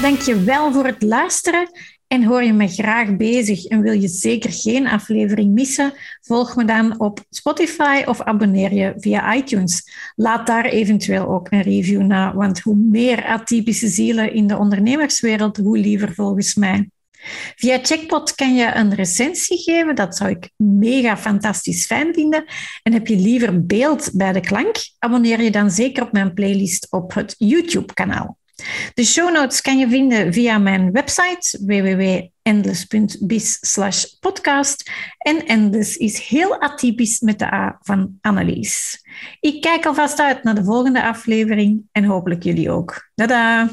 Dank 0.00 0.20
je 0.20 0.42
wel 0.44 0.72
voor 0.72 0.86
het 0.86 1.02
luisteren. 1.02 1.68
En 2.06 2.24
hoor 2.24 2.42
je 2.42 2.52
me 2.52 2.68
graag 2.68 3.16
bezig 3.16 3.64
en 3.64 3.80
wil 3.80 3.92
je 3.92 4.08
zeker 4.08 4.52
geen 4.52 4.86
aflevering 4.86 5.54
missen? 5.54 5.92
Volg 6.20 6.56
me 6.56 6.64
dan 6.64 7.00
op 7.00 7.24
Spotify 7.30 8.02
of 8.06 8.20
abonneer 8.20 8.72
je 8.72 8.94
via 8.96 9.34
iTunes. 9.34 9.90
Laat 10.14 10.46
daar 10.46 10.64
eventueel 10.64 11.28
ook 11.28 11.50
een 11.50 11.62
review 11.62 12.02
na, 12.02 12.34
want 12.34 12.60
hoe 12.60 12.76
meer 12.76 13.24
atypische 13.24 13.88
zielen 13.88 14.32
in 14.32 14.46
de 14.46 14.56
ondernemerswereld, 14.56 15.56
hoe 15.56 15.78
liever 15.78 16.14
volgens 16.14 16.54
mij. 16.54 16.88
Via 17.56 17.78
Checkpot 17.82 18.34
kan 18.34 18.54
je 18.54 18.74
een 18.74 18.94
recensie 18.94 19.58
geven. 19.58 19.94
Dat 19.94 20.16
zou 20.16 20.30
ik 20.30 20.50
mega 20.56 21.16
fantastisch 21.16 21.86
fijn 21.86 22.14
vinden. 22.14 22.44
En 22.82 22.92
heb 22.92 23.06
je 23.06 23.16
liever 23.16 23.66
beeld 23.66 24.10
bij 24.12 24.32
de 24.32 24.40
klank? 24.40 24.76
Abonneer 24.98 25.42
je 25.42 25.50
dan 25.50 25.70
zeker 25.70 26.02
op 26.02 26.12
mijn 26.12 26.34
playlist 26.34 26.86
op 26.90 27.14
het 27.14 27.34
YouTube-kanaal. 27.38 28.38
De 28.94 29.04
show 29.04 29.32
notes 29.32 29.60
kan 29.60 29.78
je 29.78 29.88
vinden 29.88 30.32
via 30.32 30.58
mijn 30.58 30.92
website 30.92 31.58
www.endless.biz 31.66 33.58
podcast. 34.20 34.90
En 35.18 35.46
Endless 35.46 35.96
is 35.96 36.18
heel 36.18 36.60
atypisch 36.60 37.20
met 37.20 37.38
de 37.38 37.52
A 37.52 37.78
van 37.80 38.18
Annelies. 38.20 39.02
Ik 39.40 39.60
kijk 39.60 39.86
alvast 39.86 40.20
uit 40.20 40.42
naar 40.42 40.54
de 40.54 40.64
volgende 40.64 41.02
aflevering 41.02 41.82
en 41.92 42.04
hopelijk 42.04 42.42
jullie 42.42 42.70
ook. 42.70 43.10
Tada! 43.14 43.70